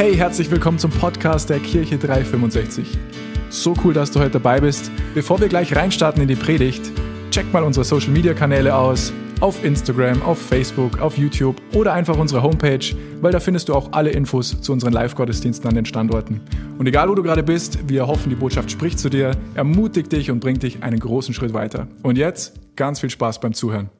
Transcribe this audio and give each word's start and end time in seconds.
Hey, 0.00 0.16
herzlich 0.16 0.50
willkommen 0.50 0.78
zum 0.78 0.90
Podcast 0.90 1.50
der 1.50 1.58
Kirche 1.58 1.98
365. 1.98 2.86
So 3.50 3.74
cool, 3.84 3.92
dass 3.92 4.10
du 4.10 4.18
heute 4.18 4.30
dabei 4.30 4.58
bist. 4.58 4.90
Bevor 5.12 5.38
wir 5.42 5.48
gleich 5.48 5.76
reinstarten 5.76 6.22
in 6.22 6.28
die 6.28 6.36
Predigt, 6.36 6.80
check 7.30 7.52
mal 7.52 7.62
unsere 7.62 7.84
Social 7.84 8.08
Media 8.08 8.32
Kanäle 8.32 8.74
aus. 8.74 9.12
Auf 9.40 9.62
Instagram, 9.62 10.22
auf 10.22 10.40
Facebook, 10.40 11.02
auf 11.02 11.18
YouTube 11.18 11.60
oder 11.74 11.92
einfach 11.92 12.16
unsere 12.16 12.42
Homepage, 12.42 12.96
weil 13.20 13.30
da 13.30 13.40
findest 13.40 13.68
du 13.68 13.74
auch 13.74 13.92
alle 13.92 14.08
Infos 14.08 14.58
zu 14.62 14.72
unseren 14.72 14.94
Live-Gottesdiensten 14.94 15.68
an 15.68 15.74
den 15.74 15.84
Standorten. 15.84 16.40
Und 16.78 16.86
egal 16.86 17.10
wo 17.10 17.14
du 17.14 17.22
gerade 17.22 17.42
bist, 17.42 17.86
wir 17.86 18.06
hoffen, 18.06 18.30
die 18.30 18.36
Botschaft 18.36 18.70
spricht 18.70 18.98
zu 18.98 19.10
dir, 19.10 19.32
ermutigt 19.54 20.10
dich 20.12 20.30
und 20.30 20.40
bringt 20.40 20.62
dich 20.62 20.82
einen 20.82 20.98
großen 20.98 21.34
Schritt 21.34 21.52
weiter. 21.52 21.88
Und 22.02 22.16
jetzt 22.16 22.54
ganz 22.74 23.00
viel 23.00 23.10
Spaß 23.10 23.40
beim 23.40 23.52
Zuhören. 23.52 23.90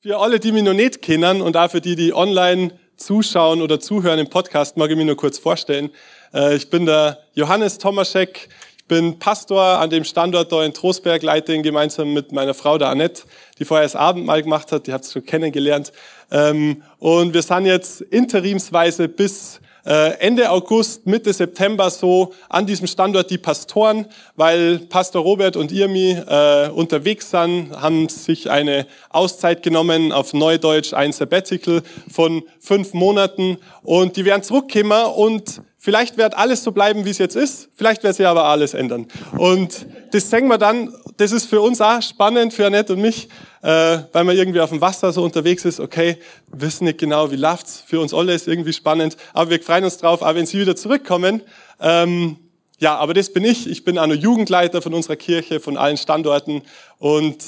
Für 0.00 0.20
alle, 0.20 0.40
die 0.40 0.52
mich 0.52 0.62
noch 0.62 0.72
nicht 0.72 1.02
kennen 1.02 1.42
und 1.42 1.54
auch 1.58 1.70
für 1.70 1.82
die, 1.82 1.96
die 1.96 2.14
online 2.14 2.72
zuschauen 2.98 3.62
oder 3.62 3.80
zuhören 3.80 4.18
im 4.18 4.28
Podcast, 4.28 4.76
mag 4.76 4.90
ich 4.90 4.96
mich 4.96 5.06
nur 5.06 5.16
kurz 5.16 5.38
vorstellen. 5.38 5.90
Äh, 6.34 6.56
ich 6.56 6.68
bin 6.68 6.84
der 6.84 7.18
Johannes 7.34 7.78
Tomaschek, 7.78 8.48
ich 8.76 8.84
bin 8.84 9.18
Pastor 9.18 9.78
an 9.78 9.88
dem 9.88 10.04
Standort 10.04 10.52
da 10.52 10.64
in 10.64 10.74
Trostberg, 10.74 11.22
leite 11.22 11.54
ihn 11.54 11.62
gemeinsam 11.62 12.12
mit 12.12 12.32
meiner 12.32 12.54
Frau, 12.54 12.76
der 12.76 12.88
Annette, 12.88 13.22
die 13.58 13.64
vorher 13.64 13.84
das 13.84 13.96
Abendmahl 13.96 14.42
gemacht 14.42 14.72
hat, 14.72 14.86
die 14.86 14.92
habt 14.92 15.06
ihr 15.06 15.12
schon 15.12 15.24
kennengelernt. 15.24 15.92
Ähm, 16.30 16.82
und 16.98 17.32
wir 17.34 17.42
sind 17.42 17.66
jetzt 17.66 18.00
interimsweise 18.00 19.08
bis 19.08 19.60
Ende 19.84 20.50
August, 20.50 21.06
Mitte 21.06 21.32
September 21.32 21.90
so 21.90 22.32
an 22.48 22.66
diesem 22.66 22.86
Standort 22.86 23.30
die 23.30 23.38
Pastoren, 23.38 24.06
weil 24.36 24.80
Pastor 24.80 25.22
Robert 25.22 25.56
und 25.56 25.72
Irmi 25.72 26.10
äh, 26.10 26.68
unterwegs 26.68 27.30
sind, 27.30 27.70
haben 27.80 28.08
sich 28.08 28.50
eine 28.50 28.86
Auszeit 29.10 29.62
genommen, 29.62 30.12
auf 30.12 30.34
Neudeutsch 30.34 30.92
ein 30.92 31.12
Sabbatical 31.12 31.82
von 32.10 32.42
fünf 32.58 32.92
Monaten. 32.92 33.58
Und 33.82 34.16
die 34.16 34.24
werden 34.24 34.42
zurückkommen 34.42 35.06
und 35.14 35.62
Vielleicht 35.80 36.18
wird 36.18 36.36
alles 36.36 36.64
so 36.64 36.72
bleiben, 36.72 37.04
wie 37.04 37.10
es 37.10 37.18
jetzt 37.18 37.36
ist. 37.36 37.68
Vielleicht 37.76 38.02
wird 38.02 38.16
sich 38.16 38.26
aber 38.26 38.44
alles 38.44 38.74
ändern. 38.74 39.06
Und 39.36 39.86
das 40.10 40.28
sehen 40.28 40.48
wir 40.48 40.58
dann, 40.58 40.92
das 41.18 41.30
ist 41.30 41.46
für 41.46 41.60
uns 41.60 41.80
auch 41.80 42.02
spannend, 42.02 42.52
für 42.52 42.66
Annette 42.66 42.94
und 42.94 43.00
mich, 43.00 43.28
äh, 43.62 43.98
weil 44.12 44.24
man 44.24 44.36
irgendwie 44.36 44.60
auf 44.60 44.70
dem 44.70 44.80
Wasser 44.80 45.12
so 45.12 45.22
unterwegs 45.22 45.64
ist. 45.64 45.78
Okay, 45.78 46.18
wissen 46.48 46.84
nicht 46.84 46.98
genau, 46.98 47.30
wie 47.30 47.36
läuft's. 47.36 47.84
Für 47.86 48.00
uns 48.00 48.12
alle 48.12 48.34
ist 48.34 48.48
irgendwie 48.48 48.72
spannend. 48.72 49.16
Aber 49.32 49.50
wir 49.50 49.62
freuen 49.62 49.84
uns 49.84 49.98
drauf, 49.98 50.20
auch 50.20 50.34
wenn 50.34 50.46
sie 50.46 50.58
wieder 50.58 50.74
zurückkommen. 50.74 51.42
Ähm, 51.80 52.38
ja, 52.78 52.96
aber 52.96 53.14
das 53.14 53.32
bin 53.32 53.44
ich. 53.44 53.70
Ich 53.70 53.84
bin 53.84 54.00
auch 54.00 54.06
nur 54.08 54.16
Jugendleiter 54.16 54.82
von 54.82 54.94
unserer 54.94 55.16
Kirche, 55.16 55.60
von 55.60 55.76
allen 55.76 55.96
Standorten. 55.96 56.62
Und 56.98 57.44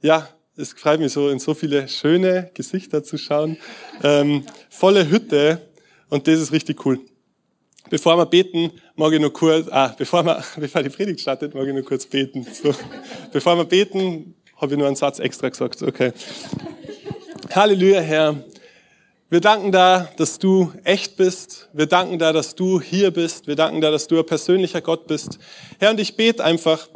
ja, 0.00 0.28
es 0.56 0.74
freut 0.74 1.00
mich 1.00 1.12
so, 1.12 1.28
in 1.28 1.40
so 1.40 1.54
viele 1.54 1.88
schöne 1.88 2.52
Gesichter 2.54 3.02
zu 3.02 3.18
schauen. 3.18 3.56
Ähm, 4.04 4.44
volle 4.70 5.10
Hütte. 5.10 5.60
Und 6.08 6.28
das 6.28 6.38
ist 6.38 6.52
richtig 6.52 6.86
cool. 6.86 7.00
Bevor 7.94 8.18
wir 8.18 8.26
beten, 8.26 8.72
mag 8.96 9.12
ich 9.12 9.20
nur 9.20 9.32
kurz, 9.32 9.68
ah, 9.70 9.94
bevor, 9.96 10.26
wir, 10.26 10.42
bevor 10.56 10.82
die 10.82 10.88
Predigt 10.88 11.20
startet, 11.20 11.54
mag 11.54 11.64
ich 11.64 11.72
nur 11.72 11.84
kurz 11.84 12.04
beten. 12.04 12.44
So. 12.44 12.74
Bevor 13.32 13.56
wir 13.56 13.64
beten, 13.64 14.34
habe 14.56 14.72
ich 14.72 14.78
nur 14.78 14.88
einen 14.88 14.96
Satz 14.96 15.20
extra 15.20 15.48
gesagt. 15.48 15.80
Okay. 15.80 16.10
Halleluja, 17.54 18.00
Herr. 18.00 18.34
Wir 19.30 19.40
danken 19.40 19.70
da, 19.70 20.08
dass 20.16 20.40
du 20.40 20.72
echt 20.82 21.16
bist. 21.16 21.68
Wir 21.72 21.86
danken 21.86 22.18
da, 22.18 22.32
dass 22.32 22.56
du 22.56 22.80
hier 22.80 23.12
bist. 23.12 23.46
Wir 23.46 23.54
danken 23.54 23.80
da, 23.80 23.92
dass 23.92 24.08
du 24.08 24.18
ein 24.18 24.26
persönlicher 24.26 24.80
Gott 24.80 25.06
bist. 25.06 25.38
Herr, 25.78 25.92
und 25.92 26.00
ich 26.00 26.16
bete 26.16 26.42
einfach, 26.42 26.88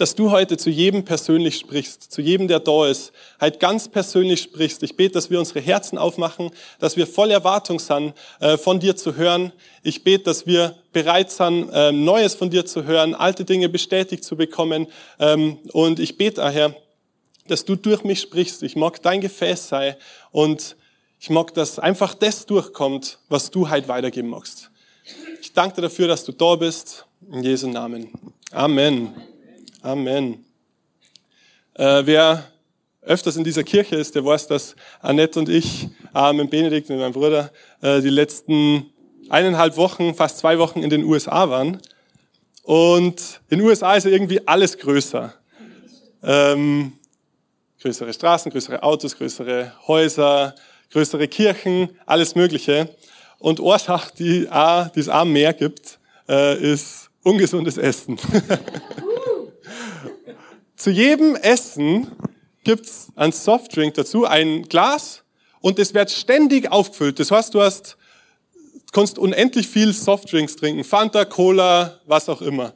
dass 0.00 0.14
du 0.14 0.30
heute 0.30 0.56
zu 0.56 0.70
jedem 0.70 1.04
persönlich 1.04 1.58
sprichst, 1.58 2.10
zu 2.10 2.22
jedem, 2.22 2.48
der 2.48 2.60
da 2.60 2.86
ist, 2.86 3.12
halt 3.38 3.60
ganz 3.60 3.86
persönlich 3.88 4.40
sprichst. 4.40 4.82
Ich 4.82 4.96
bete, 4.96 5.12
dass 5.12 5.28
wir 5.28 5.38
unsere 5.38 5.60
Herzen 5.60 5.98
aufmachen, 5.98 6.50
dass 6.78 6.96
wir 6.96 7.06
voll 7.06 7.30
Erwartung 7.30 7.78
sind, 7.78 8.14
äh, 8.40 8.56
von 8.56 8.80
dir 8.80 8.96
zu 8.96 9.16
hören. 9.16 9.52
Ich 9.82 10.02
bete, 10.02 10.24
dass 10.24 10.46
wir 10.46 10.76
bereit 10.94 11.30
sind, 11.30 11.68
ähm, 11.74 12.04
Neues 12.04 12.34
von 12.34 12.48
dir 12.48 12.64
zu 12.64 12.84
hören, 12.84 13.14
alte 13.14 13.44
Dinge 13.44 13.68
bestätigt 13.68 14.24
zu 14.24 14.36
bekommen. 14.36 14.86
Ähm, 15.18 15.58
und 15.72 16.00
ich 16.00 16.16
bete, 16.16 16.48
Herr, 16.50 16.74
dass 17.46 17.66
du 17.66 17.76
durch 17.76 18.02
mich 18.02 18.20
sprichst. 18.20 18.62
Ich 18.62 18.76
mag 18.76 19.02
dein 19.02 19.20
Gefäß 19.20 19.68
sei 19.68 19.98
und 20.30 20.76
ich 21.20 21.28
mag, 21.28 21.52
dass 21.52 21.78
einfach 21.78 22.14
das 22.14 22.46
durchkommt, 22.46 23.18
was 23.28 23.50
du 23.50 23.68
halt 23.68 23.88
weitergeben 23.88 24.30
magst. 24.30 24.70
Ich 25.42 25.52
danke 25.52 25.76
dir 25.76 25.82
dafür, 25.82 26.08
dass 26.08 26.24
du 26.24 26.32
da 26.32 26.56
bist. 26.56 27.04
In 27.30 27.42
Jesu 27.42 27.68
Namen. 27.68 28.08
Amen. 28.50 29.29
Amen. 29.82 30.44
Äh, 31.72 32.02
wer 32.04 32.44
öfters 33.00 33.36
in 33.36 33.44
dieser 33.44 33.64
Kirche 33.64 33.96
ist, 33.96 34.14
der 34.14 34.22
weiß, 34.22 34.46
dass 34.46 34.76
Annette 35.00 35.38
und 35.38 35.48
ich 35.48 35.88
äh, 36.14 36.32
mit 36.34 36.50
Benedikt, 36.50 36.90
mit 36.90 36.98
meinem 36.98 37.14
Bruder, 37.14 37.50
äh, 37.80 38.02
die 38.02 38.10
letzten 38.10 38.92
eineinhalb 39.30 39.78
Wochen, 39.78 40.14
fast 40.14 40.36
zwei 40.36 40.58
Wochen 40.58 40.82
in 40.82 40.90
den 40.90 41.02
USA 41.04 41.48
waren. 41.48 41.80
Und 42.62 43.40
in 43.48 43.60
den 43.60 43.66
USA 43.66 43.94
ist 43.94 44.04
ja 44.04 44.10
irgendwie 44.10 44.46
alles 44.46 44.76
größer. 44.76 45.32
Ähm, 46.24 46.92
größere 47.80 48.12
Straßen, 48.12 48.52
größere 48.52 48.82
Autos, 48.82 49.16
größere 49.16 49.72
Häuser, 49.86 50.54
größere 50.90 51.26
Kirchen, 51.26 51.88
alles 52.04 52.34
Mögliche. 52.34 52.94
Und 53.38 53.60
Ursache, 53.60 54.12
die, 54.18 54.40
die 54.94 55.00
es 55.00 55.08
auch 55.08 55.24
mehr 55.24 55.54
gibt, 55.54 55.98
äh, 56.28 56.58
ist 56.60 57.08
ungesundes 57.22 57.78
Essen. 57.78 58.18
Zu 60.80 60.88
jedem 60.88 61.36
Essen 61.36 62.10
gibt's 62.64 63.08
ein 63.14 63.32
Softdrink 63.32 63.92
dazu, 63.92 64.24
ein 64.24 64.62
Glas, 64.62 65.24
und 65.60 65.78
es 65.78 65.92
wird 65.92 66.10
ständig 66.10 66.72
aufgefüllt. 66.72 67.20
Das 67.20 67.30
heißt, 67.30 67.52
du 67.52 67.60
hast, 67.60 67.98
kannst 68.90 69.18
unendlich 69.18 69.68
viel 69.68 69.92
Softdrinks 69.92 70.56
trinken, 70.56 70.82
Fanta, 70.82 71.26
Cola, 71.26 72.00
was 72.06 72.30
auch 72.30 72.40
immer. 72.40 72.72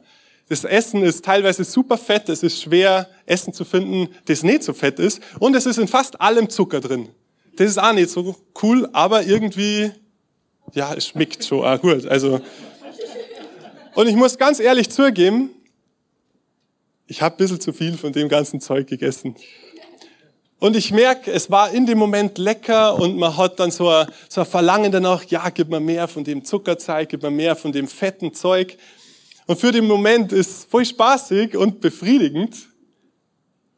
Das 0.49 0.65
Essen 0.65 1.01
ist 1.01 1.25
teilweise 1.25 1.63
super 1.63 1.97
fett, 1.97 2.29
es 2.29 2.43
ist 2.43 2.61
schwer, 2.61 3.09
Essen 3.25 3.53
zu 3.53 3.65
finden, 3.65 4.09
das 4.25 4.43
nicht 4.43 4.61
so 4.61 4.73
fett 4.73 4.99
ist, 4.99 5.19
und 5.39 5.55
es 5.55 5.65
ist 5.65 5.79
in 5.79 5.87
fast 5.87 6.21
allem 6.21 6.47
Zucker 6.47 6.81
drin. 6.81 7.09
Das 7.55 7.71
ist 7.71 7.79
auch 7.79 7.93
nicht 7.93 8.11
so 8.11 8.35
cool, 8.61 8.87
aber 8.93 9.23
irgendwie, 9.23 9.89
ja, 10.73 10.93
es 10.93 11.07
schmeckt 11.07 11.43
schon 11.43 11.65
auch 11.65 11.81
gut. 11.81 12.05
Also, 12.05 12.39
und 13.95 14.07
ich 14.07 14.15
muss 14.15 14.37
ganz 14.37 14.59
ehrlich 14.59 14.91
zugeben, 14.91 15.54
ich 17.07 17.21
habe 17.21 17.35
ein 17.35 17.37
bisschen 17.37 17.59
zu 17.59 17.73
viel 17.73 17.97
von 17.97 18.13
dem 18.13 18.29
ganzen 18.29 18.59
Zeug 18.61 18.87
gegessen. 18.87 19.35
Und 20.59 20.75
ich 20.75 20.91
merke, 20.91 21.31
es 21.31 21.51
war 21.51 21.71
in 21.71 21.85
dem 21.85 21.97
Moment 21.97 22.37
lecker 22.37 22.97
und 22.97 23.17
man 23.17 23.35
hat 23.35 23.59
dann 23.59 23.71
so 23.71 23.89
ein, 23.89 24.07
so 24.29 24.41
ein 24.41 24.47
Verlangen 24.47 24.91
danach, 24.91 25.23
ja, 25.25 25.49
gib 25.49 25.69
mir 25.69 25.79
mehr 25.79 26.07
von 26.07 26.23
dem 26.23 26.43
Zuckerzeug, 26.43 27.09
gib 27.09 27.21
mir 27.21 27.31
mehr 27.31 27.55
von 27.55 27.71
dem 27.71 27.87
fetten 27.87 28.33
Zeug. 28.33 28.77
Und 29.47 29.59
für 29.59 29.71
den 29.71 29.85
Moment 29.85 30.31
ist 30.31 30.69
voll 30.69 30.85
spaßig 30.85 31.55
und 31.55 31.81
befriedigend. 31.81 32.67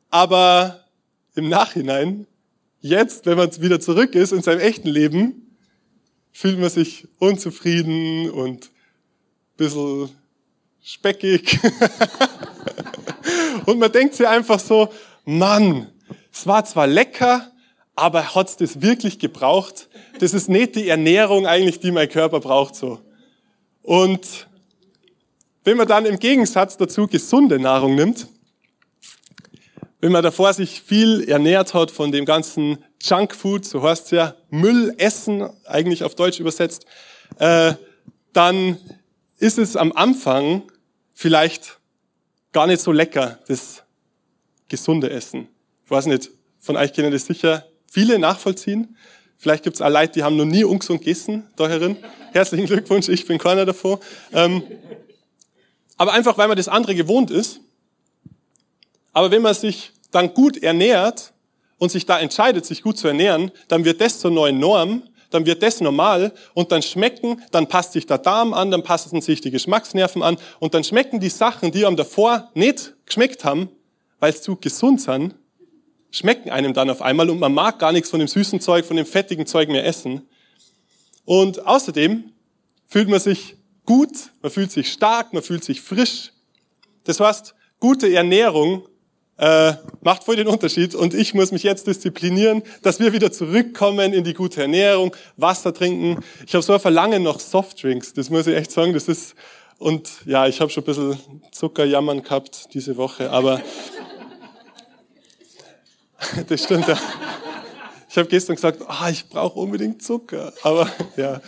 Aber 0.10 0.86
im 1.36 1.50
Nachhinein, 1.50 2.28
jetzt, 2.80 3.26
wenn 3.26 3.38
man 3.38 3.62
wieder 3.62 3.80
zurück 3.80 4.16
ist 4.16 4.32
in 4.32 4.42
seinem 4.42 4.62
echten 4.62 4.88
Leben, 4.88 5.58
fühlt 6.32 6.60
man 6.60 6.70
sich 6.70 7.08
unzufrieden 7.18 8.30
und 8.30 8.66
ein 8.66 8.70
bisschen 9.58 10.10
speckig. 10.88 11.60
Und 13.66 13.78
man 13.78 13.92
denkt 13.92 14.16
sich 14.16 14.26
einfach 14.26 14.60
so, 14.60 14.88
Mann, 15.26 15.92
es 16.32 16.48
war 16.48 16.64
zwar 16.64 16.88
lecker, 16.88 17.52
aber 17.96 18.34
hat 18.34 18.48
es 18.48 18.56
das 18.56 18.82
wirklich 18.82 19.20
gebraucht? 19.20 19.90
Das 20.20 20.34
ist 20.34 20.48
nicht 20.48 20.76
die 20.76 20.88
Ernährung 20.88 21.46
eigentlich, 21.46 21.82
die 21.82 21.92
mein 21.92 22.08
Körper 22.08 22.40
braucht 22.40 22.76
so. 22.76 23.02
Und 23.82 24.48
wenn 25.66 25.76
man 25.76 25.88
dann 25.88 26.06
im 26.06 26.20
Gegensatz 26.20 26.78
dazu 26.78 27.08
gesunde 27.08 27.60
Nahrung 27.60 27.96
nimmt, 27.96 28.28
wenn 30.00 30.14
man 30.14 30.24
davor 30.24 30.54
sich 30.54 30.82
viel 30.82 31.28
ernährt 31.28 31.74
hat 31.74 31.92
von 31.92 32.14
dem 32.14 32.24
ganzen 32.24 32.78
Junkfood, 33.02 33.66
so 33.66 33.84
heißt 33.84 34.06
es 34.06 34.12
ja, 34.12 34.36
Müll 34.50 34.94
essen, 34.98 35.50
eigentlich 35.66 36.06
auf 36.06 36.16
Deutsch 36.16 36.40
übersetzt, 36.40 36.86
äh, 37.40 37.74
dann 38.32 38.78
ist 39.40 39.58
es 39.58 39.76
am 39.76 39.92
Anfang 39.92 40.64
vielleicht 41.18 41.80
gar 42.52 42.68
nicht 42.68 42.80
so 42.80 42.92
lecker, 42.92 43.40
das 43.48 43.82
gesunde 44.70 45.10
Essen. 45.10 45.48
Ich 45.84 45.90
weiß 45.90 46.06
nicht, 46.06 46.30
von 46.60 46.78
euch 46.78 46.94
können 46.94 47.12
das 47.12 47.26
sicher 47.26 47.66
viele 47.92 48.20
nachvollziehen. 48.20 48.96
Vielleicht 49.36 49.64
gibt 49.64 49.78
es 49.78 49.82
auch 49.82 49.90
Leute, 49.90 50.14
die 50.14 50.24
haben 50.24 50.38
noch 50.38 50.46
nie 50.46 50.64
ungesund 50.64 51.00
gegessen, 51.00 51.50
da 51.56 51.68
herin. 51.68 51.98
Herzlichen 52.34 52.68
Glückwunsch, 52.68 53.10
ich 53.10 53.26
bin 53.26 53.40
keiner 53.40 53.66
davon. 53.66 53.98
Ähm, 54.32 54.62
aber 55.98 56.14
einfach, 56.14 56.38
weil 56.38 56.50
man 56.50 56.58
das 56.58 56.68
andere 56.68 56.94
gewohnt 56.94 57.32
ist. 57.32 57.62
Aber 59.12 59.32
wenn 59.32 59.42
man 59.42 59.56
sich 59.56 59.94
dann 60.12 60.36
gut 60.36 60.62
ernährt 60.62 61.34
und 61.80 61.92
sich 61.92 62.06
da 62.06 62.20
entscheidet, 62.20 62.64
sich 62.68 62.84
gut 62.84 63.00
zu 63.00 63.08
ernähren, 63.08 63.52
dann 63.70 63.86
wird 63.86 64.02
das 64.02 64.20
zur 64.20 64.30
neuen 64.30 64.60
Norm 64.60 65.02
dann 65.30 65.46
wird 65.46 65.62
das 65.64 65.82
normal 65.82 66.34
und 66.54 66.72
dann 66.72 66.82
schmecken, 66.82 67.42
dann 67.52 67.68
passt 67.68 67.94
sich 67.94 68.06
der 68.06 68.18
Darm 68.18 68.54
an, 68.54 68.72
dann 68.72 68.84
passen 68.84 69.22
sich 69.22 69.42
die 69.42 69.52
Geschmacksnerven 69.52 70.24
an 70.24 70.38
und 70.60 70.74
dann 70.74 70.84
schmecken 70.84 71.20
die 71.20 71.30
Sachen, 71.30 71.72
die 71.72 71.86
einem 71.86 71.96
davor 71.96 72.50
nicht 72.54 72.94
geschmeckt 73.06 73.44
haben, 73.44 73.70
weil 74.20 74.34
sie 74.34 74.42
zu 74.42 74.56
gesund 74.56 75.02
sind, 75.02 75.36
schmecken 76.12 76.50
einem 76.50 76.74
dann 76.74 76.90
auf 76.90 77.02
einmal 77.02 77.30
und 77.30 77.40
man 77.40 77.54
mag 77.54 77.80
gar 77.80 77.92
nichts 77.92 78.10
von 78.10 78.20
dem 78.20 78.28
süßen 78.28 78.62
Zeug, 78.62 78.86
von 78.86 78.98
dem 78.98 79.06
fettigen 79.06 79.46
Zeug 79.46 79.70
mehr 79.70 79.86
essen. 79.86 80.28
Und 81.26 81.66
außerdem, 81.66 82.32
fühlt 82.88 83.10
man 83.10 83.20
sich 83.20 83.58
gut, 83.86 84.32
man 84.42 84.52
fühlt 84.52 84.72
sich 84.72 84.92
stark, 84.92 85.34
man 85.34 85.44
fühlt 85.44 85.64
sich 85.64 85.82
frisch. 85.82 86.32
Das 87.04 87.20
heißt, 87.20 87.54
gute 87.80 88.12
Ernährung 88.14 88.88
äh, 89.38 89.74
macht 90.02 90.24
voll 90.24 90.36
den 90.36 90.48
Unterschied 90.48 90.96
und 90.96 91.14
ich 91.14 91.34
muss 91.34 91.52
mich 91.52 91.64
jetzt 91.64 91.88
disziplinieren, 91.88 92.64
dass 92.82 93.00
wir 93.00 93.14
wieder 93.14 93.32
zurückkommen 93.32 94.14
in 94.14 94.24
die 94.24 94.34
gute 94.34 94.62
Ernährung, 94.62 95.16
Wasser 95.36 95.74
trinken. 95.74 96.24
Ich 96.46 96.54
habe 96.54 96.64
so 96.64 96.74
ein 96.74 96.80
Verlangen 96.80 97.24
nach 97.24 97.40
Softdrinks, 97.40 98.14
das 98.14 98.30
muss 98.30 98.48
ich 98.48 98.56
echt 98.56 98.72
sagen, 98.72 98.94
das 98.94 99.08
ist 99.08 99.36
und 99.80 100.10
ja, 100.26 100.48
ich 100.48 100.60
habe 100.60 100.72
schon 100.72 100.84
ein 100.84 100.88
bisschen 100.88 101.42
Zuckerjammern 101.52 102.24
gehabt 102.24 102.74
diese 102.74 102.98
Woche, 102.98 103.30
aber 103.30 103.62
das 106.48 106.64
stimmt 106.64 106.88
ja. 106.88 106.98
Ich 108.10 108.18
habe 108.18 108.28
gestern 108.28 108.56
gesagt, 108.56 108.82
ah, 108.88 109.10
ich 109.12 109.30
brauche 109.30 109.60
unbedingt 109.60 110.02
Zucker, 110.02 110.52
aber 110.64 110.90
ja. 111.16 111.42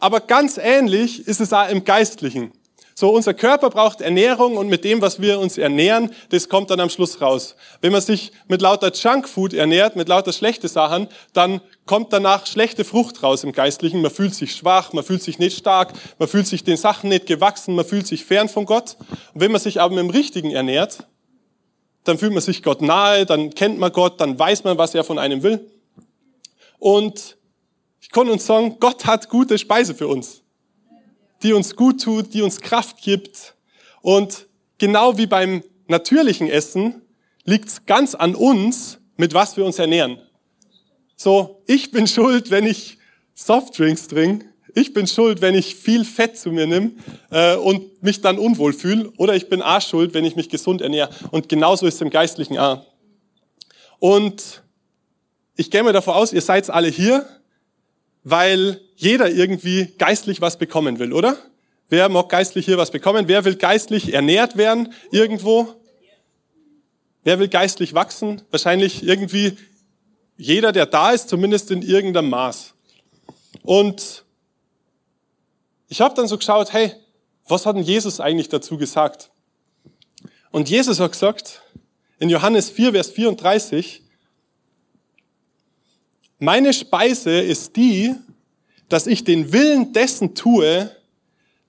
Aber 0.00 0.20
ganz 0.20 0.56
ähnlich 0.56 1.26
ist 1.26 1.40
es 1.40 1.52
auch 1.52 1.68
im 1.68 1.84
Geistlichen. 1.84 2.52
So, 3.00 3.10
unser 3.10 3.32
Körper 3.32 3.70
braucht 3.70 4.00
Ernährung 4.00 4.56
und 4.56 4.66
mit 4.66 4.82
dem, 4.82 5.00
was 5.00 5.20
wir 5.20 5.38
uns 5.38 5.56
ernähren, 5.56 6.10
das 6.30 6.48
kommt 6.48 6.68
dann 6.70 6.80
am 6.80 6.90
Schluss 6.90 7.20
raus. 7.20 7.54
Wenn 7.80 7.92
man 7.92 8.00
sich 8.00 8.32
mit 8.48 8.60
lauter 8.60 8.92
Junkfood 8.92 9.54
ernährt, 9.54 9.94
mit 9.94 10.08
lauter 10.08 10.32
schlechte 10.32 10.66
Sachen, 10.66 11.06
dann 11.32 11.60
kommt 11.86 12.12
danach 12.12 12.44
schlechte 12.48 12.84
Frucht 12.84 13.22
raus 13.22 13.44
im 13.44 13.52
Geistlichen. 13.52 14.02
Man 14.02 14.10
fühlt 14.10 14.34
sich 14.34 14.52
schwach, 14.52 14.92
man 14.94 15.04
fühlt 15.04 15.22
sich 15.22 15.38
nicht 15.38 15.56
stark, 15.56 15.92
man 16.18 16.26
fühlt 16.26 16.48
sich 16.48 16.64
den 16.64 16.76
Sachen 16.76 17.10
nicht 17.10 17.26
gewachsen, 17.26 17.76
man 17.76 17.84
fühlt 17.84 18.08
sich 18.08 18.24
fern 18.24 18.48
von 18.48 18.66
Gott. 18.66 18.96
Und 19.32 19.42
wenn 19.42 19.52
man 19.52 19.60
sich 19.60 19.80
aber 19.80 19.94
mit 19.94 20.02
dem 20.02 20.10
Richtigen 20.10 20.50
ernährt, 20.50 21.06
dann 22.02 22.18
fühlt 22.18 22.32
man 22.32 22.42
sich 22.42 22.64
Gott 22.64 22.82
nahe, 22.82 23.26
dann 23.26 23.54
kennt 23.54 23.78
man 23.78 23.92
Gott, 23.92 24.20
dann 24.20 24.36
weiß 24.36 24.64
man, 24.64 24.76
was 24.76 24.96
er 24.96 25.04
von 25.04 25.20
einem 25.20 25.44
will. 25.44 25.70
Und 26.80 27.36
ich 28.00 28.10
kann 28.10 28.28
uns 28.28 28.44
sagen, 28.44 28.78
Gott 28.80 29.04
hat 29.04 29.28
gute 29.28 29.56
Speise 29.56 29.94
für 29.94 30.08
uns 30.08 30.42
die 31.42 31.52
uns 31.52 31.76
gut 31.76 32.02
tut, 32.02 32.34
die 32.34 32.42
uns 32.42 32.60
Kraft 32.60 33.00
gibt. 33.02 33.54
Und 34.00 34.46
genau 34.78 35.18
wie 35.18 35.26
beim 35.26 35.62
natürlichen 35.86 36.48
Essen 36.48 37.02
liegt 37.44 37.68
es 37.68 37.86
ganz 37.86 38.14
an 38.14 38.34
uns, 38.34 38.98
mit 39.16 39.34
was 39.34 39.56
wir 39.56 39.64
uns 39.64 39.78
ernähren. 39.78 40.18
So, 41.16 41.62
ich 41.66 41.90
bin 41.90 42.06
schuld, 42.06 42.50
wenn 42.50 42.66
ich 42.66 42.98
Softdrinks 43.34 44.08
trinke. 44.08 44.46
Ich 44.74 44.92
bin 44.92 45.06
schuld, 45.06 45.40
wenn 45.40 45.54
ich 45.54 45.74
viel 45.74 46.04
Fett 46.04 46.38
zu 46.38 46.52
mir 46.52 46.66
nehme 46.66 46.92
äh, 47.30 47.56
und 47.56 48.02
mich 48.02 48.20
dann 48.20 48.38
unwohl 48.38 48.72
fühle. 48.72 49.10
Oder 49.16 49.34
ich 49.34 49.48
bin 49.48 49.62
auch 49.62 49.80
schuld, 49.80 50.14
wenn 50.14 50.24
ich 50.24 50.36
mich 50.36 50.48
gesund 50.48 50.80
ernähre. 50.82 51.10
Und 51.30 51.48
genauso 51.48 51.86
ist 51.86 51.94
es 51.94 52.00
im 52.00 52.10
Geistlichen 52.10 52.58
auch. 52.58 52.84
Und 53.98 54.62
ich 55.56 55.70
gehe 55.70 55.82
mir 55.82 55.92
davon 55.92 56.14
aus, 56.14 56.32
ihr 56.32 56.42
seid 56.42 56.70
alle 56.70 56.88
hier, 56.88 57.26
weil 58.22 58.80
jeder 58.98 59.30
irgendwie 59.30 59.94
geistlich 59.96 60.40
was 60.40 60.58
bekommen 60.58 60.98
will, 60.98 61.12
oder? 61.12 61.38
Wer 61.88 62.08
mag 62.08 62.28
geistlich 62.28 62.66
hier 62.66 62.78
was 62.78 62.90
bekommen? 62.90 63.28
Wer 63.28 63.44
will 63.44 63.54
geistlich 63.54 64.12
ernährt 64.12 64.56
werden 64.56 64.92
irgendwo? 65.12 65.76
Wer 67.22 67.38
will 67.38 67.46
geistlich 67.46 67.94
wachsen? 67.94 68.42
Wahrscheinlich 68.50 69.04
irgendwie 69.04 69.56
jeder, 70.36 70.72
der 70.72 70.84
da 70.84 71.12
ist, 71.12 71.28
zumindest 71.28 71.70
in 71.70 71.82
irgendeinem 71.82 72.30
Maß. 72.30 72.74
Und 73.62 74.24
ich 75.86 76.00
habe 76.00 76.16
dann 76.16 76.26
so 76.26 76.36
geschaut, 76.36 76.72
hey, 76.72 76.92
was 77.46 77.66
hat 77.66 77.76
denn 77.76 77.84
Jesus 77.84 78.18
eigentlich 78.18 78.48
dazu 78.48 78.78
gesagt? 78.78 79.30
Und 80.50 80.68
Jesus 80.68 80.98
hat 80.98 81.12
gesagt, 81.12 81.62
in 82.18 82.30
Johannes 82.30 82.68
4, 82.68 82.90
Vers 82.90 83.12
34, 83.12 84.02
meine 86.40 86.72
Speise 86.72 87.40
ist 87.40 87.76
die, 87.76 88.16
dass 88.88 89.06
ich 89.06 89.24
den 89.24 89.52
Willen 89.52 89.92
dessen 89.92 90.34
tue, 90.34 90.90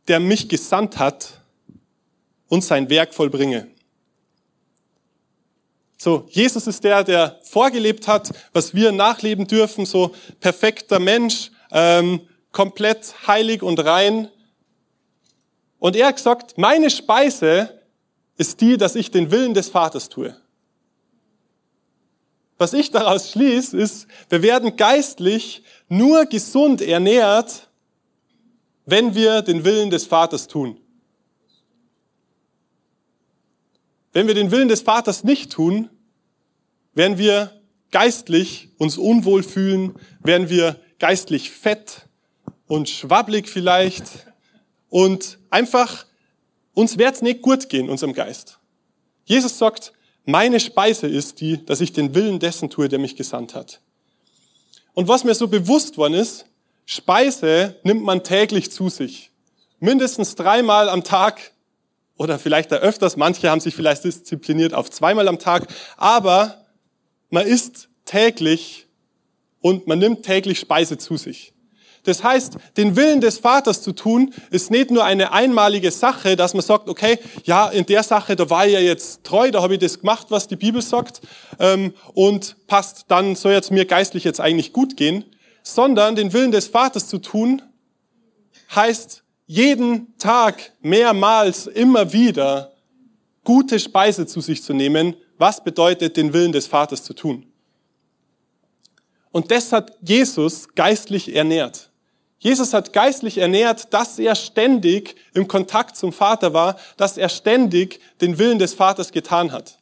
der 0.07 0.19
mich 0.19 0.49
gesandt 0.49 0.97
hat 0.97 1.39
und 2.47 2.63
sein 2.63 2.89
Werk 2.89 3.13
vollbringe. 3.13 3.67
So, 5.97 6.25
Jesus 6.29 6.65
ist 6.65 6.83
der, 6.83 7.03
der 7.03 7.39
vorgelebt 7.43 8.07
hat, 8.07 8.31
was 8.53 8.73
wir 8.73 8.91
nachleben 8.93 9.47
dürfen, 9.47 9.85
so 9.85 10.15
perfekter 10.39 10.97
Mensch, 10.97 11.51
ähm, 11.71 12.21
komplett 12.51 13.13
heilig 13.27 13.61
und 13.61 13.83
rein. 13.83 14.29
Und 15.77 15.95
er 15.95 16.07
hat 16.07 16.15
gesagt, 16.15 16.57
meine 16.57 16.89
Speise 16.89 17.81
ist 18.37 18.61
die, 18.61 18.77
dass 18.77 18.95
ich 18.95 19.11
den 19.11 19.29
Willen 19.29 19.53
des 19.53 19.67
Vaters 19.67 20.07
tue. 20.07 20.35
Was 22.57 22.73
ich 22.73 22.91
daraus 22.91 23.31
schließe, 23.31 23.77
ist, 23.77 24.07
wir 24.29 24.41
werden 24.41 24.75
geistlich 24.77 25.63
nur 25.89 26.25
gesund 26.25 26.81
ernährt, 26.81 27.69
wenn 28.85 29.15
wir 29.15 29.41
den 29.41 29.65
Willen 29.65 29.89
des 29.89 30.05
Vaters 30.05 30.47
tun. 30.47 30.79
Wenn 34.11 34.27
wir 34.27 34.33
den 34.33 34.51
Willen 34.51 34.69
des 34.69 34.81
Vaters 34.81 35.23
nicht 35.23 35.51
tun, 35.51 35.89
werden 36.93 37.17
wir 37.17 37.61
geistlich 37.91 38.69
uns 38.77 38.97
unwohl 38.97 39.43
fühlen, 39.43 39.95
werden 40.21 40.49
wir 40.49 40.79
geistlich 40.99 41.51
fett 41.51 42.07
und 42.67 42.89
schwabblig 42.89 43.47
vielleicht 43.47 44.03
und 44.89 45.39
einfach 45.49 46.05
uns 46.73 46.97
wird's 46.97 47.21
nicht 47.21 47.41
gut 47.41 47.69
gehen, 47.69 47.89
unserem 47.89 48.13
Geist. 48.13 48.59
Jesus 49.25 49.57
sagt, 49.57 49.93
meine 50.25 50.59
Speise 50.59 51.07
ist 51.07 51.41
die, 51.41 51.63
dass 51.65 51.81
ich 51.81 51.93
den 51.93 52.15
Willen 52.15 52.39
dessen 52.39 52.69
tue, 52.69 52.89
der 52.89 52.99
mich 52.99 53.15
gesandt 53.15 53.55
hat. 53.55 53.81
Und 54.93 55.07
was 55.07 55.23
mir 55.23 55.35
so 55.35 55.47
bewusst 55.47 55.97
worden 55.97 56.15
ist, 56.15 56.45
Speise 56.85 57.75
nimmt 57.83 58.03
man 58.03 58.23
täglich 58.23 58.71
zu 58.71 58.89
sich. 58.89 59.31
Mindestens 59.79 60.35
dreimal 60.35 60.89
am 60.89 61.03
Tag 61.03 61.51
oder 62.17 62.37
vielleicht 62.37 62.73
öfters. 62.73 63.15
Manche 63.15 63.49
haben 63.49 63.61
sich 63.61 63.75
vielleicht 63.75 64.03
diszipliniert 64.03 64.73
auf 64.73 64.89
zweimal 64.89 65.27
am 65.27 65.39
Tag. 65.39 65.67
Aber 65.97 66.65
man 67.29 67.45
isst 67.45 67.89
täglich 68.05 68.87
und 69.61 69.87
man 69.87 69.99
nimmt 69.99 70.23
täglich 70.23 70.59
Speise 70.59 70.97
zu 70.97 71.15
sich. 71.15 71.53
Das 72.03 72.23
heißt, 72.23 72.57
den 72.77 72.95
Willen 72.95 73.21
des 73.21 73.39
Vaters 73.39 73.81
zu 73.81 73.91
tun, 73.91 74.33
ist 74.51 74.71
nicht 74.71 74.91
nur 74.91 75.03
eine 75.03 75.31
einmalige 75.31 75.91
Sache, 75.91 76.35
dass 76.35 76.53
man 76.53 76.63
sagt, 76.63 76.87
okay, 76.87 77.19
ja, 77.43 77.67
in 77.67 77.85
der 77.85 78.03
Sache, 78.03 78.35
da 78.35 78.49
war 78.49 78.65
ich 78.65 78.73
ja 78.73 78.79
jetzt 78.79 79.23
treu, 79.23 79.51
da 79.51 79.61
habe 79.61 79.73
ich 79.73 79.79
das 79.79 79.99
gemacht, 79.99 80.27
was 80.29 80.47
die 80.47 80.55
Bibel 80.55 80.81
sagt, 80.81 81.21
ähm, 81.59 81.93
und 82.13 82.55
passt, 82.67 83.05
dann 83.09 83.35
soll 83.35 83.53
jetzt 83.53 83.71
mir 83.71 83.85
geistlich 83.85 84.23
jetzt 84.23 84.39
eigentlich 84.39 84.73
gut 84.73 84.97
gehen, 84.97 85.25
sondern 85.63 86.15
den 86.15 86.33
Willen 86.33 86.51
des 86.51 86.67
Vaters 86.67 87.07
zu 87.07 87.19
tun, 87.19 87.61
heißt 88.75 89.23
jeden 89.45 90.17
Tag 90.17 90.73
mehrmals 90.81 91.67
immer 91.67 92.13
wieder 92.13 92.73
gute 93.43 93.79
Speise 93.79 94.27
zu 94.27 94.41
sich 94.41 94.63
zu 94.63 94.73
nehmen, 94.73 95.15
was 95.37 95.63
bedeutet, 95.63 96.17
den 96.17 96.33
Willen 96.33 96.51
des 96.51 96.67
Vaters 96.67 97.03
zu 97.03 97.13
tun. 97.13 97.45
Und 99.31 99.51
das 99.51 99.71
hat 99.71 99.97
Jesus 100.01 100.67
geistlich 100.75 101.35
ernährt. 101.35 101.88
Jesus 102.39 102.73
hat 102.73 102.93
geistlich 102.93 103.37
ernährt, 103.37 103.93
dass 103.93 104.17
er 104.17 104.33
ständig 104.35 105.15
im 105.33 105.47
Kontakt 105.47 105.97
zum 105.97 106.13
Vater 106.13 106.53
war, 106.53 106.77
dass 106.95 107.17
er 107.17 107.27
ständig 107.27 107.99
den 108.21 108.39
Willen 108.39 108.59
des 108.59 108.73
Vaters 108.73 109.11
getan 109.11 109.51
hat. 109.51 109.77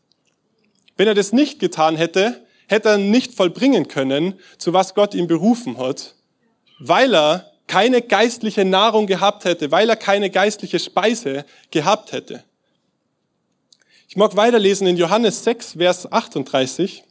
Wenn 0.97 1.07
er 1.07 1.13
das 1.13 1.31
nicht 1.31 1.59
getan 1.59 1.95
hätte, 1.95 2.43
hätte 2.67 2.89
er 2.89 2.97
nicht 2.97 3.33
vollbringen 3.35 3.87
können, 3.87 4.39
zu 4.57 4.73
was 4.73 4.95
Gott 4.95 5.13
ihn 5.13 5.27
berufen 5.27 5.77
hat, 5.77 6.15
weil 6.79 7.13
er 7.13 7.51
keine 7.67 8.01
geistliche 8.01 8.65
Nahrung 8.65 9.05
gehabt 9.05 9.45
hätte, 9.45 9.71
weil 9.71 9.89
er 9.89 9.95
keine 9.95 10.29
geistliche 10.29 10.79
Speise 10.79 11.45
gehabt 11.69 12.11
hätte. 12.11 12.43
Ich 14.09 14.15
mag 14.15 14.35
weiterlesen 14.35 14.87
in 14.87 14.97
Johannes 14.97 15.43
6, 15.43 15.73
Vers 15.73 16.11
38. 16.11 17.03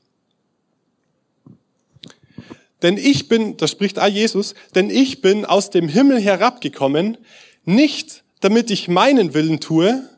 Denn 2.82 2.96
ich 2.98 3.28
bin, 3.28 3.56
da 3.56 3.66
spricht 3.66 3.98
auch 3.98 4.06
Jesus, 4.06 4.54
denn 4.74 4.90
ich 4.90 5.22
bin 5.22 5.44
aus 5.44 5.70
dem 5.70 5.88
Himmel 5.88 6.20
herabgekommen, 6.20 7.16
nicht 7.64 8.22
damit 8.40 8.70
ich 8.70 8.88
meinen 8.88 9.34
Willen 9.34 9.60
tue, 9.60 10.08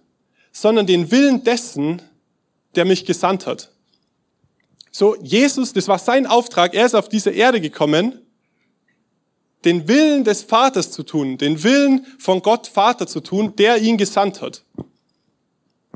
sondern 0.52 0.86
den 0.86 1.10
Willen 1.10 1.44
dessen, 1.44 2.02
der 2.74 2.84
mich 2.84 3.04
gesandt 3.04 3.46
hat. 3.46 3.70
So, 4.90 5.14
Jesus, 5.22 5.72
das 5.72 5.86
war 5.86 5.98
sein 5.98 6.26
Auftrag, 6.26 6.74
er 6.74 6.86
ist 6.86 6.94
auf 6.94 7.08
diese 7.08 7.30
Erde 7.30 7.60
gekommen, 7.60 8.20
den 9.64 9.86
Willen 9.88 10.24
des 10.24 10.42
Vaters 10.42 10.90
zu 10.90 11.02
tun, 11.02 11.38
den 11.38 11.62
Willen 11.62 12.06
von 12.18 12.42
Gott 12.42 12.66
Vater 12.66 13.06
zu 13.06 13.20
tun, 13.20 13.54
der 13.56 13.78
ihn 13.78 13.96
gesandt 13.96 14.40
hat. 14.40 14.64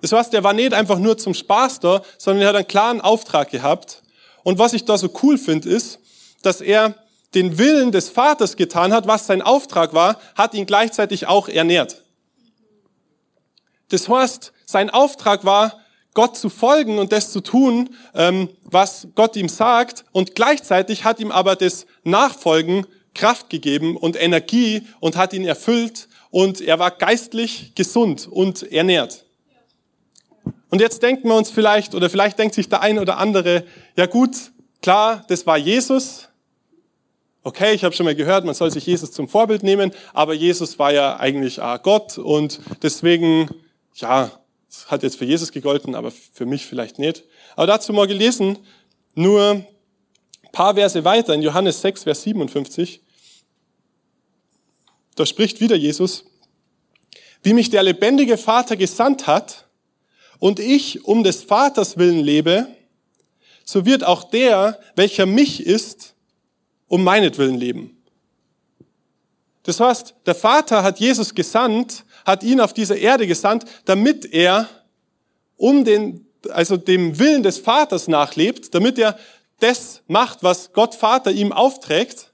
Das 0.01 0.13
heißt, 0.13 0.33
der 0.33 0.43
war 0.43 0.53
nicht 0.53 0.75
einfach 0.75 0.99
nur 0.99 1.17
zum 1.17 1.33
Spaß 1.33 1.81
da, 1.81 2.03
sondern 2.19 2.43
er 2.43 2.49
hat 2.49 2.57
einen 2.57 2.67
klaren 2.67 3.01
Auftrag 3.01 3.51
gehabt. 3.51 4.03
Und 4.43 4.59
was 4.59 4.73
ich 4.73 4.85
da 4.85 4.99
so 4.99 5.11
cool 5.23 5.39
finde, 5.39 5.69
ist, 5.69 6.01
dass 6.43 6.61
er 6.61 6.95
den 7.35 7.59
Willen 7.59 7.93
des 7.93 8.11
Vaters 8.11 8.57
getan 8.57 8.93
hat, 8.93 9.07
was 9.07 9.27
sein 9.27 9.43
Auftrag 9.43 9.95
war, 9.95 10.21
hat 10.35 10.55
ihn 10.55 10.67
gleichzeitig 10.67 11.27
auch 11.27 11.49
ernährt. 11.49 12.03
Das 13.89 14.09
heißt, 14.09 14.53
sein 14.65 14.91
Auftrag 14.91 15.45
war, 15.45 15.81
Gott 16.15 16.37
zu 16.37 16.51
folgen 16.51 16.99
und 16.99 17.13
das 17.13 17.33
zu 17.33 17.41
tun, 17.41 17.91
ähm, 18.15 18.51
was 18.65 19.09
Gott 19.15 19.35
ihm 19.37 19.49
sagt, 19.49 20.05
und 20.13 20.35
gleichzeitig 20.35 21.05
hat 21.05 21.21
ihm 21.21 21.31
aber 21.33 21.57
das 21.57 21.87
Nachfolgen 22.05 22.87
Kraft 23.15 23.51
gegeben 23.51 23.97
und 23.97 24.21
Energie 24.21 24.87
und 25.01 25.17
hat 25.17 25.33
ihn 25.33 25.45
erfüllt 25.45 26.09
und 26.31 26.61
er 26.61 26.79
war 26.79 26.91
geistlich 26.91 27.75
gesund 27.75 28.29
und 28.31 28.71
ernährt. 28.73 29.25
Und 30.71 30.81
jetzt 30.81 31.03
denken 31.03 31.29
wir 31.29 31.37
uns 31.37 31.51
vielleicht, 31.51 31.95
oder 31.95 32.09
vielleicht 32.09 32.39
denkt 32.39 32.55
sich 32.55 32.69
der 32.69 32.81
ein 32.81 32.99
oder 32.99 33.19
andere, 33.19 33.65
ja 33.97 34.07
gut, 34.07 34.37
klar, 34.81 35.25
das 35.29 35.47
war 35.47 35.59
Jesus. 35.59 36.29
Okay, 37.45 37.75
ich 37.75 37.83
habe 37.83 37.93
schon 37.93 38.05
mal 38.05 38.15
gehört, 38.15 38.45
man 38.45 38.55
soll 38.55 38.71
sich 38.71 38.87
Jesus 38.87 39.11
zum 39.11 39.27
Vorbild 39.27 39.65
nehmen, 39.65 39.91
aber 40.13 40.33
Jesus 40.33 40.79
war 40.79 40.93
ja 40.93 41.19
eigentlich 41.19 41.61
Gott 41.83 42.17
und 42.17 42.61
deswegen, 42.83 43.51
ja, 43.97 44.31
hat 44.87 45.03
jetzt 45.03 45.17
für 45.17 45.25
Jesus 45.25 45.51
gegolten, 45.51 45.97
aber 45.97 46.13
für 46.13 46.47
mich 46.47 46.67
vielleicht 46.67 47.01
nicht. 47.01 47.25
Aber 47.57 47.67
dazu 47.67 47.93
mal 47.93 48.07
gelesen, 48.07 48.59
nur 49.15 49.67
paar 50.53 50.77
Verse 50.77 51.05
weiter 51.05 51.35
in 51.35 51.43
Johannes 51.43 51.81
6, 51.81 52.05
Vers 52.05 52.23
57. 52.23 53.01
Da 55.17 55.27
spricht 55.27 55.61
wieder 55.61 55.75
Jesus, 55.75 56.25
wie 57.43 57.55
mich 57.55 57.71
der 57.71 57.83
lebendige 57.83 58.39
Vater 58.39 58.77
gesandt 58.77 59.27
hat 59.27 59.67
und 60.39 60.61
ich 60.61 61.05
um 61.05 61.25
des 61.25 61.43
Vaters 61.43 61.97
willen 61.97 62.21
lebe, 62.21 62.69
so 63.65 63.85
wird 63.85 64.05
auch 64.05 64.23
der, 64.23 64.79
welcher 64.95 65.27
mich 65.27 65.67
ist, 65.67 66.12
um 66.93 67.05
meinetwillen 67.05 67.55
leben. 67.55 67.97
Das 69.63 69.81
heißt, 69.81 70.15
der 70.27 70.35
Vater 70.35 70.83
hat 70.83 71.01
Jesus 71.01 71.35
gesandt, 71.35 72.05
hat 72.27 72.43
ihn 72.43 72.61
auf 72.61 72.75
diese 72.75 72.99
Erde 72.99 73.27
gesandt, 73.27 73.65
damit 73.87 74.27
er 74.27 74.69
um 75.57 75.87
den, 75.87 76.27
also 76.51 76.77
dem 76.77 77.19
Willen 77.19 77.43
des 77.43 77.57
Vaters 77.57 78.09
nachlebt, 78.09 78.75
damit 78.75 78.99
er 78.99 79.19
das 79.61 80.03
macht, 80.07 80.43
was 80.43 80.75
Gott 80.75 80.95
Vater 80.95 81.31
ihm 81.31 81.51
aufträgt. 81.51 82.31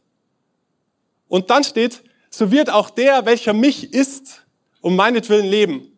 Und 1.29 1.51
dann 1.51 1.63
steht, 1.63 2.03
so 2.29 2.51
wird 2.51 2.69
auch 2.69 2.91
der, 2.91 3.27
welcher 3.27 3.53
mich 3.53 3.93
isst, 3.93 4.45
um 4.81 4.97
meinetwillen 4.97 5.47
leben. 5.47 5.97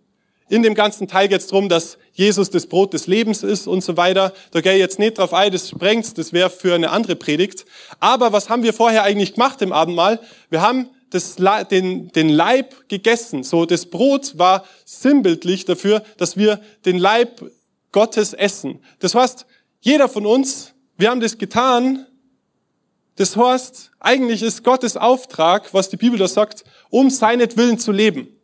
In 0.50 0.64
dem 0.64 0.74
ganzen 0.74 1.06
Teil 1.06 1.28
geht 1.28 1.42
es 1.42 1.46
darum, 1.46 1.68
dass 1.68 1.96
Jesus 2.12 2.50
das 2.50 2.66
Brot 2.66 2.92
des 2.92 3.06
Lebens 3.06 3.44
ist 3.44 3.68
und 3.68 3.84
so 3.84 3.96
weiter. 3.96 4.34
Da 4.50 4.60
gehe 4.60 4.72
ich 4.72 4.80
jetzt 4.80 4.98
nicht 4.98 5.16
drauf 5.16 5.32
ein, 5.32 5.52
das 5.52 5.68
sprengt, 5.68 6.18
das 6.18 6.32
wäre 6.32 6.50
für 6.50 6.74
eine 6.74 6.90
andere 6.90 7.14
Predigt. 7.14 7.64
Aber 8.00 8.32
was 8.32 8.50
haben 8.50 8.64
wir 8.64 8.72
vorher 8.72 9.04
eigentlich 9.04 9.34
gemacht 9.34 9.62
im 9.62 9.72
Abendmahl? 9.72 10.18
Wir 10.48 10.60
haben 10.60 10.90
das, 11.10 11.36
den, 11.70 12.10
den 12.10 12.28
Leib 12.28 12.88
gegessen. 12.88 13.44
So, 13.44 13.64
das 13.64 13.86
Brot 13.86 14.38
war 14.38 14.64
sinnbildlich 14.84 15.66
dafür, 15.66 16.02
dass 16.16 16.36
wir 16.36 16.60
den 16.84 16.98
Leib 16.98 17.48
Gottes 17.92 18.32
essen. 18.32 18.80
Das 18.98 19.14
heißt, 19.14 19.46
jeder 19.80 20.08
von 20.08 20.26
uns, 20.26 20.72
wir 20.98 21.10
haben 21.10 21.20
das 21.20 21.38
getan. 21.38 22.06
Das 23.14 23.36
heißt, 23.36 23.92
eigentlich 24.00 24.42
ist 24.42 24.64
Gottes 24.64 24.96
Auftrag, 24.96 25.72
was 25.72 25.90
die 25.90 25.96
Bibel 25.96 26.18
da 26.18 26.26
sagt, 26.26 26.64
um 26.88 27.08
seinetwillen 27.08 27.78
zu 27.78 27.92
leben. 27.92 28.36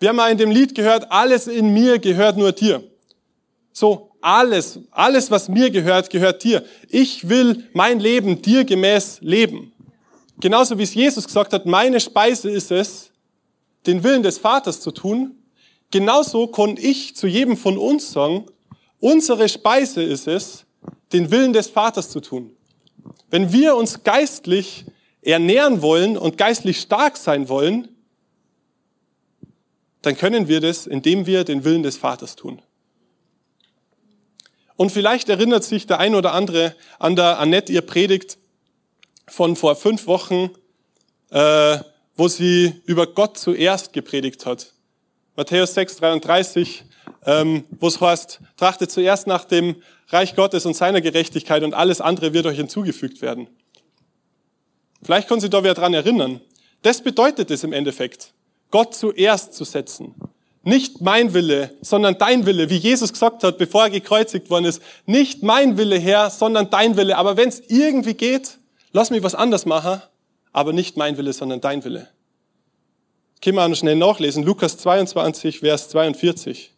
Wir 0.00 0.08
haben 0.08 0.16
mal 0.16 0.32
in 0.32 0.38
dem 0.38 0.50
Lied 0.50 0.74
gehört, 0.74 1.12
alles 1.12 1.46
in 1.46 1.74
mir 1.74 1.98
gehört 1.98 2.38
nur 2.38 2.52
dir. 2.52 2.82
So, 3.70 4.10
alles, 4.22 4.80
alles, 4.90 5.30
was 5.30 5.48
mir 5.50 5.70
gehört, 5.70 6.08
gehört 6.08 6.42
dir. 6.42 6.64
Ich 6.88 7.28
will 7.28 7.68
mein 7.74 8.00
Leben 8.00 8.40
dir 8.40 8.64
gemäß 8.64 9.18
leben. 9.20 9.72
Genauso 10.40 10.78
wie 10.78 10.84
es 10.84 10.94
Jesus 10.94 11.26
gesagt 11.26 11.52
hat, 11.52 11.66
meine 11.66 12.00
Speise 12.00 12.50
ist 12.50 12.70
es, 12.70 13.10
den 13.86 14.02
Willen 14.02 14.22
des 14.22 14.38
Vaters 14.38 14.80
zu 14.80 14.90
tun. 14.90 15.36
Genauso 15.90 16.46
konnte 16.46 16.80
ich 16.80 17.14
zu 17.14 17.26
jedem 17.26 17.58
von 17.58 17.76
uns 17.76 18.10
sagen, 18.10 18.46
unsere 19.00 19.50
Speise 19.50 20.02
ist 20.02 20.26
es, 20.26 20.64
den 21.12 21.30
Willen 21.30 21.52
des 21.52 21.68
Vaters 21.68 22.08
zu 22.08 22.20
tun. 22.20 22.56
Wenn 23.28 23.52
wir 23.52 23.76
uns 23.76 24.02
geistlich 24.02 24.86
ernähren 25.20 25.82
wollen 25.82 26.16
und 26.16 26.38
geistlich 26.38 26.80
stark 26.80 27.18
sein 27.18 27.50
wollen, 27.50 27.88
dann 30.02 30.16
können 30.16 30.48
wir 30.48 30.60
das, 30.60 30.86
indem 30.86 31.26
wir 31.26 31.44
den 31.44 31.64
Willen 31.64 31.82
des 31.82 31.96
Vaters 31.96 32.36
tun. 32.36 32.62
Und 34.76 34.90
vielleicht 34.90 35.28
erinnert 35.28 35.62
sich 35.62 35.86
der 35.86 35.98
ein 35.98 36.14
oder 36.14 36.32
andere 36.32 36.74
an 36.98 37.14
der 37.14 37.38
Annette 37.38 37.72
ihr 37.72 37.82
Predigt 37.82 38.38
von 39.28 39.54
vor 39.54 39.76
fünf 39.76 40.06
Wochen, 40.06 40.50
äh, 41.30 41.78
wo 42.16 42.28
sie 42.28 42.80
über 42.86 43.06
Gott 43.06 43.36
zuerst 43.38 43.92
gepredigt 43.92 44.46
hat. 44.46 44.72
Matthäus 45.36 45.74
6, 45.74 45.96
33, 45.96 46.84
ähm, 47.26 47.64
wo 47.70 47.88
es 47.88 48.00
heißt, 48.00 48.40
trachtet 48.56 48.90
zuerst 48.90 49.26
nach 49.26 49.44
dem 49.44 49.76
Reich 50.08 50.34
Gottes 50.34 50.66
und 50.66 50.74
seiner 50.74 51.00
Gerechtigkeit 51.00 51.62
und 51.62 51.74
alles 51.74 52.00
andere 52.00 52.32
wird 52.32 52.46
euch 52.46 52.56
hinzugefügt 52.56 53.22
werden. 53.22 53.48
Vielleicht 55.02 55.28
können 55.28 55.40
Sie 55.40 55.50
da 55.50 55.62
wieder 55.62 55.74
dran 55.74 55.94
erinnern. 55.94 56.40
Das 56.82 57.02
bedeutet 57.02 57.50
es 57.50 57.64
im 57.64 57.72
Endeffekt, 57.72 58.32
Gott 58.70 58.94
zuerst 58.94 59.54
zu 59.54 59.64
setzen. 59.64 60.14
Nicht 60.62 61.00
mein 61.00 61.32
Wille, 61.32 61.74
sondern 61.80 62.18
dein 62.18 62.44
Wille, 62.44 62.68
wie 62.68 62.76
Jesus 62.76 63.12
gesagt 63.12 63.42
hat, 63.44 63.56
bevor 63.56 63.84
er 63.84 63.90
gekreuzigt 63.90 64.50
worden 64.50 64.66
ist. 64.66 64.82
Nicht 65.06 65.42
mein 65.42 65.78
Wille, 65.78 65.98
Herr, 65.98 66.28
sondern 66.30 66.68
dein 66.68 66.96
Wille. 66.96 67.16
Aber 67.16 67.36
wenn 67.36 67.48
es 67.48 67.60
irgendwie 67.68 68.14
geht, 68.14 68.58
lass 68.92 69.10
mich 69.10 69.22
was 69.22 69.34
anders 69.34 69.64
machen, 69.64 70.02
aber 70.52 70.72
nicht 70.72 70.96
mein 70.96 71.16
Wille, 71.16 71.32
sondern 71.32 71.60
dein 71.60 71.82
Wille. 71.84 72.08
Können 73.42 73.56
wir 73.56 73.66
noch 73.66 73.76
schnell 73.76 73.96
nachlesen. 73.96 74.42
Lukas 74.42 74.76
22, 74.76 75.60
Vers 75.60 75.88
42. 75.88 76.72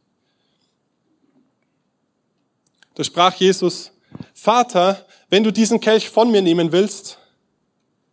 Da 2.94 3.02
sprach 3.02 3.34
Jesus, 3.34 3.90
Vater, 4.32 5.04
wenn 5.28 5.42
du 5.42 5.50
diesen 5.50 5.80
Kelch 5.80 6.08
von 6.08 6.30
mir 6.30 6.42
nehmen 6.42 6.70
willst, 6.70 7.18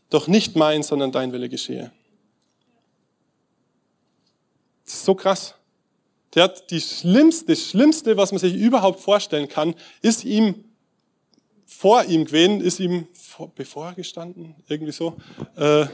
doch 0.09 0.27
nicht 0.27 0.55
mein, 0.55 0.81
sondern 0.81 1.12
dein 1.12 1.31
Wille 1.31 1.50
geschehe. 1.50 1.91
Das 4.89 4.96
ist 4.96 5.05
so 5.05 5.13
krass. 5.13 5.53
Der 6.34 6.46
hat 6.46 6.72
die 6.72 6.81
schlimmste, 6.81 7.46
das 7.46 7.62
Schlimmste, 7.62 8.17
was 8.17 8.31
man 8.31 8.39
sich 8.39 8.55
überhaupt 8.55 9.00
vorstellen 9.00 9.48
kann, 9.48 9.75
ist 10.01 10.25
ihm 10.25 10.63
vor 11.67 12.05
ihm 12.05 12.25
gewesen, 12.25 12.60
ist 12.60 12.79
ihm 12.79 13.08
vor, 13.13 13.51
bevor 13.53 13.93
gestanden, 13.93 14.55
irgendwie 14.67 14.91
so. 14.91 15.15
Äh, 15.55 15.86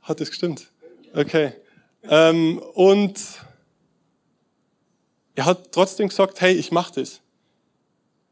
hat 0.00 0.20
das 0.20 0.30
gestimmt? 0.30 0.68
Okay. 1.14 1.52
Ähm, 2.04 2.62
und 2.72 3.20
er 5.34 5.44
hat 5.44 5.70
trotzdem 5.72 6.08
gesagt, 6.08 6.40
hey, 6.40 6.54
ich 6.54 6.72
mach 6.72 6.90
das. 6.92 7.20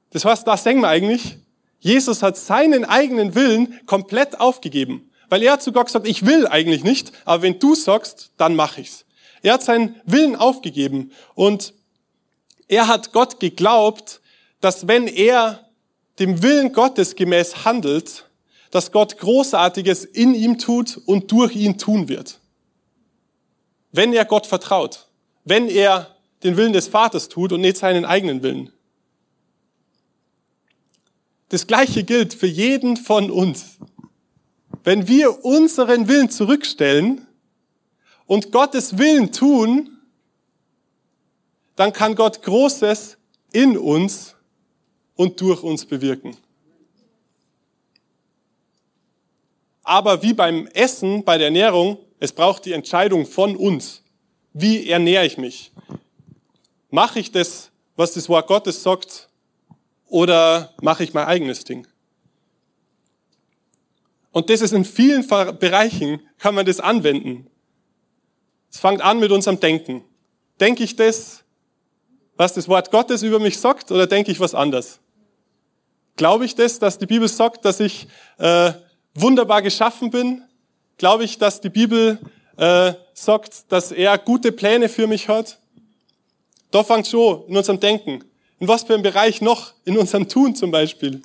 Das 0.08 0.24
heißt, 0.24 0.46
da 0.46 0.56
sehen 0.56 0.80
wir 0.80 0.88
eigentlich, 0.88 1.36
Jesus 1.80 2.22
hat 2.22 2.38
seinen 2.38 2.86
eigenen 2.86 3.34
Willen 3.34 3.78
komplett 3.84 4.40
aufgegeben. 4.40 5.10
Weil 5.28 5.42
er 5.42 5.52
hat 5.52 5.62
sogar 5.62 5.84
gesagt, 5.84 6.08
ich 6.08 6.24
will 6.24 6.46
eigentlich 6.46 6.82
nicht, 6.82 7.12
aber 7.26 7.42
wenn 7.42 7.58
du 7.58 7.74
sagst, 7.74 8.32
dann 8.38 8.56
mach 8.56 8.78
ich's. 8.78 9.04
Er 9.42 9.54
hat 9.54 9.62
seinen 9.62 10.00
Willen 10.04 10.36
aufgegeben 10.36 11.12
und 11.34 11.74
er 12.68 12.86
hat 12.86 13.12
Gott 13.12 13.40
geglaubt, 13.40 14.20
dass 14.60 14.86
wenn 14.86 15.06
er 15.08 15.68
dem 16.18 16.42
Willen 16.42 16.72
Gottes 16.72 17.16
gemäß 17.16 17.64
handelt, 17.64 18.28
dass 18.70 18.92
Gott 18.92 19.18
Großartiges 19.18 20.04
in 20.04 20.34
ihm 20.34 20.58
tut 20.58 20.96
und 21.04 21.30
durch 21.32 21.56
ihn 21.56 21.76
tun 21.76 22.08
wird. 22.08 22.38
Wenn 23.90 24.12
er 24.12 24.24
Gott 24.24 24.46
vertraut, 24.46 25.08
wenn 25.44 25.68
er 25.68 26.16
den 26.42 26.56
Willen 26.56 26.72
des 26.72 26.88
Vaters 26.88 27.28
tut 27.28 27.52
und 27.52 27.60
nicht 27.60 27.76
seinen 27.76 28.04
eigenen 28.04 28.42
Willen. 28.42 28.72
Das 31.50 31.66
Gleiche 31.66 32.04
gilt 32.04 32.32
für 32.32 32.46
jeden 32.46 32.96
von 32.96 33.30
uns. 33.30 33.76
Wenn 34.84 35.06
wir 35.06 35.44
unseren 35.44 36.08
Willen 36.08 36.30
zurückstellen 36.30 37.26
und 38.26 38.52
Gottes 38.52 38.98
Willen 38.98 39.32
tun, 39.32 39.98
dann 41.76 41.92
kann 41.92 42.14
Gott 42.14 42.42
Großes 42.42 43.16
in 43.52 43.76
uns 43.76 44.34
und 45.16 45.40
durch 45.40 45.62
uns 45.62 45.84
bewirken. 45.84 46.36
Aber 49.82 50.22
wie 50.22 50.32
beim 50.32 50.66
Essen, 50.68 51.24
bei 51.24 51.38
der 51.38 51.48
Ernährung, 51.48 51.98
es 52.20 52.32
braucht 52.32 52.64
die 52.64 52.72
Entscheidung 52.72 53.26
von 53.26 53.56
uns. 53.56 54.02
Wie 54.52 54.88
ernähre 54.88 55.26
ich 55.26 55.38
mich? 55.38 55.72
Mache 56.90 57.18
ich 57.18 57.32
das, 57.32 57.70
was 57.96 58.12
das 58.12 58.28
Wort 58.28 58.46
Gottes 58.46 58.82
sagt, 58.82 59.28
oder 60.06 60.74
mache 60.82 61.02
ich 61.04 61.14
mein 61.14 61.26
eigenes 61.26 61.64
Ding? 61.64 61.86
Und 64.30 64.50
das 64.50 64.60
ist 64.60 64.72
in 64.72 64.84
vielen 64.84 65.26
Bereichen, 65.26 66.20
kann 66.38 66.54
man 66.54 66.64
das 66.64 66.80
anwenden. 66.80 67.46
Es 68.72 68.80
fängt 68.80 69.02
an 69.02 69.20
mit 69.20 69.30
unserem 69.30 69.60
Denken. 69.60 70.02
Denke 70.58 70.82
ich 70.82 70.96
das, 70.96 71.44
was 72.36 72.54
das 72.54 72.68
Wort 72.68 72.90
Gottes 72.90 73.22
über 73.22 73.38
mich 73.38 73.58
sagt, 73.58 73.92
oder 73.92 74.06
denke 74.06 74.32
ich 74.32 74.40
was 74.40 74.54
anderes? 74.54 74.98
Glaube 76.16 76.44
ich 76.44 76.54
das, 76.54 76.78
dass 76.78 76.98
die 76.98 77.06
Bibel 77.06 77.28
sagt, 77.28 77.64
dass 77.64 77.80
ich 77.80 78.08
äh, 78.38 78.72
wunderbar 79.14 79.62
geschaffen 79.62 80.10
bin? 80.10 80.42
Glaube 80.96 81.24
ich, 81.24 81.38
dass 81.38 81.60
die 81.60 81.68
Bibel 81.68 82.18
äh, 82.56 82.94
sagt, 83.12 83.70
dass 83.70 83.92
er 83.92 84.16
gute 84.18 84.52
Pläne 84.52 84.88
für 84.88 85.06
mich 85.06 85.28
hat? 85.28 85.58
Da 86.70 86.82
fängt 86.82 87.06
schon 87.06 87.44
in 87.48 87.56
unserem 87.56 87.80
Denken. 87.80 88.24
In 88.58 88.68
was 88.68 88.84
für 88.84 88.94
einem 88.94 89.02
Bereich 89.02 89.42
noch? 89.42 89.74
In 89.84 89.98
unserem 89.98 90.28
Tun 90.28 90.54
zum 90.54 90.70
Beispiel. 90.70 91.20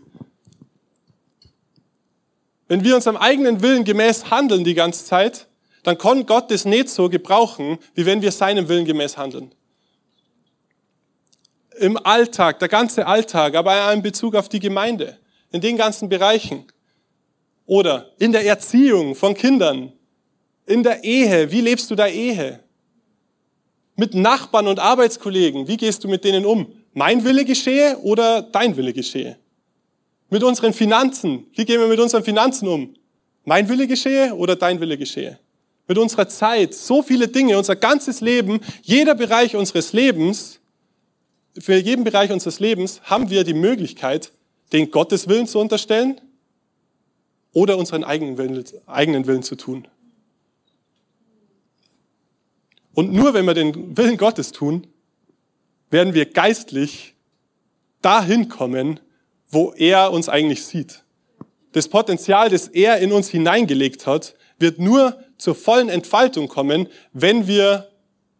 Wenn 2.67 2.83
wir 2.83 2.95
unserem 2.95 3.15
eigenen 3.15 3.61
Willen 3.61 3.85
gemäß 3.85 4.29
handeln 4.29 4.65
die 4.65 4.73
ganze 4.73 5.05
Zeit, 5.05 5.46
dann 5.87 5.97
kann 5.97 6.25
Gott 6.25 6.51
das 6.51 6.65
nicht 6.65 6.89
so 6.89 7.07
gebrauchen, 7.07 7.77
wie 7.95 8.05
wenn 8.05 8.21
wir 8.21 8.33
seinem 8.33 8.67
Willen 8.67 8.83
gemäß 8.83 9.15
handeln. 9.15 9.55
Im 11.79 11.95
Alltag, 11.95 12.59
der 12.59 12.67
ganze 12.67 13.07
Alltag, 13.07 13.55
aber 13.55 13.93
in 13.93 14.01
Bezug 14.01 14.35
auf 14.35 14.49
die 14.49 14.59
Gemeinde, 14.59 15.17
in 15.49 15.61
den 15.61 15.77
ganzen 15.77 16.09
Bereichen. 16.09 16.65
Oder 17.67 18.11
in 18.19 18.33
der 18.33 18.45
Erziehung 18.45 19.15
von 19.15 19.33
Kindern, 19.33 19.93
in 20.65 20.83
der 20.83 21.05
Ehe, 21.05 21.51
wie 21.51 21.61
lebst 21.61 21.89
du 21.89 21.95
da 21.95 22.07
Ehe? 22.07 22.59
Mit 23.95 24.13
Nachbarn 24.13 24.67
und 24.67 24.79
Arbeitskollegen, 24.79 25.69
wie 25.69 25.77
gehst 25.77 26.03
du 26.03 26.09
mit 26.09 26.25
denen 26.25 26.45
um? 26.45 26.67
Mein 26.93 27.23
Wille 27.23 27.45
geschehe 27.45 27.97
oder 27.99 28.41
dein 28.41 28.75
Wille 28.75 28.91
geschehe? 28.91 29.37
Mit 30.29 30.43
unseren 30.43 30.73
Finanzen, 30.73 31.47
wie 31.55 31.63
gehen 31.63 31.79
wir 31.79 31.87
mit 31.87 32.01
unseren 32.01 32.25
Finanzen 32.25 32.67
um? 32.67 32.93
Mein 33.45 33.69
Wille 33.69 33.87
geschehe 33.87 34.35
oder 34.35 34.57
dein 34.57 34.81
Wille 34.81 34.97
geschehe? 34.97 35.39
Mit 35.87 35.97
unserer 35.97 36.27
Zeit, 36.27 36.73
so 36.73 37.01
viele 37.01 37.27
Dinge, 37.27 37.57
unser 37.57 37.75
ganzes 37.75 38.21
Leben, 38.21 38.59
jeder 38.81 39.15
Bereich 39.15 39.55
unseres 39.55 39.93
Lebens, 39.93 40.59
für 41.57 41.75
jeden 41.75 42.03
Bereich 42.03 42.31
unseres 42.31 42.59
Lebens 42.59 43.01
haben 43.03 43.29
wir 43.29 43.43
die 43.43 43.53
Möglichkeit, 43.53 44.31
den 44.73 44.91
Gottes 44.91 45.27
Willen 45.27 45.47
zu 45.47 45.59
unterstellen 45.59 46.21
oder 47.53 47.77
unseren 47.77 48.03
eigenen 48.03 48.37
Willen, 48.37 48.63
eigenen 48.85 49.25
Willen 49.25 49.43
zu 49.43 49.55
tun. 49.55 49.87
Und 52.93 53.13
nur 53.13 53.33
wenn 53.33 53.45
wir 53.45 53.53
den 53.53 53.97
Willen 53.97 54.17
Gottes 54.17 54.51
tun, 54.51 54.87
werden 55.89 56.13
wir 56.13 56.25
geistlich 56.25 57.15
dahin 58.01 58.49
kommen, 58.49 58.99
wo 59.49 59.71
er 59.73 60.11
uns 60.11 60.29
eigentlich 60.29 60.65
sieht. 60.65 61.03
Das 61.71 61.87
Potenzial, 61.87 62.49
das 62.49 62.67
er 62.67 62.97
in 62.97 63.11
uns 63.11 63.29
hineingelegt 63.29 64.05
hat, 64.05 64.35
wird 64.59 64.79
nur 64.79 65.23
zur 65.37 65.55
vollen 65.55 65.89
Entfaltung 65.89 66.47
kommen, 66.47 66.87
wenn 67.13 67.47
wir 67.47 67.89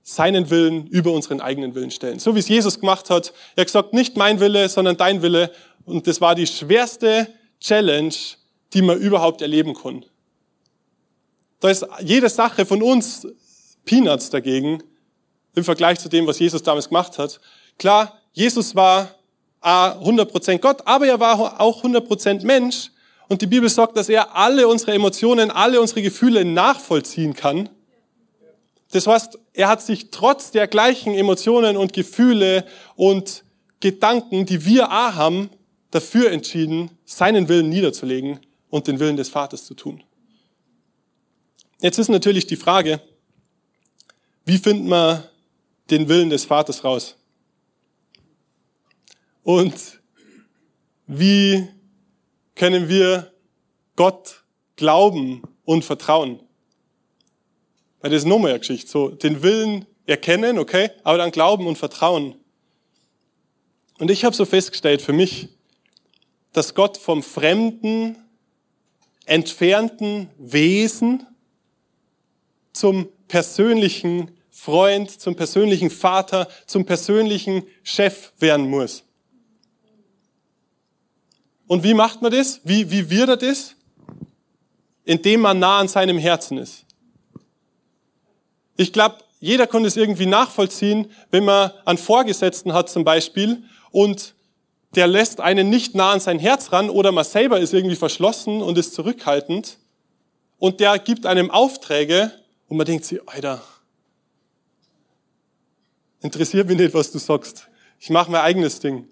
seinen 0.04 0.50
Willen 0.50 0.88
über 0.88 1.12
unseren 1.12 1.42
eigenen 1.42 1.76
Willen 1.76 1.92
stellen. 1.92 2.20
So 2.20 2.34
wie 2.34 2.40
es 2.40 2.48
Jesus 2.48 2.80
gemacht 2.80 3.10
hat. 3.10 3.34
Er 3.56 3.62
hat 3.62 3.68
gesagt, 3.68 3.94
nicht 3.94 4.16
mein 4.16 4.40
Wille, 4.40 4.70
sondern 4.70 4.96
dein 4.96 5.22
Wille. 5.22 5.52
Und 5.86 6.08
das 6.08 6.22
war 6.22 6.34
die 6.34 6.48
schwerste 6.48 7.28
Challenge, 7.60 8.14
die 8.74 8.82
man 8.82 8.98
überhaupt 9.00 9.42
erleben 9.42 9.74
kann. 9.74 10.06
Da 11.60 11.70
ist 11.70 11.86
jede 12.02 12.30
Sache 12.30 12.66
von 12.66 12.82
uns 12.82 13.28
Peanuts 13.84 14.30
dagegen 14.30 14.82
im 15.56 15.64
Vergleich 15.64 16.00
zu 16.00 16.08
dem, 16.08 16.28
was 16.28 16.40
Jesus 16.40 16.64
damals 16.64 16.88
gemacht 16.88 17.18
hat. 17.18 17.40
Klar, 17.78 18.20
Jesus 18.32 18.76
war 18.76 19.16
100% 19.62 20.60
Gott, 20.60 20.86
aber 20.86 21.08
er 21.08 21.20
war 21.20 21.60
auch 21.60 21.84
100% 21.84 22.46
Mensch. 22.46 22.92
Und 23.28 23.42
die 23.42 23.48
Bibel 23.48 23.70
sagt, 23.70 23.98
dass 23.98 24.10
er 24.10 24.36
alle 24.36 24.68
unsere 24.68 24.94
Emotionen, 24.94 25.52
alle 25.52 25.82
unsere 25.82 26.02
Gefühle 26.02 26.46
nachvollziehen 26.46 27.34
kann. 27.34 27.70
Das 28.92 29.06
heißt, 29.06 29.38
er 29.54 29.68
hat 29.68 29.82
sich 29.82 30.12
trotz 30.12 30.52
der 30.52 30.68
gleichen 30.68 31.14
Emotionen 31.14 31.76
und 31.76 31.92
Gefühle 31.92 32.66
und 32.96 33.44
Gedanken, 33.80 34.46
die 34.46 34.66
wir 34.66 34.88
auch 34.88 35.16
haben, 35.16 35.50
dafür 35.92 36.32
entschieden, 36.32 36.92
seinen 37.06 37.50
Willen 37.50 37.70
niederzulegen 37.70 38.40
und 38.70 38.88
den 38.88 39.00
Willen 39.00 39.18
des 39.18 39.30
Vaters 39.30 39.66
zu 39.66 39.74
tun. 39.74 40.04
Jetzt 41.80 42.00
ist 42.00 42.10
natürlich 42.10 42.48
die 42.48 42.56
Frage, 42.56 43.02
wie 44.46 44.58
findet 44.58 44.88
man 44.88 45.24
den 45.90 46.08
Willen 46.08 46.30
des 46.30 46.46
Vaters 46.46 46.84
raus? 46.84 47.16
Und 49.44 49.76
wie 51.06 51.68
können 52.58 52.90
wir 52.90 53.32
Gott 53.96 54.44
glauben 54.76 55.44
und 55.64 55.86
vertrauen? 55.86 56.42
Weil 58.02 58.12
das 58.12 58.24
ist 58.24 58.28
nochmal 58.28 58.52
eine 58.52 58.60
Geschichte. 58.60 58.90
So, 58.90 59.10
den 59.10 59.42
Willen 59.44 59.86
erkennen, 60.06 60.60
okay, 60.60 60.90
aber 61.04 61.18
dann 61.18 61.32
glauben 61.32 61.68
und 61.68 61.78
vertrauen. 61.78 62.36
Und 64.00 64.12
ich 64.12 64.26
habe 64.26 64.36
so 64.36 64.46
festgestellt 64.46 65.02
für 65.02 65.14
mich, 65.14 65.50
dass 66.54 66.76
Gott 66.76 66.98
vom 66.98 67.24
fremden, 67.24 68.18
entfernten 69.26 70.30
Wesen 70.38 71.26
zum 72.74 73.10
persönlichen 73.28 74.32
Freund, 74.50 75.12
zum 75.12 75.36
persönlichen 75.36 75.90
Vater, 75.90 76.48
zum 76.66 76.86
persönlichen 76.86 77.64
Chef 77.84 78.32
werden 78.40 78.70
muss. 78.70 79.07
Und 81.68 81.84
wie 81.84 81.94
macht 81.94 82.22
man 82.22 82.32
das? 82.32 82.62
Wie, 82.64 82.90
wie 82.90 83.10
wird 83.10 83.30
er 83.30 83.38
das? 83.38 83.76
Indem 85.06 85.42
man 85.42 85.60
nah 85.60 85.80
an 85.80 85.88
seinem 85.88 86.18
Herzen 86.18 86.58
ist. 86.58 86.86
Ich 88.78 88.94
glaube, 88.94 89.18
jeder 89.40 89.68
kann 89.68 89.84
das 89.84 89.96
irgendwie 89.96 90.26
nachvollziehen, 90.26 91.12
wenn 91.32 91.46
man 91.46 91.72
einen 91.86 91.98
Vorgesetzten 91.98 92.74
hat 92.74 92.90
zum 92.90 93.04
Beispiel 93.04 93.64
und 93.92 94.36
der 94.96 95.08
lässt 95.08 95.42
einen 95.42 95.70
nicht 95.70 95.96
nah 95.96 96.14
an 96.14 96.20
sein 96.20 96.40
Herz 96.40 96.72
ran 96.72 96.90
oder 96.90 97.12
man 97.12 97.26
selber 97.26 97.60
ist 97.60 97.74
irgendwie 97.74 97.96
verschlossen 97.96 98.62
und 98.62 98.78
ist 98.78 98.94
zurückhaltend 98.94 99.78
und 100.58 100.80
der 100.80 100.98
gibt 101.00 101.26
einem 101.26 101.52
Aufträge 101.52 102.32
und 102.68 102.78
man 102.78 102.86
denkt 102.86 103.06
sich, 103.06 103.20
Alter, 103.28 103.62
Interessiert 106.22 106.68
mich 106.68 106.78
nicht, 106.78 106.94
was 106.94 107.12
du 107.12 107.20
sagst. 107.20 107.68
Ich 108.00 108.10
mache 108.10 108.32
mein 108.32 108.42
eigenes 108.42 108.80
Ding. 108.80 109.08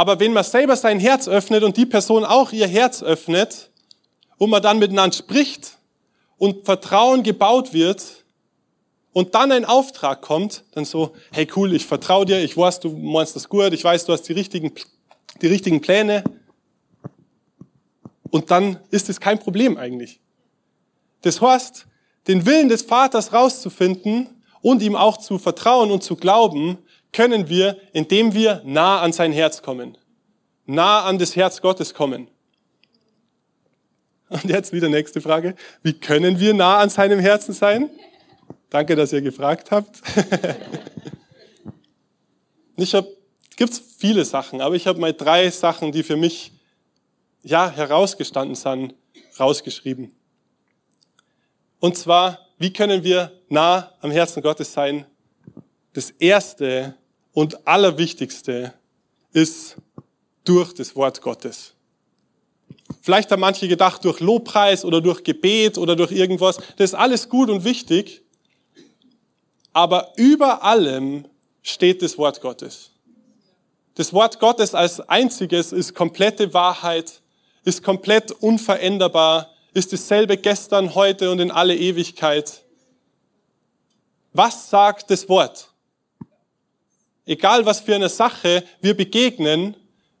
Aber 0.00 0.18
wenn 0.18 0.32
man 0.32 0.44
selber 0.44 0.76
sein 0.76 0.98
Herz 0.98 1.28
öffnet 1.28 1.62
und 1.62 1.76
die 1.76 1.84
Person 1.84 2.24
auch 2.24 2.52
ihr 2.52 2.66
Herz 2.66 3.02
öffnet 3.02 3.68
und 4.38 4.48
man 4.48 4.62
dann 4.62 4.78
miteinander 4.78 5.14
spricht 5.14 5.76
und 6.38 6.64
Vertrauen 6.64 7.22
gebaut 7.22 7.74
wird 7.74 8.24
und 9.12 9.34
dann 9.34 9.52
ein 9.52 9.66
Auftrag 9.66 10.22
kommt, 10.22 10.64
dann 10.72 10.86
so, 10.86 11.12
hey 11.32 11.46
cool, 11.54 11.74
ich 11.74 11.84
vertraue 11.84 12.24
dir, 12.24 12.42
ich 12.42 12.56
weiß, 12.56 12.80
du 12.80 12.96
meinst 12.96 13.36
das 13.36 13.46
gut, 13.46 13.74
ich 13.74 13.84
weiß, 13.84 14.06
du 14.06 14.14
hast 14.14 14.22
die 14.22 14.32
richtigen, 14.32 14.72
die 15.42 15.48
richtigen 15.48 15.82
Pläne. 15.82 16.24
Und 18.30 18.50
dann 18.50 18.78
ist 18.90 19.10
es 19.10 19.20
kein 19.20 19.38
Problem 19.38 19.76
eigentlich. 19.76 20.18
Das 21.20 21.42
heißt, 21.42 21.86
den 22.26 22.46
Willen 22.46 22.70
des 22.70 22.80
Vaters 22.80 23.34
rauszufinden 23.34 24.30
und 24.62 24.80
ihm 24.80 24.96
auch 24.96 25.18
zu 25.18 25.38
vertrauen 25.38 25.90
und 25.90 26.02
zu 26.02 26.16
glauben, 26.16 26.78
können 27.12 27.48
wir, 27.48 27.80
indem 27.92 28.34
wir 28.34 28.62
nah 28.64 29.00
an 29.00 29.12
sein 29.12 29.32
Herz 29.32 29.62
kommen, 29.62 29.96
nah 30.66 31.04
an 31.04 31.18
das 31.18 31.36
Herz 31.36 31.60
Gottes 31.60 31.94
kommen. 31.94 32.28
Und 34.28 34.44
jetzt 34.44 34.72
wieder 34.72 34.88
nächste 34.88 35.20
Frage. 35.20 35.56
Wie 35.82 35.92
können 35.92 36.38
wir 36.38 36.54
nah 36.54 36.78
an 36.78 36.88
seinem 36.88 37.18
Herzen 37.18 37.52
sein? 37.52 37.90
Danke, 38.68 38.94
dass 38.94 39.12
ihr 39.12 39.22
gefragt 39.22 39.72
habt. 39.72 40.00
ich 42.76 42.94
habe, 42.94 43.08
gibt's 43.56 43.82
viele 43.98 44.24
Sachen, 44.24 44.60
aber 44.60 44.76
ich 44.76 44.86
habe 44.86 45.00
mal 45.00 45.12
drei 45.12 45.50
Sachen, 45.50 45.90
die 45.90 46.04
für 46.04 46.16
mich 46.16 46.52
ja 47.42 47.68
herausgestanden 47.68 48.54
sind, 48.54 48.94
rausgeschrieben. 49.38 50.14
Und 51.80 51.98
zwar 51.98 52.38
wie 52.60 52.74
können 52.74 53.04
wir 53.04 53.32
nah 53.48 53.90
am 54.02 54.10
Herzen 54.10 54.42
Gottes 54.42 54.74
sein? 54.74 55.06
Das 55.94 56.10
Erste 56.10 56.94
und 57.32 57.66
Allerwichtigste 57.66 58.74
ist 59.32 59.76
durch 60.44 60.74
das 60.74 60.96
Wort 60.96 61.22
Gottes. 61.22 61.74
Vielleicht 63.02 63.30
haben 63.30 63.40
manche 63.40 63.68
gedacht, 63.68 64.04
durch 64.04 64.20
Lobpreis 64.20 64.84
oder 64.84 65.00
durch 65.00 65.22
Gebet 65.22 65.78
oder 65.78 65.96
durch 65.96 66.12
irgendwas. 66.12 66.56
Das 66.76 66.90
ist 66.90 66.94
alles 66.94 67.28
gut 67.28 67.48
und 67.48 67.64
wichtig. 67.64 68.22
Aber 69.72 70.12
über 70.16 70.62
allem 70.64 71.26
steht 71.62 72.02
das 72.02 72.18
Wort 72.18 72.40
Gottes. 72.40 72.90
Das 73.94 74.12
Wort 74.12 74.40
Gottes 74.40 74.74
als 74.74 75.00
einziges 75.00 75.72
ist 75.72 75.94
komplette 75.94 76.52
Wahrheit, 76.54 77.20
ist 77.64 77.82
komplett 77.82 78.32
unveränderbar, 78.32 79.50
ist 79.72 79.92
dasselbe 79.92 80.36
gestern, 80.36 80.94
heute 80.94 81.30
und 81.30 81.38
in 81.38 81.50
alle 81.50 81.76
Ewigkeit. 81.76 82.64
Was 84.32 84.70
sagt 84.70 85.10
das 85.10 85.28
Wort? 85.28 85.69
Egal 87.30 87.64
was 87.64 87.78
für 87.78 87.94
eine 87.94 88.08
Sache 88.08 88.64
wir 88.80 88.96
begegnen, 88.96 89.76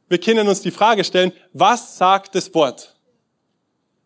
wir 0.08 0.18
können 0.18 0.46
uns 0.46 0.60
die 0.60 0.70
Frage 0.70 1.02
stellen, 1.02 1.32
was 1.52 1.98
sagt 1.98 2.36
das 2.36 2.54
Wort? 2.54 2.94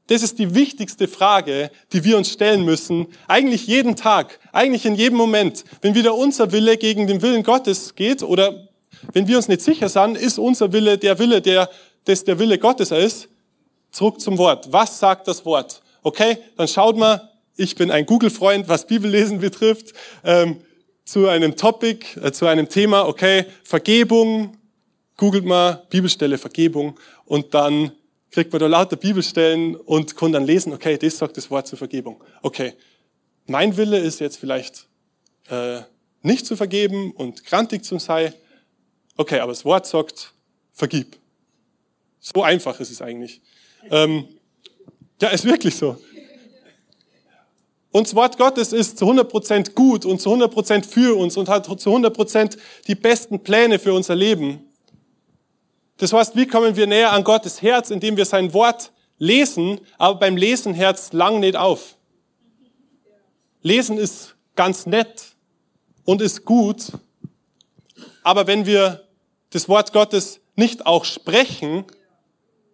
Das 0.07 0.23
ist 0.23 0.39
die 0.39 0.55
wichtigste 0.55 1.07
Frage, 1.07 1.71
die 1.93 2.03
wir 2.03 2.17
uns 2.17 2.31
stellen 2.31 2.65
müssen, 2.65 3.09
eigentlich 3.29 3.67
jeden 3.67 3.95
Tag, 3.95 4.41
eigentlich 4.53 4.87
in 4.87 4.95
jedem 4.95 5.19
Moment. 5.19 5.67
Wenn 5.83 5.95
wieder 5.95 6.15
unser 6.15 6.51
Wille 6.51 6.79
gegen 6.79 7.07
den 7.07 7.21
Willen 7.21 7.43
Gottes 7.43 7.95
geht 7.95 8.23
oder 8.23 8.69
wenn 9.13 9.29
wir 9.29 9.37
uns 9.37 9.49
nicht 9.49 9.61
sicher 9.61 9.91
sind, 9.91 10.17
ist 10.17 10.39
unser 10.39 10.73
Wille 10.73 10.97
der 10.97 11.19
Wille, 11.19 11.43
der, 11.43 11.69
das 12.07 12.25
der 12.25 12.39
Wille 12.39 12.57
Gottes 12.57 12.91
ist, 12.91 13.29
Zurück 13.91 14.19
zum 14.19 14.39
Wort. 14.39 14.73
Was 14.73 14.99
sagt 14.99 15.29
das 15.29 15.45
Wort? 15.45 15.83
Okay, 16.03 16.39
dann 16.57 16.69
schaut 16.69 16.97
mal, 16.97 17.31
ich 17.55 17.75
bin 17.77 17.91
ein 17.91 18.07
Google-Freund, 18.07 18.67
was 18.67 18.87
Bibellesen 18.87 19.41
betrifft, 19.41 19.93
ähm, 20.25 20.63
zu 21.05 21.29
einem 21.29 21.57
Topic, 21.57 22.19
äh, 22.21 22.33
zu 22.33 22.47
einem 22.47 22.69
Thema, 22.69 23.07
okay, 23.07 23.47
Vergebung, 23.63 24.57
googelt 25.17 25.45
mal 25.45 25.87
Bibelstelle 25.91 26.39
Vergebung 26.39 26.99
und 27.25 27.55
dann 27.55 27.93
kriegt 28.31 28.53
man 28.53 28.61
da 28.61 28.67
lauter 28.67 28.97
Bibelstellen 28.97 29.77
und 29.77 30.17
kann 30.17 30.33
dann 30.33 30.45
lesen, 30.45 30.73
okay, 30.73 30.99
das 30.99 31.19
sagt 31.19 31.37
das 31.37 31.51
Wort 31.51 31.69
zur 31.69 31.79
Vergebung. 31.79 32.23
Okay, 32.43 32.75
mein 33.47 33.77
Wille 33.77 33.99
ist 33.99 34.19
jetzt 34.19 34.39
vielleicht 34.39 34.89
äh, 35.49 35.83
nicht 36.23 36.47
zu 36.47 36.57
vergeben 36.57 37.13
und 37.13 37.45
grantig 37.45 37.85
zu 37.85 37.99
sein. 37.99 38.35
Okay, 39.17 39.39
aber 39.39 39.53
das 39.53 39.65
Wort 39.65 39.87
sagt, 39.87 40.33
vergib. 40.73 41.17
So 42.19 42.43
einfach 42.43 42.81
ist 42.81 42.91
es 42.91 43.03
eigentlich. 43.03 43.41
Ähm, 43.91 44.27
ja, 45.21 45.29
ist 45.29 45.45
wirklich 45.45 45.77
so. 45.77 45.97
Und 47.95 48.09
das 48.09 48.17
Wort 48.17 48.39
Gottes 48.39 48.73
ist 48.73 48.99
zu 48.99 49.05
100% 49.05 49.75
gut 49.75 50.05
und 50.05 50.21
zu 50.21 50.29
100% 50.35 50.85
für 50.85 51.17
uns 51.17 51.37
und 51.37 51.49
hat 51.49 51.67
zu 51.67 51.91
100% 51.95 52.59
die 52.89 52.97
besten 52.97 53.39
Pläne 53.39 53.79
für 53.79 53.95
unser 53.95 54.17
Leben. 54.17 54.69
Das 55.99 56.13
heißt, 56.13 56.35
wie 56.35 56.49
kommen 56.49 56.75
wir 56.75 56.89
näher 56.89 57.13
an 57.13 57.23
Gottes 57.23 57.63
Herz, 57.63 57.91
indem 57.91 58.17
wir 58.17 58.25
sein 58.25 58.53
Wort 58.53 58.91
lesen, 59.19 59.81
aber 59.97 60.19
beim 60.19 60.37
Lesen 60.37 60.75
Herz 60.75 61.13
lang 61.13 61.39
nicht 61.39 61.55
auf. 61.55 61.95
Lesen 63.63 63.97
ist 63.97 64.35
ganz 64.57 64.87
nett 64.87 65.27
und 66.05 66.21
ist 66.21 66.45
gut, 66.45 66.95
aber 68.25 68.49
wenn 68.49 68.67
wir 68.67 69.05
das 69.51 69.69
Wort 69.69 69.93
Gottes 69.93 70.41
nicht 70.57 70.85
auch 70.85 71.05
sprechen, 71.05 71.85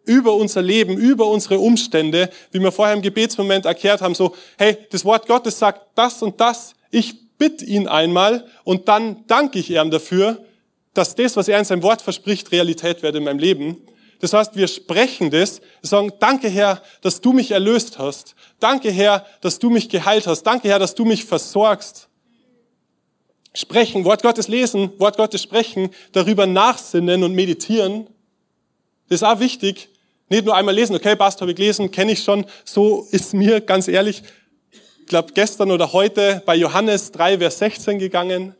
über 0.04 0.34
unser 0.34 0.62
Leben, 0.62 0.96
über 0.96 1.26
unsere 1.26 1.58
Umstände, 1.58 2.30
wie 2.52 2.60
wir 2.60 2.72
vorher 2.72 2.94
im 2.94 3.02
Gebetsmoment 3.02 3.66
erklärt 3.66 4.00
haben, 4.00 4.14
so, 4.14 4.34
hey, 4.58 4.76
das 4.90 5.04
Wort 5.04 5.26
Gottes 5.26 5.58
sagt 5.58 5.86
das 5.94 6.22
und 6.22 6.40
das, 6.40 6.74
ich 6.90 7.36
bitte 7.38 7.64
ihn 7.64 7.88
einmal 7.88 8.46
und 8.64 8.88
dann 8.88 9.24
danke 9.26 9.58
ich 9.58 9.70
ihm 9.70 9.90
dafür, 9.90 10.44
dass 10.94 11.14
das, 11.14 11.36
was 11.36 11.48
er 11.48 11.58
in 11.58 11.64
seinem 11.64 11.82
Wort 11.82 12.02
verspricht, 12.02 12.52
Realität 12.52 13.02
wird 13.02 13.14
in 13.14 13.24
meinem 13.24 13.38
Leben. 13.38 13.78
Das 14.20 14.34
heißt, 14.34 14.54
wir 14.54 14.68
sprechen 14.68 15.30
das, 15.30 15.62
sagen, 15.80 16.12
danke 16.20 16.48
Herr, 16.48 16.82
dass 17.00 17.20
du 17.20 17.32
mich 17.32 17.52
erlöst 17.52 17.98
hast. 17.98 18.34
Danke 18.58 18.90
Herr, 18.90 19.24
dass 19.40 19.58
du 19.58 19.70
mich 19.70 19.88
geheilt 19.88 20.26
hast. 20.26 20.42
Danke 20.42 20.68
Herr, 20.68 20.78
dass 20.78 20.94
du 20.94 21.04
mich 21.06 21.24
versorgst. 21.24 22.08
Sprechen, 23.54 24.04
Wort 24.04 24.22
Gottes 24.22 24.46
lesen, 24.46 24.92
Wort 24.98 25.16
Gottes 25.16 25.42
sprechen, 25.42 25.90
darüber 26.12 26.46
nachsinnen 26.46 27.24
und 27.24 27.34
meditieren. 27.34 28.06
Das 29.10 29.22
ist 29.22 29.28
auch 29.28 29.40
wichtig. 29.40 29.88
Nicht 30.28 30.44
nur 30.44 30.54
einmal 30.54 30.72
lesen, 30.72 30.94
okay, 30.94 31.16
passt, 31.16 31.40
habe 31.40 31.50
ich 31.50 31.56
gelesen, 31.56 31.90
kenne 31.90 32.12
ich 32.12 32.22
schon. 32.22 32.46
So 32.64 33.08
ist 33.10 33.34
mir, 33.34 33.60
ganz 33.60 33.88
ehrlich, 33.88 34.22
ich 34.70 35.06
glaube 35.06 35.32
gestern 35.34 35.72
oder 35.72 35.92
heute 35.92 36.44
bei 36.46 36.54
Johannes 36.54 37.10
3, 37.10 37.38
Vers 37.38 37.58
16 37.58 37.98
gegangen. 37.98 38.54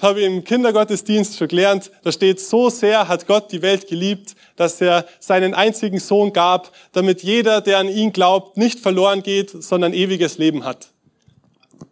Habe 0.00 0.18
ich 0.18 0.26
im 0.26 0.42
Kindergottesdienst 0.42 1.38
schon 1.38 1.46
gelernt. 1.46 1.92
Da 2.02 2.10
steht, 2.10 2.40
so 2.40 2.70
sehr 2.70 3.06
hat 3.06 3.28
Gott 3.28 3.52
die 3.52 3.62
Welt 3.62 3.86
geliebt, 3.86 4.34
dass 4.56 4.80
er 4.80 5.06
seinen 5.20 5.54
einzigen 5.54 6.00
Sohn 6.00 6.32
gab, 6.32 6.72
damit 6.90 7.22
jeder, 7.22 7.60
der 7.60 7.78
an 7.78 7.88
ihn 7.88 8.12
glaubt, 8.12 8.56
nicht 8.56 8.80
verloren 8.80 9.22
geht, 9.22 9.50
sondern 9.62 9.94
ewiges 9.94 10.38
Leben 10.38 10.64
hat. 10.64 10.88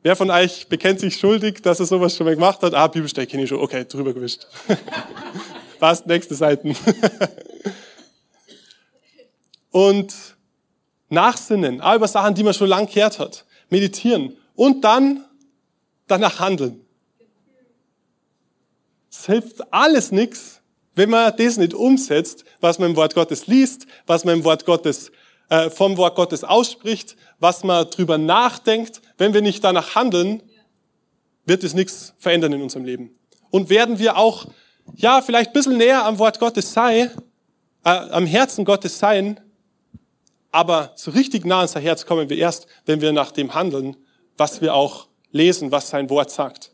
Wer 0.03 0.17
von 0.17 0.33
euch 0.33 0.67
bekennt 0.67 0.99
sich 0.99 1.17
schuldig, 1.17 1.63
dass 1.63 1.79
er 1.79 1.87
sowas 1.87 2.17
schon 2.17 2.27
mal 2.27 2.35
gemacht 2.35 2.63
hat? 2.63 2.75
Ah, 2.75 2.89
Bibelstelle 2.89 3.29
kenne 3.29 3.45
ich 3.45 3.49
schon. 3.49 3.61
Okay, 3.61 3.85
drüber 3.89 4.13
gewischt. 4.13 4.49
Passt, 5.79 6.07
nächste 6.07 6.35
Seiten. 6.35 6.77
und 9.71 10.15
nachsinnen, 11.09 11.81
auch 11.81 11.95
über 11.95 12.09
Sachen, 12.09 12.35
die 12.35 12.43
man 12.43 12.55
schon 12.55 12.69
lang 12.69 12.87
gehört 12.87 13.19
hat. 13.19 13.45
Meditieren 13.69 14.37
und 14.55 14.83
dann 14.83 15.25
danach 16.07 16.41
handeln. 16.41 16.81
Es 19.11 19.27
hilft 19.27 19.73
alles 19.73 20.13
nichts, 20.13 20.61
wenn 20.95 21.11
man 21.11 21.35
das 21.37 21.57
nicht 21.57 21.75
umsetzt, 21.75 22.45
was 22.61 22.79
man 22.79 22.91
im 22.91 22.97
Wort 22.97 23.15
Gottes 23.15 23.47
liest, 23.47 23.87
was 24.07 24.25
man 24.25 24.39
im 24.39 24.45
Wort 24.45 24.65
Gottes 24.65 25.11
äh, 25.49 25.71
vom 25.71 25.97
Wort 25.97 26.17
Gottes 26.17 26.43
ausspricht, 26.45 27.17
was 27.39 27.65
man 27.65 27.89
drüber 27.91 28.19
nachdenkt. 28.19 29.01
Wenn 29.19 29.35
wir 29.35 29.43
nicht 29.43 29.63
danach 29.63 29.95
handeln, 29.95 30.43
wird 31.45 31.65
es 31.65 31.75
nichts 31.75 32.15
verändern 32.19 32.53
in 32.53 32.63
unserem 32.63 32.85
Leben. 32.85 33.17
Und 33.51 33.71
werden 33.71 33.99
wir 33.99 34.17
auch, 34.17 34.47
ja, 34.95 35.21
vielleicht 35.21 35.51
ein 35.51 35.53
bisschen 35.53 35.77
näher 35.77 36.05
am 36.05 36.19
Wort 36.19 36.39
Gottes 36.39 36.73
sein, 36.73 37.11
äh, 37.85 37.91
am 37.91 38.27
Herzen 38.27 38.65
Gottes 38.65 38.99
sein, 38.99 39.41
aber 40.53 40.93
so 40.97 41.11
richtig 41.11 41.45
nah 41.45 41.61
an 41.61 41.69
sein 41.69 41.83
Herz 41.83 42.07
kommen 42.07 42.31
wir 42.31 42.39
erst, 42.39 42.67
wenn 42.87 43.01
wir 43.01 43.13
nach 43.13 43.31
dem 43.31 43.55
handeln, 43.55 43.97
was 44.37 44.61
wir 44.61 44.75
auch 44.75 45.09
lesen, 45.31 45.71
was 45.71 45.91
sein 45.91 46.09
Wort 46.09 46.31
sagt. 46.31 46.71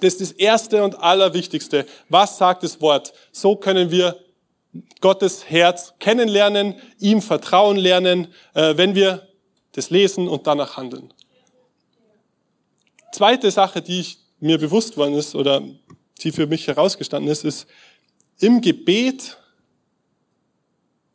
Das 0.00 0.14
ist 0.14 0.20
das 0.20 0.32
Erste 0.32 0.82
und 0.82 0.98
Allerwichtigste. 0.98 1.86
Was 2.08 2.38
sagt 2.38 2.62
das 2.62 2.80
Wort? 2.80 3.12
So 3.30 3.56
können 3.56 3.90
wir 3.90 4.18
Gottes 5.00 5.48
Herz 5.50 5.94
kennenlernen, 5.98 6.74
ihm 6.98 7.20
vertrauen 7.20 7.76
lernen, 7.76 8.28
äh, 8.54 8.76
wenn 8.76 8.94
wir 8.94 9.28
das 9.72 9.90
lesen 9.90 10.28
und 10.28 10.46
danach 10.46 10.76
handeln. 10.76 11.12
Zweite 13.12 13.50
Sache, 13.50 13.82
die 13.82 14.00
ich 14.00 14.18
mir 14.40 14.58
bewusst 14.58 14.96
worden 14.96 15.14
ist 15.14 15.34
oder 15.34 15.62
die 16.20 16.32
für 16.32 16.46
mich 16.46 16.66
herausgestanden 16.66 17.30
ist, 17.30 17.44
ist 17.44 17.66
im 18.38 18.60
Gebet 18.60 19.38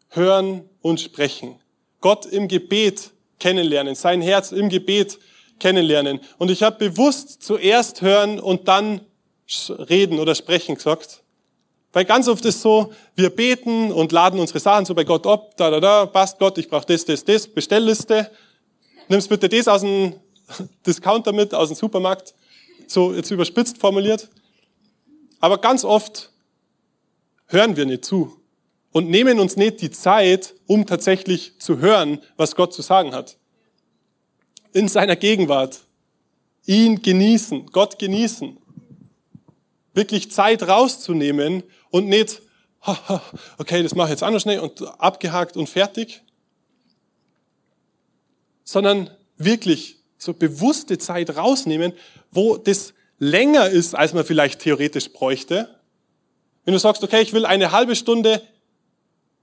hören 0.09 0.67
und 0.81 0.99
sprechen. 0.99 1.59
Gott 2.01 2.25
im 2.25 2.47
Gebet 2.47 3.11
kennenlernen, 3.39 3.95
sein 3.95 4.21
Herz 4.21 4.51
im 4.51 4.69
Gebet 4.69 5.19
kennenlernen. 5.59 6.19
Und 6.37 6.51
ich 6.51 6.63
habe 6.63 6.89
bewusst 6.89 7.43
zuerst 7.43 8.01
hören 8.01 8.39
und 8.39 8.67
dann 8.67 9.01
reden 9.69 10.19
oder 10.19 10.35
sprechen 10.35 10.75
gesagt. 10.75 11.23
Weil 11.93 12.05
ganz 12.05 12.27
oft 12.27 12.45
ist 12.45 12.61
so, 12.61 12.93
wir 13.15 13.29
beten 13.29 13.91
und 13.91 14.11
laden 14.11 14.39
unsere 14.39 14.59
Sachen 14.59 14.85
so 14.85 14.93
bei 14.93 15.03
Gott 15.03 15.25
ab, 15.25 15.55
da, 15.57 15.71
da, 15.71 15.79
da, 15.79 16.05
passt 16.05 16.37
Gott, 16.37 16.57
ich 16.57 16.69
brauche 16.69 16.85
das, 16.85 17.05
das, 17.05 17.23
das, 17.23 17.47
Bestellliste. 17.47 18.29
Nimmst 19.07 19.29
bitte 19.29 19.49
das 19.49 19.67
aus 19.67 19.81
dem 19.81 20.13
Discounter 20.85 21.31
mit, 21.31 21.53
aus 21.53 21.69
dem 21.69 21.75
Supermarkt. 21.75 22.35
So 22.87 23.13
jetzt 23.13 23.31
überspitzt 23.31 23.77
formuliert. 23.77 24.29
Aber 25.39 25.59
ganz 25.59 25.83
oft 25.83 26.31
hören 27.47 27.75
wir 27.75 27.85
nicht 27.85 28.05
zu 28.05 28.41
und 28.91 29.09
nehmen 29.09 29.39
uns 29.39 29.55
nicht 29.55 29.81
die 29.81 29.91
Zeit, 29.91 30.55
um 30.65 30.85
tatsächlich 30.85 31.59
zu 31.59 31.79
hören, 31.79 32.19
was 32.35 32.55
Gott 32.55 32.73
zu 32.73 32.81
sagen 32.81 33.13
hat. 33.13 33.37
In 34.73 34.87
seiner 34.87 35.15
Gegenwart. 35.15 35.81
Ihn 36.65 37.01
genießen, 37.01 37.67
Gott 37.67 37.97
genießen. 37.97 38.57
Wirklich 39.93 40.31
Zeit 40.31 40.67
rauszunehmen 40.67 41.63
und 41.91 42.07
nicht, 42.07 42.41
okay, 43.57 43.83
das 43.83 43.95
mache 43.95 44.07
ich 44.07 44.11
jetzt 44.11 44.23
anders 44.23 44.41
schnell 44.41 44.59
und 44.59 44.81
abgehakt 44.99 45.55
und 45.55 45.67
fertig. 45.67 46.23
Sondern 48.63 49.09
wirklich 49.37 49.97
so 50.17 50.33
bewusste 50.33 50.97
Zeit 50.97 51.35
rausnehmen, 51.37 51.93
wo 52.31 52.57
das 52.57 52.93
länger 53.19 53.69
ist, 53.69 53.95
als 53.95 54.13
man 54.13 54.25
vielleicht 54.25 54.59
theoretisch 54.59 55.11
bräuchte. 55.11 55.69
Wenn 56.65 56.73
du 56.73 56.79
sagst, 56.79 57.03
okay, 57.03 57.21
ich 57.21 57.33
will 57.33 57.45
eine 57.45 57.71
halbe 57.71 57.95
Stunde 57.95 58.41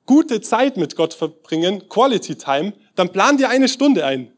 gute 0.07 0.41
Zeit 0.41 0.77
mit 0.77 0.97
Gott 0.97 1.15
verbringen, 1.15 1.89
Quality 1.89 2.37
Time, 2.37 2.75
dann 2.95 3.11
plan 3.11 3.37
dir 3.37 3.49
eine 3.49 3.69
Stunde 3.69 4.05
ein. 4.05 4.31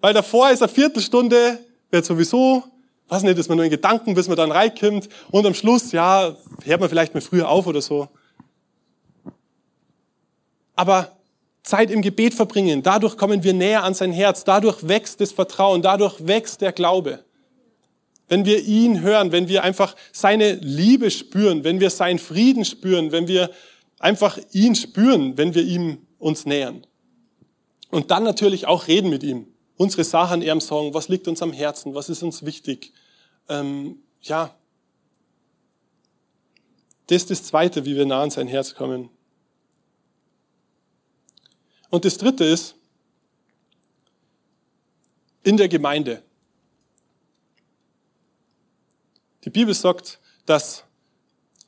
Weil 0.00 0.14
davor 0.14 0.50
ist 0.50 0.62
eine 0.62 0.72
Viertelstunde, 0.72 1.58
wird 1.90 2.04
sowieso, 2.04 2.64
was 3.08 3.22
nicht, 3.22 3.38
ist 3.38 3.48
man 3.48 3.56
nur 3.56 3.64
in 3.64 3.70
Gedanken, 3.70 4.14
bis 4.14 4.28
man 4.28 4.36
dann 4.36 4.50
reinkommt 4.50 5.08
und 5.30 5.46
am 5.46 5.54
Schluss, 5.54 5.92
ja, 5.92 6.36
hört 6.64 6.80
man 6.80 6.88
vielleicht 6.88 7.14
mal 7.14 7.20
früher 7.20 7.48
auf 7.48 7.66
oder 7.66 7.80
so. 7.80 8.08
Aber 10.74 11.12
Zeit 11.62 11.90
im 11.90 12.02
Gebet 12.02 12.34
verbringen, 12.34 12.82
dadurch 12.82 13.16
kommen 13.16 13.42
wir 13.42 13.52
näher 13.52 13.82
an 13.82 13.94
sein 13.94 14.12
Herz, 14.12 14.44
dadurch 14.44 14.86
wächst 14.86 15.20
das 15.20 15.32
Vertrauen, 15.32 15.82
dadurch 15.82 16.26
wächst 16.26 16.60
der 16.60 16.72
Glaube. 16.72 17.24
Wenn 18.28 18.44
wir 18.44 18.64
ihn 18.64 19.00
hören, 19.00 19.32
wenn 19.32 19.48
wir 19.48 19.62
einfach 19.62 19.94
seine 20.12 20.54
Liebe 20.54 21.10
spüren, 21.10 21.64
wenn 21.64 21.80
wir 21.80 21.90
seinen 21.90 22.18
Frieden 22.18 22.64
spüren, 22.64 23.12
wenn 23.12 23.28
wir 23.28 23.50
einfach 23.98 24.38
ihn 24.52 24.74
spüren, 24.74 25.38
wenn 25.38 25.54
wir 25.54 25.62
ihm 25.62 25.98
uns 26.18 26.44
nähern. 26.46 26.86
Und 27.90 28.10
dann 28.10 28.24
natürlich 28.24 28.66
auch 28.66 28.88
reden 28.88 29.10
mit 29.10 29.22
ihm. 29.22 29.46
Unsere 29.76 30.04
Sachen 30.04 30.42
ihm 30.42 30.60
sagen, 30.60 30.94
was 30.94 31.08
liegt 31.08 31.28
uns 31.28 31.42
am 31.42 31.52
Herzen, 31.52 31.94
was 31.94 32.08
ist 32.08 32.22
uns 32.22 32.44
wichtig. 32.44 32.92
Ähm, 33.48 33.98
ja, 34.22 34.56
das 37.06 37.22
ist 37.22 37.30
das 37.30 37.44
Zweite, 37.44 37.84
wie 37.84 37.94
wir 37.94 38.06
nah 38.06 38.22
an 38.22 38.30
sein 38.30 38.48
Herz 38.48 38.74
kommen. 38.74 39.10
Und 41.90 42.04
das 42.04 42.18
Dritte 42.18 42.44
ist, 42.44 42.74
in 45.44 45.56
der 45.56 45.68
Gemeinde. 45.68 46.22
Die 49.46 49.50
Bibel 49.50 49.72
sagt, 49.74 50.20
dass 50.44 50.84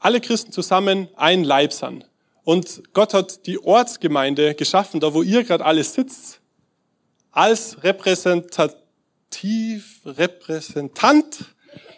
alle 0.00 0.20
Christen 0.20 0.52
zusammen 0.52 1.08
ein 1.14 1.44
Leib 1.44 1.72
sind. 1.72 2.10
Und 2.42 2.82
Gott 2.92 3.14
hat 3.14 3.46
die 3.46 3.62
Ortsgemeinde 3.62 4.56
geschaffen, 4.56 4.98
da 4.98 5.14
wo 5.14 5.22
ihr 5.22 5.44
gerade 5.44 5.64
alles 5.64 5.94
sitzt, 5.94 6.40
als 7.30 7.84
repräsentativ, 7.84 10.00
Repräsentant, 10.04 11.44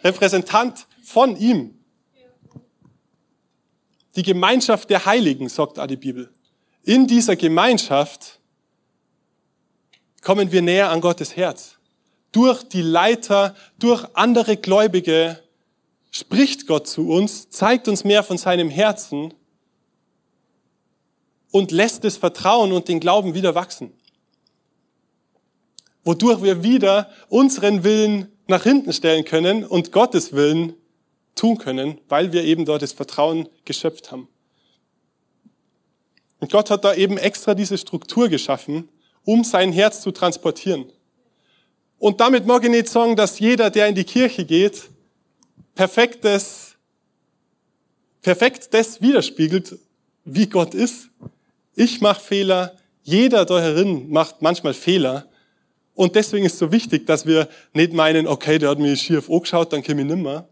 Repräsentant 0.03 0.85
von 1.03 1.35
ihm. 1.35 1.79
Die 4.15 4.23
Gemeinschaft 4.23 4.91
der 4.91 5.05
Heiligen, 5.05 5.49
sagt 5.49 5.79
auch 5.79 5.87
die 5.87 5.97
Bibel. 5.97 6.31
in 6.83 7.07
dieser 7.07 7.35
Gemeinschaft 7.35 8.39
kommen 10.21 10.51
wir 10.51 10.61
näher 10.61 10.91
an 10.91 11.01
Gottes 11.01 11.35
Herz. 11.35 11.79
Durch 12.31 12.61
die 12.61 12.83
Leiter, 12.83 13.55
durch 13.79 14.05
andere 14.13 14.57
Gläubige 14.57 15.41
spricht 16.11 16.67
Gott 16.67 16.87
zu 16.87 17.09
uns, 17.09 17.49
zeigt 17.49 17.87
uns 17.87 18.03
mehr 18.03 18.21
von 18.23 18.37
seinem 18.37 18.69
Herzen 18.69 19.33
und 21.51 21.71
lässt 21.71 22.03
das 22.03 22.17
Vertrauen 22.17 22.71
und 22.73 22.87
den 22.87 22.99
Glauben 22.99 23.33
wieder 23.33 23.55
wachsen. 23.55 23.93
Wodurch 26.03 26.41
wir 26.43 26.63
wieder 26.63 27.09
unseren 27.29 27.83
Willen 27.83 28.31
nach 28.47 28.63
hinten 28.63 28.91
stellen 28.91 29.23
können 29.23 29.63
und 29.65 29.91
Gottes 29.91 30.33
Willen 30.33 30.73
tun 31.35 31.57
können, 31.57 31.99
weil 32.09 32.33
wir 32.33 32.43
eben 32.43 32.65
dort 32.65 32.81
das 32.81 32.91
Vertrauen 32.91 33.47
geschöpft 33.65 34.11
haben. 34.11 34.27
Und 36.39 36.51
Gott 36.51 36.69
hat 36.69 36.83
da 36.83 36.93
eben 36.93 37.17
extra 37.17 37.53
diese 37.53 37.77
Struktur 37.77 38.27
geschaffen, 38.27 38.89
um 39.23 39.43
sein 39.43 39.71
Herz 39.71 40.01
zu 40.01 40.11
transportieren. 40.11 40.91
Und 41.99 42.19
damit 42.19 42.47
mag 42.47 42.63
ich 42.63 42.71
nicht 42.71 42.89
sagen, 42.89 43.15
dass 43.15 43.39
jeder, 43.39 43.69
der 43.69 43.87
in 43.87 43.95
die 43.95 44.03
Kirche 44.03 44.43
geht, 44.43 44.89
perfektes, 45.81 46.75
perfekt 48.21 48.71
das 48.71 49.01
widerspiegelt, 49.01 49.79
wie 50.25 50.45
Gott 50.45 50.75
ist. 50.75 51.09
Ich 51.73 52.01
mache 52.01 52.21
Fehler, 52.21 52.77
jeder 53.01 53.45
da 53.45 53.59
herin 53.59 54.07
macht 54.11 54.43
manchmal 54.43 54.75
Fehler. 54.75 55.27
Und 55.95 56.15
deswegen 56.15 56.45
ist 56.45 56.53
es 56.53 56.59
so 56.59 56.71
wichtig, 56.71 57.07
dass 57.07 57.25
wir 57.25 57.49
nicht 57.73 57.93
meinen, 57.93 58.27
okay, 58.27 58.59
der 58.59 58.69
hat 58.69 58.77
mir 58.77 58.95
schief 58.95 59.27
angeschaut, 59.27 59.73
dann 59.73 59.81
komme 59.81 60.01
ich 60.01 60.07
nimmer. 60.07 60.47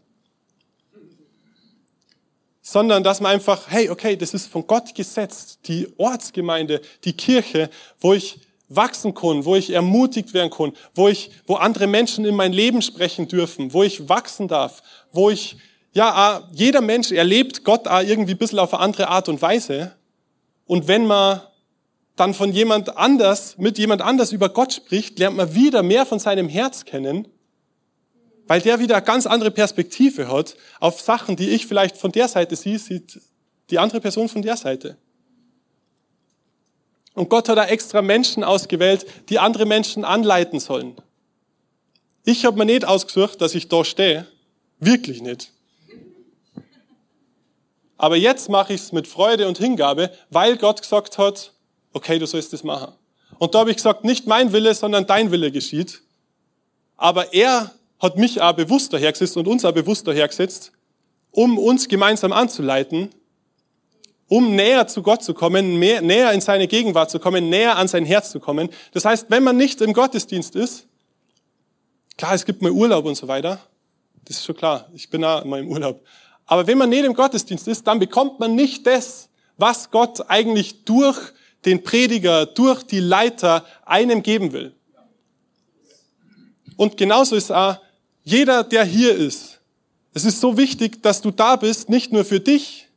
Sondern, 2.60 3.04
dass 3.04 3.20
man 3.20 3.30
einfach, 3.30 3.70
hey, 3.70 3.88
okay, 3.88 4.16
das 4.16 4.34
ist 4.34 4.48
von 4.48 4.66
Gott 4.66 4.92
gesetzt. 4.96 5.60
Die 5.68 5.86
Ortsgemeinde, 5.96 6.80
die 7.04 7.12
Kirche, 7.12 7.70
wo 8.00 8.14
ich 8.14 8.40
wachsen 8.70 9.14
kann, 9.14 9.44
wo 9.44 9.56
ich 9.56 9.70
ermutigt 9.70 10.32
werden 10.32 10.50
kann, 10.50 10.72
wo 10.94 11.08
ich, 11.08 11.30
wo 11.46 11.56
andere 11.56 11.88
Menschen 11.88 12.24
in 12.24 12.36
mein 12.36 12.52
Leben 12.52 12.80
sprechen 12.80 13.28
dürfen, 13.28 13.74
wo 13.74 13.82
ich 13.82 14.08
wachsen 14.08 14.48
darf, 14.48 14.82
wo 15.12 15.28
ich, 15.28 15.56
ja, 15.92 16.48
jeder 16.52 16.80
Mensch 16.80 17.10
erlebt 17.10 17.64
Gott 17.64 17.86
irgendwie 17.86 18.32
ein 18.32 18.38
bisschen 18.38 18.60
auf 18.60 18.72
eine 18.72 18.82
andere 18.82 19.08
Art 19.08 19.28
und 19.28 19.42
Weise. 19.42 19.92
Und 20.66 20.86
wenn 20.86 21.04
man 21.04 21.42
dann 22.14 22.32
von 22.32 22.52
jemand 22.52 22.96
anders, 22.96 23.58
mit 23.58 23.76
jemand 23.76 24.02
anders 24.02 24.30
über 24.30 24.48
Gott 24.48 24.72
spricht, 24.72 25.18
lernt 25.18 25.36
man 25.36 25.52
wieder 25.52 25.82
mehr 25.82 26.06
von 26.06 26.20
seinem 26.20 26.48
Herz 26.48 26.84
kennen, 26.84 27.26
weil 28.46 28.60
der 28.60 28.78
wieder 28.78 28.96
eine 28.96 29.04
ganz 29.04 29.26
andere 29.26 29.50
Perspektive 29.50 30.28
hat 30.28 30.54
auf 30.78 31.00
Sachen, 31.00 31.34
die 31.34 31.50
ich 31.50 31.66
vielleicht 31.66 31.96
von 31.96 32.12
der 32.12 32.28
Seite 32.28 32.54
sehe, 32.54 32.78
sieht 32.78 33.20
die 33.70 33.78
andere 33.78 34.00
Person 34.00 34.28
von 34.28 34.42
der 34.42 34.56
Seite. 34.56 34.96
Und 37.20 37.28
Gott 37.28 37.50
hat 37.50 37.58
da 37.58 37.66
extra 37.66 38.00
Menschen 38.00 38.42
ausgewählt, 38.42 39.04
die 39.28 39.38
andere 39.38 39.66
Menschen 39.66 40.06
anleiten 40.06 40.58
sollen. 40.58 40.96
Ich 42.24 42.46
habe 42.46 42.56
mir 42.56 42.64
nicht 42.64 42.86
ausgesucht, 42.86 43.42
dass 43.42 43.54
ich 43.54 43.68
da 43.68 43.84
stehe. 43.84 44.26
Wirklich 44.78 45.20
nicht. 45.20 45.52
Aber 47.98 48.16
jetzt 48.16 48.48
mache 48.48 48.72
ich 48.72 48.80
es 48.80 48.92
mit 48.92 49.06
Freude 49.06 49.48
und 49.48 49.58
Hingabe, 49.58 50.10
weil 50.30 50.56
Gott 50.56 50.80
gesagt 50.80 51.18
hat, 51.18 51.52
okay, 51.92 52.18
du 52.18 52.26
sollst 52.26 52.54
das 52.54 52.64
machen. 52.64 52.94
Und 53.38 53.54
da 53.54 53.58
habe 53.58 53.70
ich 53.70 53.76
gesagt, 53.76 54.02
nicht 54.02 54.26
mein 54.26 54.54
Wille, 54.54 54.74
sondern 54.74 55.06
dein 55.06 55.30
Wille 55.30 55.52
geschieht. 55.52 56.00
Aber 56.96 57.34
er 57.34 57.70
hat 57.98 58.16
mich 58.16 58.40
auch 58.40 58.54
bewusst 58.54 58.94
dahergesetzt 58.94 59.36
und 59.36 59.46
uns 59.46 59.66
auch 59.66 59.72
bewusst 59.72 60.06
dahergesetzt, 60.06 60.72
um 61.32 61.58
uns 61.58 61.86
gemeinsam 61.86 62.32
anzuleiten 62.32 63.10
um 64.30 64.54
näher 64.54 64.86
zu 64.86 65.02
Gott 65.02 65.24
zu 65.24 65.34
kommen, 65.34 65.76
mehr, 65.76 66.00
näher 66.02 66.32
in 66.32 66.40
seine 66.40 66.68
Gegenwart 66.68 67.10
zu 67.10 67.18
kommen, 67.18 67.50
näher 67.50 67.76
an 67.76 67.88
sein 67.88 68.04
Herz 68.04 68.30
zu 68.30 68.38
kommen. 68.38 68.70
Das 68.92 69.04
heißt, 69.04 69.26
wenn 69.28 69.42
man 69.42 69.56
nicht 69.56 69.80
im 69.80 69.92
Gottesdienst 69.92 70.54
ist, 70.54 70.86
klar, 72.16 72.34
es 72.34 72.44
gibt 72.44 72.62
mal 72.62 72.70
Urlaub 72.70 73.06
und 73.06 73.16
so 73.16 73.26
weiter, 73.26 73.58
das 74.24 74.36
ist 74.36 74.44
schon 74.44 74.56
klar, 74.56 74.88
ich 74.94 75.10
bin 75.10 75.24
auch 75.24 75.44
immer 75.44 75.58
im 75.58 75.66
Urlaub. 75.68 76.00
Aber 76.46 76.68
wenn 76.68 76.78
man 76.78 76.90
nicht 76.90 77.04
im 77.04 77.14
Gottesdienst 77.14 77.66
ist, 77.66 77.88
dann 77.88 77.98
bekommt 77.98 78.38
man 78.38 78.54
nicht 78.54 78.86
das, 78.86 79.28
was 79.56 79.90
Gott 79.90 80.20
eigentlich 80.30 80.84
durch 80.84 81.18
den 81.64 81.82
Prediger, 81.82 82.46
durch 82.46 82.84
die 82.84 83.00
Leiter 83.00 83.64
einem 83.84 84.22
geben 84.22 84.52
will. 84.52 84.76
Und 86.76 86.96
genauso 86.96 87.34
ist 87.34 87.50
auch 87.50 87.78
jeder, 88.22 88.62
der 88.62 88.84
hier 88.84 89.12
ist. 89.12 89.60
Es 90.14 90.24
ist 90.24 90.40
so 90.40 90.56
wichtig, 90.56 91.02
dass 91.02 91.20
du 91.20 91.32
da 91.32 91.56
bist, 91.56 91.88
nicht 91.88 92.12
nur 92.12 92.24
für 92.24 92.38
dich, 92.38 92.89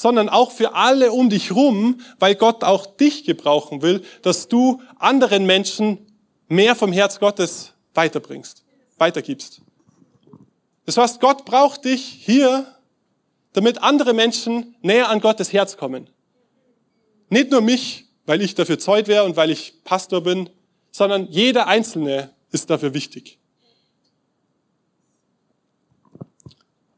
sondern 0.00 0.28
auch 0.28 0.52
für 0.52 0.74
alle 0.74 1.10
um 1.10 1.28
dich 1.28 1.50
rum, 1.50 2.00
weil 2.20 2.36
Gott 2.36 2.62
auch 2.62 2.86
dich 2.86 3.24
gebrauchen 3.24 3.82
will, 3.82 4.04
dass 4.22 4.46
du 4.46 4.80
anderen 4.96 5.44
Menschen 5.44 6.06
mehr 6.46 6.76
vom 6.76 6.92
Herz 6.92 7.18
Gottes 7.18 7.72
weiterbringst, 7.94 8.62
weitergibst. 8.98 9.60
Das 10.86 10.98
heißt, 10.98 11.18
Gott 11.18 11.44
braucht 11.44 11.84
dich 11.84 12.00
hier, 12.00 12.72
damit 13.54 13.82
andere 13.82 14.14
Menschen 14.14 14.76
näher 14.82 15.08
an 15.08 15.20
Gottes 15.20 15.52
Herz 15.52 15.76
kommen. 15.76 16.08
Nicht 17.28 17.50
nur 17.50 17.60
mich, 17.60 18.06
weil 18.24 18.40
ich 18.40 18.54
dafür 18.54 18.78
Zeug 18.78 19.08
wäre 19.08 19.24
und 19.24 19.34
weil 19.34 19.50
ich 19.50 19.82
Pastor 19.82 20.22
bin, 20.22 20.48
sondern 20.92 21.26
jeder 21.28 21.66
Einzelne 21.66 22.30
ist 22.52 22.70
dafür 22.70 22.94
wichtig. 22.94 23.40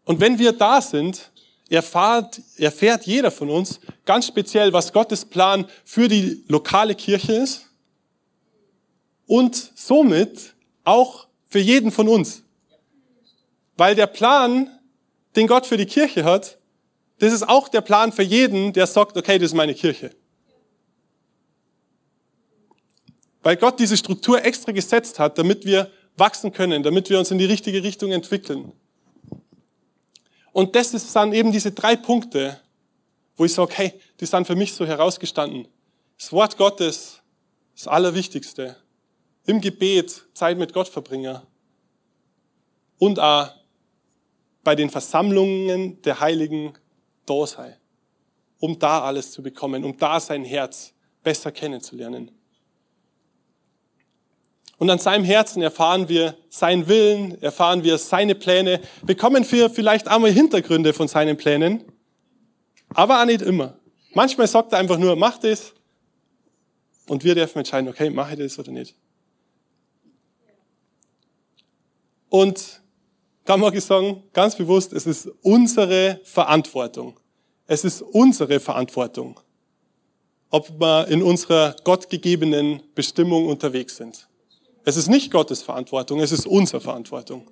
Und 0.04 0.20
wenn 0.20 0.38
wir 0.38 0.52
da 0.52 0.82
sind, 0.82 1.29
erfahrt, 1.70 2.42
erfährt 2.56 3.06
jeder 3.06 3.30
von 3.30 3.48
uns 3.48 3.80
ganz 4.04 4.26
speziell, 4.26 4.72
was 4.72 4.92
Gottes 4.92 5.24
Plan 5.24 5.66
für 5.85 6.09
die 6.09 6.44
lokale 6.48 6.94
Kirche 6.94 7.33
ist 7.33 7.66
und 9.26 9.72
somit 9.76 10.54
auch 10.85 11.28
für 11.46 11.61
jeden 11.61 11.92
von 11.92 12.09
uns. 12.09 12.42
Weil 13.76 13.94
der 13.94 14.09
Plan, 14.09 14.68
den 15.37 15.46
Gott 15.46 15.64
für 15.64 15.76
die 15.76 15.87
Kirche 15.87 16.24
hat, 16.24 16.59
das 17.20 17.33
ist 17.33 17.48
auch 17.48 17.68
der 17.68 17.83
Plan 17.83 18.12
für 18.12 18.22
jeden, 18.22 18.72
der 18.72 18.87
sagt, 18.87 19.16
okay, 19.16 19.38
das 19.38 19.52
ist 19.52 19.56
meine 19.56 19.74
Kirche. 19.74 20.11
Weil 23.42 23.56
Gott 23.56 23.78
diese 23.78 23.96
Struktur 23.96 24.44
extra 24.44 24.72
gesetzt 24.72 25.18
hat, 25.18 25.38
damit 25.38 25.64
wir 25.64 25.90
wachsen 26.16 26.52
können, 26.52 26.83
damit 26.83 27.09
wir 27.09 27.18
uns 27.18 27.30
in 27.30 27.38
die 27.38 27.44
richtige 27.44 27.83
Richtung 27.83 28.11
entwickeln. 28.11 28.72
Und 30.52 30.74
das 30.74 30.94
dann 31.12 31.32
eben 31.32 31.52
diese 31.52 31.72
drei 31.72 31.96
Punkte, 31.96 32.60
wo 33.36 33.44
ich 33.44 33.54
sage, 33.54 33.72
hey, 33.74 34.00
die 34.18 34.26
sind 34.26 34.46
für 34.46 34.56
mich 34.56 34.74
so 34.74 34.86
herausgestanden. 34.86 35.68
Das 36.18 36.32
Wort 36.32 36.56
Gottes, 36.56 37.22
das 37.74 37.86
Allerwichtigste. 37.86 38.76
Im 39.46 39.60
Gebet 39.60 40.26
Zeit 40.34 40.58
mit 40.58 40.72
Gott 40.72 40.88
verbringen. 40.88 41.40
Und 42.98 43.18
auch 43.18 43.50
bei 44.62 44.74
den 44.74 44.90
Versammlungen 44.90 46.02
der 46.02 46.20
Heiligen 46.20 46.74
da 47.24 47.46
sein. 47.46 47.76
Um 48.58 48.78
da 48.78 49.02
alles 49.02 49.32
zu 49.32 49.42
bekommen, 49.42 49.84
um 49.84 49.96
da 49.96 50.20
sein 50.20 50.44
Herz 50.44 50.92
besser 51.22 51.50
kennenzulernen. 51.50 52.30
Und 54.80 54.88
an 54.88 54.98
seinem 54.98 55.24
Herzen 55.24 55.60
erfahren 55.60 56.08
wir 56.08 56.38
seinen 56.48 56.88
Willen, 56.88 57.40
erfahren 57.42 57.84
wir 57.84 57.98
seine 57.98 58.34
Pläne, 58.34 58.80
bekommen 59.02 59.44
wir 59.52 59.68
vielleicht 59.68 60.08
einmal 60.08 60.30
Hintergründe 60.30 60.94
von 60.94 61.06
seinen 61.06 61.36
Plänen, 61.36 61.84
aber 62.94 63.20
auch 63.20 63.26
nicht 63.26 63.42
immer. 63.42 63.78
Manchmal 64.14 64.46
sagt 64.46 64.72
er 64.72 64.78
einfach 64.78 64.96
nur, 64.96 65.16
mach 65.16 65.36
das, 65.36 65.74
und 67.08 67.24
wir 67.24 67.34
dürfen 67.34 67.58
entscheiden, 67.58 67.90
okay, 67.90 68.08
mache 68.08 68.32
ich 68.32 68.38
das 68.38 68.58
oder 68.58 68.72
nicht. 68.72 68.96
Und 72.30 72.80
da 73.44 73.58
mag 73.58 73.74
ich 73.74 73.84
sagen, 73.84 74.22
ganz 74.32 74.56
bewusst, 74.56 74.94
es 74.94 75.06
ist 75.06 75.26
unsere 75.42 76.20
Verantwortung. 76.24 77.20
Es 77.66 77.84
ist 77.84 78.00
unsere 78.00 78.58
Verantwortung, 78.60 79.40
ob 80.48 80.80
wir 80.80 81.08
in 81.08 81.22
unserer 81.22 81.76
gottgegebenen 81.84 82.82
Bestimmung 82.94 83.46
unterwegs 83.46 83.98
sind. 83.98 84.29
Es 84.84 84.96
ist 84.96 85.08
nicht 85.08 85.30
Gottes 85.30 85.62
Verantwortung, 85.62 86.20
es 86.20 86.32
ist 86.32 86.46
unsere 86.46 86.80
Verantwortung. 86.80 87.50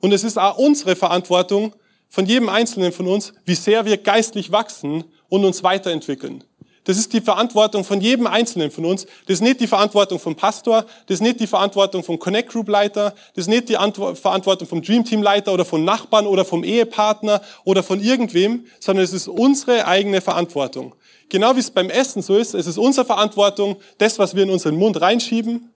Und 0.00 0.12
es 0.12 0.24
ist 0.24 0.38
auch 0.38 0.58
unsere 0.58 0.96
Verantwortung 0.96 1.74
von 2.08 2.26
jedem 2.26 2.48
Einzelnen 2.48 2.92
von 2.92 3.06
uns, 3.06 3.32
wie 3.44 3.54
sehr 3.54 3.84
wir 3.84 3.98
geistlich 3.98 4.50
wachsen 4.50 5.04
und 5.28 5.44
uns 5.44 5.62
weiterentwickeln. 5.62 6.44
Das 6.84 6.96
ist 6.96 7.12
die 7.12 7.20
Verantwortung 7.20 7.84
von 7.84 8.00
jedem 8.00 8.26
Einzelnen 8.26 8.70
von 8.70 8.86
uns. 8.86 9.04
Das 9.26 9.34
ist 9.34 9.40
nicht 9.42 9.60
die 9.60 9.66
Verantwortung 9.66 10.18
vom 10.18 10.34
Pastor, 10.34 10.86
das 11.06 11.16
ist 11.16 11.20
nicht 11.20 11.38
die 11.38 11.46
Verantwortung 11.46 12.02
vom 12.02 12.18
Connect 12.18 12.48
Group 12.48 12.66
Leiter, 12.68 13.14
das 13.34 13.44
ist 13.44 13.48
nicht 13.48 13.68
die 13.68 13.74
Verantwortung 13.74 14.66
vom 14.66 14.80
Dream 14.80 15.04
Team 15.04 15.22
Leiter 15.22 15.52
oder 15.52 15.66
von 15.66 15.84
Nachbarn 15.84 16.26
oder 16.26 16.46
vom 16.46 16.64
Ehepartner 16.64 17.42
oder 17.64 17.82
von 17.82 18.00
irgendwem, 18.00 18.64
sondern 18.80 19.04
es 19.04 19.12
ist 19.12 19.28
unsere 19.28 19.86
eigene 19.86 20.22
Verantwortung. 20.22 20.94
Genau 21.28 21.54
wie 21.56 21.60
es 21.60 21.70
beim 21.70 21.90
Essen 21.90 22.22
so 22.22 22.36
ist, 22.36 22.54
es 22.54 22.66
ist 22.66 22.78
unsere 22.78 23.04
Verantwortung, 23.04 23.76
das, 23.98 24.18
was 24.18 24.34
wir 24.34 24.44
in 24.44 24.50
unseren 24.50 24.76
Mund 24.76 24.98
reinschieben, 24.98 25.70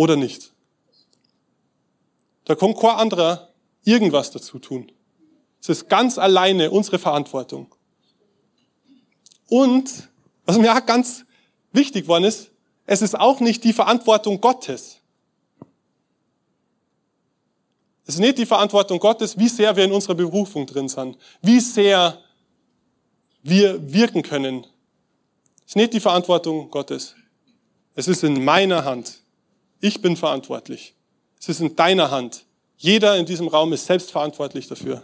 oder 0.00 0.16
nicht. 0.16 0.54
Da 2.46 2.54
kommt 2.54 2.78
kein 2.78 2.96
anderer 2.96 3.50
irgendwas 3.84 4.30
dazu 4.30 4.58
tun. 4.58 4.90
Es 5.60 5.68
ist 5.68 5.90
ganz 5.90 6.16
alleine 6.16 6.70
unsere 6.70 6.98
Verantwortung. 6.98 7.74
Und, 9.50 10.08
was 10.46 10.56
mir 10.56 10.74
auch 10.74 10.86
ganz 10.86 11.26
wichtig 11.72 12.04
geworden 12.04 12.24
ist, 12.24 12.50
es 12.86 13.02
ist 13.02 13.14
auch 13.14 13.40
nicht 13.40 13.62
die 13.62 13.74
Verantwortung 13.74 14.40
Gottes. 14.40 15.00
Es 18.06 18.14
ist 18.14 18.20
nicht 18.20 18.38
die 18.38 18.46
Verantwortung 18.46 19.00
Gottes, 19.00 19.36
wie 19.36 19.48
sehr 19.48 19.76
wir 19.76 19.84
in 19.84 19.92
unserer 19.92 20.14
Berufung 20.14 20.64
drin 20.64 20.88
sind, 20.88 21.18
wie 21.42 21.60
sehr 21.60 22.18
wir 23.42 23.92
wirken 23.92 24.22
können. 24.22 24.66
Es 25.58 25.72
ist 25.72 25.76
nicht 25.76 25.92
die 25.92 26.00
Verantwortung 26.00 26.70
Gottes. 26.70 27.16
Es 27.94 28.08
ist 28.08 28.24
in 28.24 28.42
meiner 28.42 28.86
Hand. 28.86 29.20
Ich 29.80 30.02
bin 30.02 30.16
verantwortlich. 30.16 30.94
Es 31.40 31.48
ist 31.48 31.60
in 31.60 31.74
deiner 31.74 32.10
Hand. 32.10 32.44
Jeder 32.76 33.16
in 33.16 33.26
diesem 33.26 33.48
Raum 33.48 33.72
ist 33.72 33.86
selbstverantwortlich 33.86 34.68
dafür. 34.68 35.02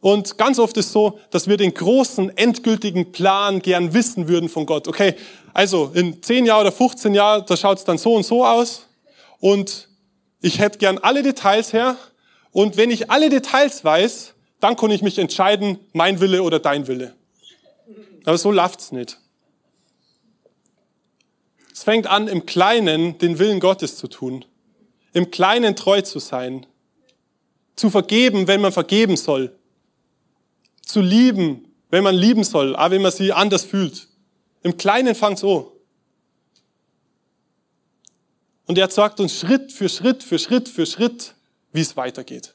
Und 0.00 0.36
ganz 0.36 0.58
oft 0.58 0.76
ist 0.76 0.90
so, 0.90 1.20
dass 1.30 1.46
wir 1.46 1.56
den 1.56 1.74
großen, 1.74 2.36
endgültigen 2.36 3.12
Plan 3.12 3.62
gern 3.62 3.94
wissen 3.94 4.26
würden 4.26 4.48
von 4.48 4.66
Gott. 4.66 4.88
Okay, 4.88 5.14
also 5.54 5.92
in 5.94 6.20
10 6.20 6.44
Jahren 6.44 6.62
oder 6.62 6.72
15 6.72 7.14
Jahren, 7.14 7.44
da 7.46 7.56
schaut 7.56 7.78
es 7.78 7.84
dann 7.84 7.98
so 7.98 8.14
und 8.14 8.26
so 8.26 8.44
aus. 8.44 8.88
Und 9.38 9.88
ich 10.40 10.58
hätte 10.58 10.78
gern 10.78 10.98
alle 10.98 11.22
Details 11.22 11.72
her. 11.72 11.96
Und 12.50 12.76
wenn 12.76 12.90
ich 12.90 13.12
alle 13.12 13.30
Details 13.30 13.84
weiß, 13.84 14.34
dann 14.58 14.74
kann 14.74 14.90
ich 14.90 15.02
mich 15.02 15.18
entscheiden, 15.18 15.78
mein 15.92 16.18
Wille 16.18 16.42
oder 16.42 16.58
dein 16.58 16.88
Wille. 16.88 17.14
Aber 18.24 18.38
so 18.38 18.50
läuft's 18.50 18.90
nicht. 18.90 19.18
Es 21.82 21.84
fängt 21.84 22.06
an, 22.06 22.28
im 22.28 22.46
Kleinen 22.46 23.18
den 23.18 23.40
Willen 23.40 23.58
Gottes 23.58 23.96
zu 23.96 24.06
tun, 24.06 24.44
im 25.14 25.32
Kleinen 25.32 25.74
treu 25.74 26.00
zu 26.00 26.20
sein, 26.20 26.64
zu 27.74 27.90
vergeben, 27.90 28.46
wenn 28.46 28.60
man 28.60 28.70
vergeben 28.70 29.16
soll, 29.16 29.52
zu 30.80 31.00
lieben, 31.00 31.74
wenn 31.90 32.04
man 32.04 32.14
lieben 32.14 32.44
soll, 32.44 32.76
auch 32.76 32.90
wenn 32.90 33.02
man 33.02 33.10
sie 33.10 33.32
anders 33.32 33.64
fühlt. 33.64 34.06
Im 34.62 34.76
Kleinen 34.76 35.16
fängt's 35.16 35.42
an. 35.42 35.64
Und 38.66 38.78
er 38.78 38.88
sagt 38.88 39.18
uns 39.18 39.40
Schritt 39.40 39.72
für 39.72 39.88
Schritt 39.88 40.22
für 40.22 40.38
Schritt 40.38 40.68
für 40.68 40.86
Schritt, 40.86 41.34
wie 41.72 41.80
es 41.80 41.96
weitergeht. 41.96 42.54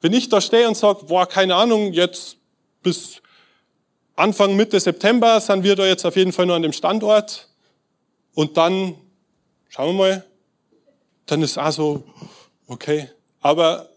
Wenn 0.00 0.14
ich 0.14 0.30
da 0.30 0.40
stehe 0.40 0.66
und 0.66 0.78
sage, 0.78 1.04
boah, 1.04 1.26
keine 1.26 1.56
Ahnung, 1.56 1.92
jetzt 1.92 2.38
bis 2.82 3.20
Anfang 4.16 4.56
Mitte 4.56 4.80
September 4.80 5.38
sind 5.42 5.62
wir 5.62 5.76
da 5.76 5.84
jetzt 5.84 6.06
auf 6.06 6.16
jeden 6.16 6.32
Fall 6.32 6.46
nur 6.46 6.56
an 6.56 6.62
dem 6.62 6.72
Standort 6.72 7.51
und 8.34 8.56
dann, 8.56 8.94
schauen 9.68 9.96
wir 9.96 10.04
mal, 10.04 10.24
dann 11.26 11.42
ist 11.42 11.58
auch 11.58 11.72
so, 11.72 12.04
okay. 12.66 13.08
Aber 13.40 13.88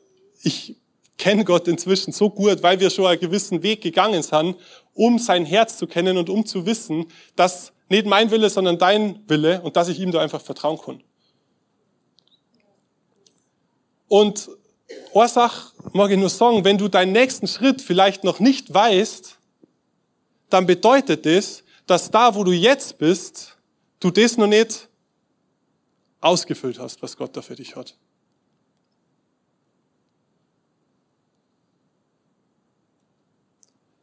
ich 0.42 0.76
kenne 1.18 1.46
Gott 1.46 1.68
inzwischen 1.68 2.12
so 2.12 2.30
gut, 2.30 2.62
weil 2.62 2.80
wir 2.80 2.90
schon 2.90 3.06
einen 3.06 3.20
gewissen 3.20 3.64
Weg 3.64 3.82
gegangen 3.82 4.22
sind, 4.24 4.56
um 4.94 5.20
sein 5.20 5.46
Herz 5.46 5.78
zu 5.78 5.88
kennen 5.88 6.18
und 6.18 6.30
um 6.30 6.46
zu 6.46 6.66
wissen, 6.66 7.08
dass 7.36 7.72
nicht 7.90 8.06
mein 8.06 8.32
Wille, 8.32 8.50
sondern 8.50 8.78
dein 8.78 9.20
Wille 9.28 9.62
und 9.62 9.76
dass 9.76 9.88
ich 9.88 10.00
ihm 10.00 10.12
da 10.12 10.20
einfach 10.20 10.42
vertrauen 10.42 10.80
kann. 10.80 11.04
Und 14.08 14.50
Orsach 15.14 15.74
mag 15.94 16.12
ich 16.12 16.18
nur 16.18 16.30
sagen, 16.30 16.64
wenn 16.64 16.78
du 16.78 16.88
deinen 16.88 17.12
nächsten 17.12 17.48
Schritt 17.48 17.82
vielleicht 17.82 18.24
noch 18.24 18.40
nicht 18.40 18.74
weißt, 18.74 19.38
dann 20.50 20.66
bedeutet 20.66 21.26
das, 21.26 21.64
dass 21.88 22.12
da, 22.12 22.36
wo 22.36 22.44
du 22.44 22.52
jetzt 22.52 22.98
bist, 22.98 23.55
du 24.06 24.12
das 24.12 24.38
noch 24.38 24.46
nicht 24.46 24.88
ausgefüllt 26.22 26.78
hast, 26.78 27.02
was 27.02 27.18
Gott 27.18 27.36
da 27.36 27.42
für 27.42 27.56
dich 27.56 27.76
hat. 27.76 27.96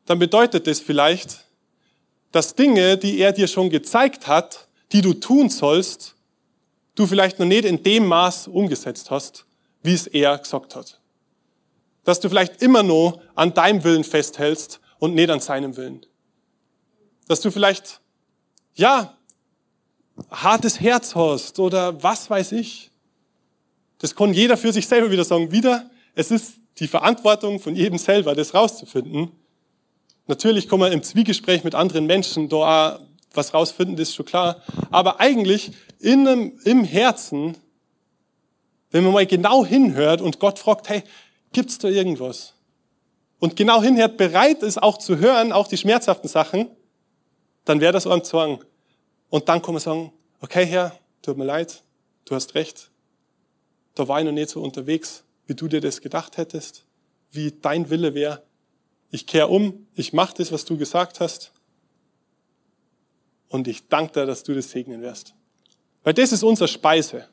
Dann 0.06 0.18
bedeutet 0.18 0.66
das 0.66 0.80
vielleicht, 0.80 1.44
dass 2.32 2.56
Dinge, 2.56 2.98
die 2.98 3.18
er 3.18 3.32
dir 3.32 3.46
schon 3.46 3.70
gezeigt 3.70 4.26
hat, 4.26 4.66
die 4.90 5.02
du 5.02 5.14
tun 5.14 5.48
sollst, 5.48 6.16
du 6.96 7.06
vielleicht 7.06 7.38
noch 7.38 7.46
nicht 7.46 7.64
in 7.64 7.82
dem 7.82 8.06
Maß 8.06 8.48
umgesetzt 8.48 9.10
hast, 9.12 9.46
wie 9.82 9.94
es 9.94 10.08
er 10.08 10.36
gesagt 10.36 10.74
hat. 10.74 11.00
Dass 12.02 12.18
du 12.18 12.28
vielleicht 12.28 12.60
immer 12.60 12.82
nur 12.82 13.22
an 13.36 13.54
deinem 13.54 13.84
Willen 13.84 14.02
festhältst 14.02 14.80
und 14.98 15.14
nicht 15.14 15.30
an 15.30 15.38
seinem 15.38 15.76
Willen. 15.76 16.04
Dass 17.28 17.40
du 17.40 17.52
vielleicht, 17.52 18.00
ja, 18.74 19.16
hartes 20.30 20.80
Herz 20.80 21.14
hast 21.14 21.58
oder 21.58 22.02
was 22.02 22.28
weiß 22.28 22.52
ich. 22.52 22.90
Das 23.98 24.14
kann 24.14 24.34
jeder 24.34 24.56
für 24.56 24.72
sich 24.72 24.86
selber 24.86 25.10
wieder 25.10 25.24
sagen. 25.24 25.52
Wieder, 25.52 25.90
es 26.14 26.30
ist 26.30 26.54
die 26.78 26.88
Verantwortung 26.88 27.60
von 27.60 27.76
jedem 27.76 27.98
selber, 27.98 28.34
das 28.34 28.54
rauszufinden. 28.54 29.30
Natürlich 30.26 30.68
kann 30.68 30.80
man 30.80 30.92
im 30.92 31.02
Zwiegespräch 31.02 31.64
mit 31.64 31.74
anderen 31.74 32.06
Menschen 32.06 32.48
da 32.48 33.00
was 33.34 33.54
rausfinden, 33.54 33.96
das 33.96 34.10
ist 34.10 34.14
schon 34.14 34.26
klar. 34.26 34.62
Aber 34.90 35.20
eigentlich 35.20 35.72
in 35.98 36.26
einem, 36.26 36.58
im 36.64 36.84
Herzen, 36.84 37.56
wenn 38.90 39.04
man 39.04 39.12
mal 39.12 39.26
genau 39.26 39.64
hinhört 39.64 40.20
und 40.20 40.38
Gott 40.38 40.58
fragt, 40.58 40.88
hey, 40.88 41.02
gibt's 41.52 41.78
da 41.78 41.88
irgendwas? 41.88 42.54
Und 43.38 43.56
genau 43.56 43.82
hinhört, 43.82 44.16
bereit 44.16 44.62
ist 44.62 44.82
auch 44.82 44.98
zu 44.98 45.18
hören, 45.18 45.52
auch 45.52 45.66
die 45.66 45.76
schmerzhaften 45.76 46.28
Sachen, 46.28 46.68
dann 47.64 47.80
wäre 47.80 47.92
das 47.92 48.06
ein 48.06 48.24
Zwang. 48.24 48.62
Und 49.32 49.48
dann 49.48 49.60
kann 49.60 49.74
man 49.74 49.80
sagen, 49.80 50.12
okay 50.40 50.64
Herr, 50.64 50.96
tut 51.22 51.36
mir 51.36 51.44
leid, 51.44 51.82
du 52.26 52.36
hast 52.36 52.54
recht. 52.54 52.90
Da 53.96 54.06
war 54.06 54.20
ich 54.20 54.24
noch 54.24 54.32
nicht 54.32 54.50
so 54.50 54.62
unterwegs, 54.62 55.24
wie 55.46 55.54
du 55.54 55.66
dir 55.66 55.80
das 55.80 56.00
gedacht 56.00 56.36
hättest, 56.36 56.84
wie 57.32 57.50
dein 57.50 57.90
Wille 57.90 58.14
wäre 58.14 58.42
ich 59.12 59.26
kehre 59.26 59.48
um, 59.48 59.86
ich 59.94 60.14
mache 60.14 60.34
das, 60.38 60.50
was 60.50 60.64
du 60.64 60.76
gesagt 60.78 61.20
hast. 61.20 61.52
Und 63.48 63.68
ich 63.68 63.86
danke 63.88 64.14
dir, 64.14 64.26
dass 64.26 64.42
du 64.42 64.54
das 64.54 64.70
segnen 64.70 65.02
wirst. 65.02 65.34
Weil 66.02 66.14
das 66.14 66.32
ist 66.32 66.42
unsere 66.42 66.66
Speise. 66.66 67.28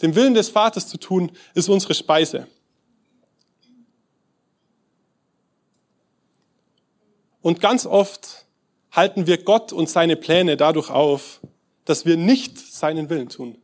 Den 0.00 0.14
Willen 0.14 0.34
des 0.34 0.48
Vaters 0.48 0.86
zu 0.86 0.98
tun, 0.98 1.32
ist 1.52 1.68
unsere 1.68 1.94
Speise. 1.94 2.46
Und 7.42 7.60
ganz 7.60 7.86
oft 7.86 8.45
halten 8.96 9.26
wir 9.26 9.44
Gott 9.44 9.72
und 9.72 9.90
seine 9.90 10.16
Pläne 10.16 10.56
dadurch 10.56 10.90
auf, 10.90 11.40
dass 11.84 12.06
wir 12.06 12.16
nicht 12.16 12.58
seinen 12.58 13.10
Willen 13.10 13.28
tun. 13.28 13.58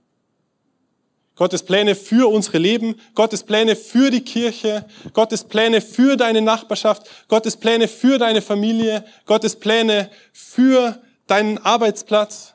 Gottes 1.34 1.62
Pläne 1.62 1.94
für 1.94 2.30
unsere 2.30 2.58
Leben, 2.58 2.96
Gottes 3.14 3.42
Pläne 3.42 3.74
für 3.74 4.10
die 4.10 4.20
Kirche, 4.20 4.84
Gottes 5.14 5.44
Pläne 5.44 5.80
für 5.80 6.16
deine 6.16 6.42
Nachbarschaft, 6.42 7.08
Gottes 7.26 7.56
Pläne 7.56 7.88
für 7.88 8.18
deine 8.18 8.42
Familie, 8.42 9.04
Gottes 9.24 9.56
Pläne 9.56 10.10
für 10.32 11.02
deinen 11.26 11.56
Arbeitsplatz. 11.56 12.54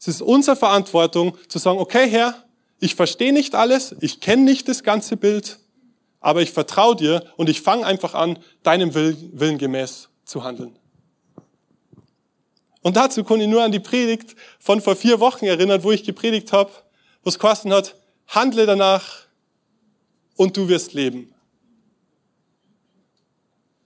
Es 0.00 0.08
ist 0.08 0.22
unsere 0.22 0.56
Verantwortung 0.56 1.38
zu 1.48 1.58
sagen, 1.58 1.78
okay 1.78 2.08
Herr, 2.10 2.34
ich 2.80 2.96
verstehe 2.96 3.32
nicht 3.32 3.54
alles, 3.54 3.94
ich 4.00 4.20
kenne 4.20 4.42
nicht 4.42 4.66
das 4.66 4.82
ganze 4.82 5.16
Bild, 5.16 5.58
aber 6.18 6.42
ich 6.42 6.50
vertraue 6.50 6.96
dir 6.96 7.24
und 7.36 7.48
ich 7.48 7.60
fange 7.62 7.86
einfach 7.86 8.14
an, 8.14 8.38
deinem 8.64 8.94
Willen 8.94 9.58
gemäß 9.58 10.08
zu 10.24 10.42
handeln. 10.42 10.79
Und 12.82 12.96
dazu 12.96 13.24
konnte 13.24 13.44
ich 13.44 13.50
nur 13.50 13.62
an 13.62 13.72
die 13.72 13.80
Predigt 13.80 14.34
von 14.58 14.80
vor 14.80 14.96
vier 14.96 15.20
Wochen 15.20 15.44
erinnern, 15.44 15.82
wo 15.82 15.92
ich 15.92 16.04
gepredigt 16.04 16.52
habe, 16.52 16.70
wo 17.22 17.28
es 17.28 17.38
kosten 17.38 17.72
hat, 17.72 17.94
handle 18.26 18.64
danach 18.66 19.26
und 20.36 20.56
du 20.56 20.68
wirst 20.68 20.94
leben. 20.94 21.34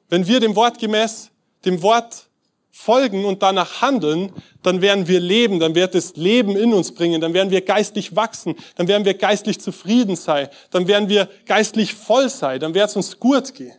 Wenn 0.09 0.27
wir 0.27 0.39
dem 0.39 0.55
Wort 0.55 0.79
gemäß, 0.79 1.31
dem 1.65 1.83
Wort 1.83 2.29
folgen 2.71 3.25
und 3.25 3.43
danach 3.43 3.83
handeln, 3.83 4.33
dann 4.63 4.81
werden 4.81 5.09
wir 5.09 5.19
leben, 5.19 5.59
dann 5.59 5.75
wird 5.75 5.95
es 5.95 6.17
Leben 6.17 6.57
in 6.57 6.73
uns 6.73 6.93
bringen, 6.93 7.21
dann 7.21 7.33
werden 7.35 7.51
wir 7.51 7.63
geistlich 7.63 8.15
wachsen, 8.15 8.55
dann 8.77 8.87
werden 8.87 9.05
wir 9.05 9.15
geistlich 9.15 9.61
zufrieden 9.61 10.17
sein, 10.17 10.49
dann 10.71 10.87
werden 10.87 11.09
wir 11.09 11.29
geistlich 11.47 11.95
voll 11.95 12.29
sein, 12.29 12.61
dann 12.61 12.75
wird 12.75 12.91
es 12.91 12.97
uns 12.97 13.19
gut 13.19 13.55
gehen. 13.55 13.75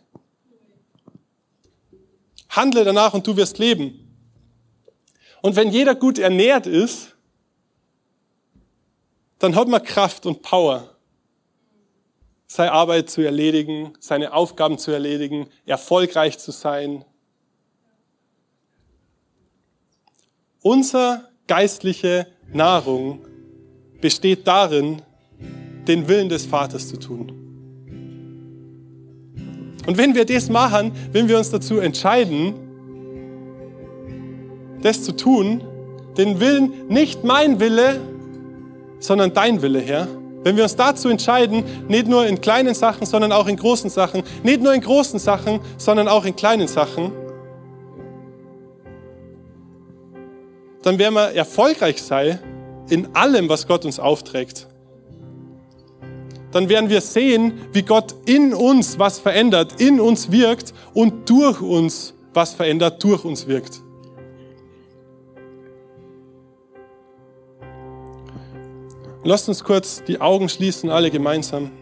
Handle 2.48 2.84
danach 2.84 3.14
und 3.14 3.26
du 3.26 3.36
wirst 3.36 3.58
leben. 3.58 4.05
Und 5.46 5.54
wenn 5.54 5.70
jeder 5.70 5.94
gut 5.94 6.18
ernährt 6.18 6.66
ist, 6.66 7.14
dann 9.38 9.54
hat 9.54 9.68
man 9.68 9.80
Kraft 9.80 10.26
und 10.26 10.42
Power, 10.42 10.96
seine 12.48 12.72
Arbeit 12.72 13.10
zu 13.10 13.22
erledigen, 13.22 13.92
seine 14.00 14.32
Aufgaben 14.32 14.76
zu 14.76 14.90
erledigen, 14.90 15.46
erfolgreich 15.64 16.40
zu 16.40 16.50
sein. 16.50 17.04
Unser 20.62 21.28
geistliche 21.46 22.26
Nahrung 22.52 23.24
besteht 24.00 24.48
darin, 24.48 25.00
den 25.86 26.08
Willen 26.08 26.28
des 26.28 26.44
Vaters 26.44 26.88
zu 26.88 26.96
tun. 26.96 27.28
Und 29.86 29.96
wenn 29.96 30.16
wir 30.16 30.24
das 30.24 30.48
machen, 30.48 30.90
wenn 31.12 31.28
wir 31.28 31.38
uns 31.38 31.50
dazu 31.50 31.78
entscheiden, 31.78 32.65
das 34.86 35.02
zu 35.02 35.12
tun, 35.12 35.62
den 36.16 36.40
Willen, 36.40 36.88
nicht 36.88 37.24
mein 37.24 37.60
Wille, 37.60 38.00
sondern 39.00 39.34
dein 39.34 39.60
Wille, 39.62 39.80
Herr, 39.80 40.08
Wenn 40.46 40.56
wir 40.56 40.62
uns 40.62 40.76
dazu 40.76 41.08
entscheiden, 41.08 41.64
nicht 41.88 42.06
nur 42.06 42.24
in 42.24 42.40
kleinen 42.40 42.72
Sachen, 42.72 43.04
sondern 43.04 43.32
auch 43.32 43.48
in 43.48 43.56
großen 43.56 43.90
Sachen, 43.90 44.22
nicht 44.44 44.62
nur 44.62 44.72
in 44.74 44.80
großen 44.80 45.18
Sachen, 45.18 45.58
sondern 45.76 46.06
auch 46.06 46.24
in 46.24 46.36
kleinen 46.36 46.68
Sachen, 46.68 47.10
dann 50.82 51.00
werden 51.00 51.14
wir 51.14 51.34
erfolgreich 51.34 52.00
sein 52.00 52.38
in 52.88 53.08
allem, 53.16 53.48
was 53.48 53.66
Gott 53.66 53.84
uns 53.84 53.98
aufträgt. 53.98 54.68
Dann 56.52 56.68
werden 56.68 56.90
wir 56.90 57.00
sehen, 57.00 57.54
wie 57.72 57.82
Gott 57.82 58.14
in 58.26 58.54
uns 58.54 59.00
was 59.00 59.18
verändert, 59.18 59.80
in 59.80 59.98
uns 59.98 60.30
wirkt 60.30 60.72
und 60.94 61.28
durch 61.28 61.60
uns 61.60 62.14
was 62.34 62.54
verändert, 62.54 63.02
durch 63.02 63.24
uns 63.24 63.48
wirkt. 63.48 63.82
Lasst 69.26 69.48
uns 69.48 69.64
kurz 69.64 70.04
die 70.04 70.20
Augen 70.20 70.48
schließen, 70.48 70.88
alle 70.88 71.10
gemeinsam. 71.10 71.72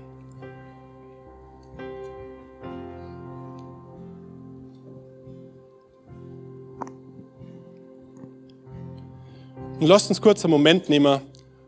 Und 9.79 9.87
lasst 9.87 10.09
uns 10.09 10.23
kurz 10.23 10.43
einen 10.43 10.53
Moment 10.53 10.89
nehmen 10.89 11.21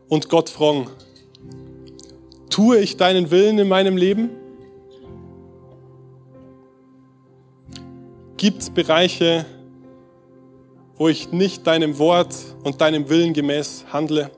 und 0.09 0.29
Gott 0.29 0.49
fragen, 0.49 0.89
tue 2.49 2.79
ich 2.79 2.97
deinen 2.97 3.29
Willen 3.29 3.59
in 3.59 3.67
meinem 3.67 3.97
Leben? 3.97 4.31
Gibt 8.35 8.63
es 8.63 8.71
Bereiche, 8.71 9.45
wo 10.95 11.07
ich 11.07 11.31
nicht 11.31 11.67
deinem 11.67 11.99
Wort 11.99 12.35
und 12.63 12.81
deinem 12.81 13.07
Willen 13.09 13.33
gemäß 13.33 13.85
handle? 13.93 14.31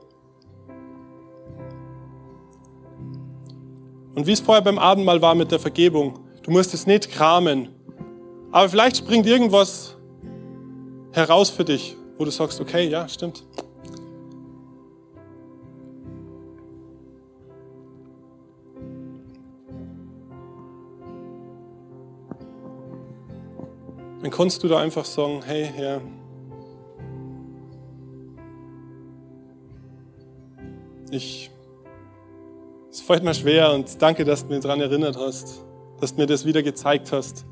Und 4.14 4.26
wie 4.26 4.32
es 4.32 4.40
vorher 4.40 4.62
beim 4.62 4.78
Abendmahl 4.78 5.22
war 5.22 5.34
mit 5.34 5.52
der 5.52 5.58
Vergebung, 5.58 6.18
du 6.42 6.50
musst 6.50 6.74
es 6.74 6.86
nicht 6.86 7.10
kramen, 7.10 7.68
aber 8.50 8.68
vielleicht 8.68 8.96
springt 8.96 9.26
irgendwas 9.26 9.96
heraus 11.12 11.50
für 11.50 11.64
dich, 11.64 11.96
wo 12.18 12.24
du 12.24 12.30
sagst, 12.30 12.60
okay, 12.60 12.88
ja, 12.88 13.08
stimmt. 13.08 13.44
Dann 24.22 24.30
kannst 24.30 24.62
du 24.62 24.68
da 24.68 24.78
einfach 24.78 25.04
sagen, 25.04 25.40
hey 25.46 25.70
Herr, 25.74 26.02
ich, 31.10 31.50
es 32.90 33.00
fällt 33.00 33.22
mir 33.22 33.34
schwer 33.34 33.72
und 33.72 34.02
danke, 34.02 34.24
dass 34.24 34.44
du 34.44 34.52
mir 34.52 34.60
daran 34.60 34.80
erinnert 34.80 35.16
hast, 35.16 35.64
dass 36.00 36.14
du 36.14 36.20
mir 36.20 36.26
das 36.26 36.44
wieder 36.44 36.62
gezeigt 36.62 37.12
hast. 37.12 37.46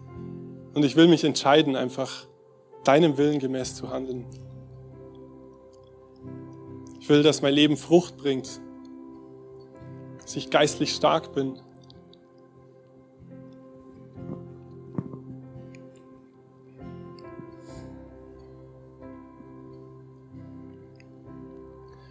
Und 0.75 0.85
ich 0.85 0.97
will 0.97 1.07
mich 1.07 1.23
entscheiden, 1.23 1.77
einfach 1.77 2.27
deinem 2.85 3.17
Willen 3.19 3.39
gemäß 3.39 3.77
zu 3.77 3.91
handeln. 3.91 4.27
Ich 7.01 7.09
will, 7.09 7.23
dass 7.23 7.41
mein 7.41 7.55
Leben 7.55 7.77
Frucht 7.77 8.17
bringt, 8.17 8.61
dass 10.21 10.35
ich 10.35 10.51
geistlich 10.51 10.93
stark 10.93 11.33
bin. 11.33 11.51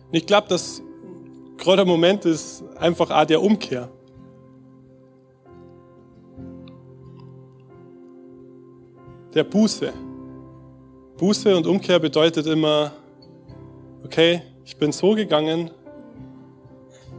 Und 0.07 0.13
ich 0.13 0.25
glaube, 0.25 0.47
dass 0.47 0.81
gerade 1.67 1.83
der 1.83 1.85
Moment 1.85 2.23
ist 2.23 2.63
einfach 2.77 3.11
auch 3.11 3.25
der 3.25 3.41
Umkehr. 3.41 3.89
Der 9.33 9.43
Buße. 9.43 9.91
Buße 11.17 11.57
und 11.57 11.67
Umkehr 11.67 11.99
bedeutet 11.99 12.47
immer, 12.47 12.93
okay, 14.05 14.43
ich 14.63 14.77
bin 14.77 14.93
so 14.93 15.11
gegangen 15.11 15.71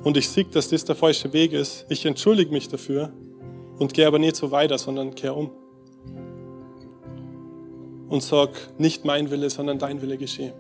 und 0.03 0.17
ich 0.17 0.27
sehe, 0.27 0.45
dass 0.45 0.71
das 0.71 0.83
der 0.83 0.97
falsche 0.97 1.31
Weg 1.35 1.53
ist. 1.53 1.85
Ich 1.91 2.07
entschuldige 2.07 2.51
mich 2.51 2.69
dafür 2.69 3.13
und 3.79 3.93
gehe 3.93 4.07
aber 4.07 4.19
nicht 4.19 4.37
so 4.37 4.51
weiter, 4.51 4.79
sondern 4.79 5.15
kehre 5.15 5.35
um. 5.35 5.51
Und 8.09 8.23
sag, 8.23 8.49
nicht 8.79 9.05
mein 9.05 9.31
Wille, 9.31 9.51
sondern 9.51 9.79
dein 9.79 10.01
Wille 10.01 10.17
geschehe. 10.17 10.55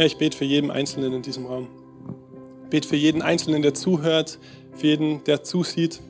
Herr, 0.00 0.06
ich 0.06 0.16
bete 0.16 0.34
für 0.34 0.46
jeden 0.46 0.70
Einzelnen 0.70 1.12
in 1.12 1.20
diesem 1.20 1.44
Raum. 1.44 1.68
Ich 2.64 2.70
bete 2.70 2.88
für 2.88 2.96
jeden 2.96 3.20
Einzelnen, 3.20 3.60
der 3.60 3.74
zuhört, 3.74 4.38
für 4.72 4.86
jeden, 4.86 5.22
der 5.24 5.42
zusieht. 5.42 6.00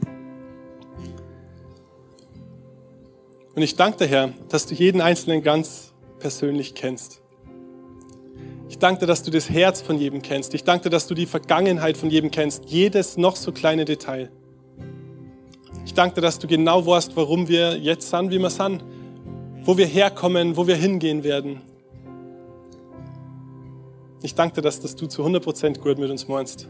Und 3.56 3.62
ich 3.62 3.74
danke 3.74 3.98
dir, 3.98 4.06
Herr, 4.06 4.32
dass 4.48 4.66
du 4.66 4.76
jeden 4.76 5.00
Einzelnen 5.00 5.42
ganz 5.42 5.92
persönlich 6.20 6.76
kennst. 6.76 7.20
Ich 8.68 8.78
danke 8.78 9.00
dir, 9.00 9.06
dass 9.08 9.24
du 9.24 9.32
das 9.32 9.50
Herz 9.50 9.80
von 9.82 9.98
jedem 9.98 10.22
kennst. 10.22 10.54
Ich 10.54 10.62
danke 10.62 10.84
dir, 10.84 10.90
dass 10.90 11.08
du 11.08 11.14
die 11.14 11.26
Vergangenheit 11.26 11.96
von 11.96 12.10
jedem 12.10 12.30
kennst. 12.30 12.66
Jedes 12.66 13.16
noch 13.16 13.34
so 13.34 13.50
kleine 13.50 13.86
Detail. 13.86 14.30
Ich 15.84 15.94
danke 15.94 16.14
dir, 16.14 16.20
dass 16.20 16.38
du 16.38 16.46
genau 16.46 16.86
weißt, 16.86 17.16
warum 17.16 17.48
wir 17.48 17.76
jetzt 17.76 18.08
sind, 18.08 18.30
wie 18.30 18.38
wir 18.38 18.50
sind. 18.50 18.84
Wo 19.64 19.76
wir 19.76 19.86
herkommen, 19.86 20.56
wo 20.56 20.68
wir 20.68 20.76
hingehen 20.76 21.24
werden. 21.24 21.62
Ich 24.22 24.34
danke 24.34 24.56
dir, 24.56 24.62
dass 24.62 24.80
das 24.80 24.96
du 24.96 25.06
zu 25.06 25.24
100% 25.24 25.78
gut 25.78 25.98
mit 25.98 26.10
uns 26.10 26.28
meinst. 26.28 26.68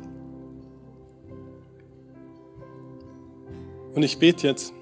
Und 3.94 4.02
ich 4.04 4.18
bete 4.18 4.46
jetzt, 4.46 4.72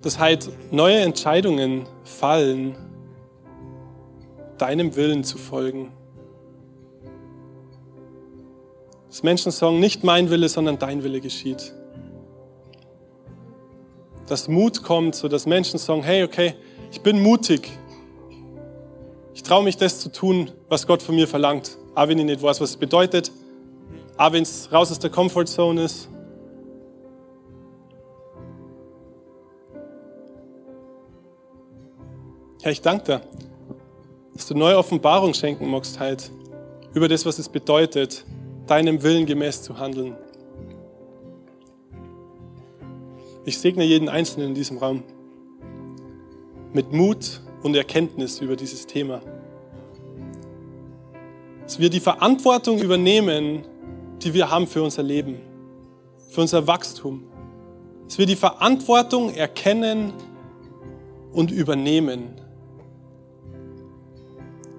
dass 0.00 0.18
halt 0.18 0.48
neue 0.70 0.98
Entscheidungen 0.98 1.86
fallen, 2.04 2.76
deinem 4.58 4.94
Willen 4.94 5.24
zu 5.24 5.38
folgen. 5.38 5.92
Dass 9.08 9.22
Menschen 9.22 9.50
sagen, 9.50 9.80
nicht 9.80 10.04
mein 10.04 10.30
Wille, 10.30 10.48
sondern 10.48 10.78
dein 10.78 11.02
Wille 11.02 11.20
geschieht. 11.20 11.74
Dass 14.28 14.46
Mut 14.46 14.82
kommt, 14.84 15.16
so 15.16 15.26
dass 15.26 15.46
Menschen 15.46 15.78
sagen, 15.78 16.02
hey, 16.02 16.22
okay, 16.22 16.54
ich 16.92 17.00
bin 17.00 17.20
mutig. 17.20 17.70
Ich 19.34 19.42
traue 19.42 19.64
mich, 19.64 19.76
das 19.76 19.98
zu 19.98 20.12
tun, 20.12 20.52
was 20.68 20.86
Gott 20.86 21.02
von 21.02 21.16
mir 21.16 21.26
verlangt. 21.26 21.76
Auch 21.96 22.06
wenn 22.06 22.18
ich 22.18 22.24
nicht 22.24 22.40
weiß, 22.40 22.60
was 22.60 22.70
es 22.70 22.76
bedeutet. 22.76 23.32
Auch 24.16 24.32
wenn 24.32 24.44
es 24.44 24.70
raus 24.72 24.92
aus 24.92 25.00
der 25.00 25.10
Comfortzone 25.10 25.82
ist. 25.82 26.08
Herr, 32.62 32.70
ich 32.70 32.80
danke 32.80 33.04
dir, 33.04 33.20
dass 34.34 34.46
du 34.46 34.54
neue 34.54 34.78
Offenbarung 34.78 35.34
schenken 35.34 35.68
magst 35.68 35.98
halt 35.98 36.30
über 36.94 37.08
das, 37.08 37.26
was 37.26 37.38
es 37.38 37.48
bedeutet, 37.48 38.24
deinem 38.66 39.02
Willen 39.02 39.26
gemäß 39.26 39.62
zu 39.62 39.78
handeln. 39.78 40.16
Ich 43.44 43.58
segne 43.58 43.84
jeden 43.84 44.08
Einzelnen 44.08 44.50
in 44.50 44.54
diesem 44.54 44.78
Raum 44.78 45.02
mit 46.72 46.92
Mut 46.92 47.42
und 47.64 47.74
Erkenntnis 47.74 48.40
über 48.40 48.54
dieses 48.54 48.86
Thema. 48.86 49.20
Dass 51.64 51.80
wir 51.80 51.90
die 51.90 51.98
Verantwortung 51.98 52.78
übernehmen, 52.78 53.66
die 54.22 54.32
wir 54.32 54.48
haben 54.48 54.68
für 54.68 54.84
unser 54.84 55.02
Leben, 55.02 55.40
für 56.30 56.42
unser 56.42 56.68
Wachstum. 56.68 57.24
Dass 58.06 58.18
wir 58.18 58.26
die 58.26 58.36
Verantwortung 58.36 59.34
erkennen 59.34 60.12
und 61.32 61.50
übernehmen 61.50 62.40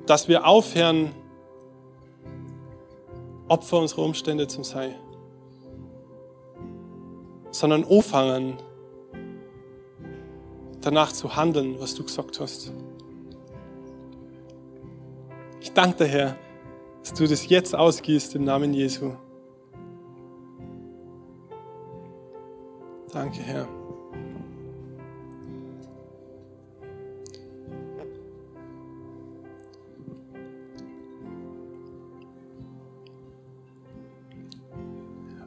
dass 0.06 0.28
wir 0.28 0.46
aufhören, 0.46 1.12
Opfer 3.48 3.80
unserer 3.80 4.04
Umstände 4.04 4.48
zu 4.48 4.64
sein, 4.64 4.96
sondern 7.52 7.84
anfangen, 7.84 8.58
danach 10.86 11.12
zu 11.12 11.36
handeln, 11.36 11.80
was 11.80 11.96
du 11.96 12.04
gesagt 12.04 12.40
hast. 12.40 12.72
Ich 15.60 15.74
danke 15.74 16.04
dir, 16.04 16.08
Herr, 16.08 16.38
dass 17.02 17.14
du 17.14 17.28
das 17.28 17.50
jetzt 17.50 17.76
ausgießt 17.76 18.36
im 18.36 18.44
Namen 18.44 18.74
Jesu. 18.74 19.14
Danke, 23.12 23.42
Herr. 23.42 23.68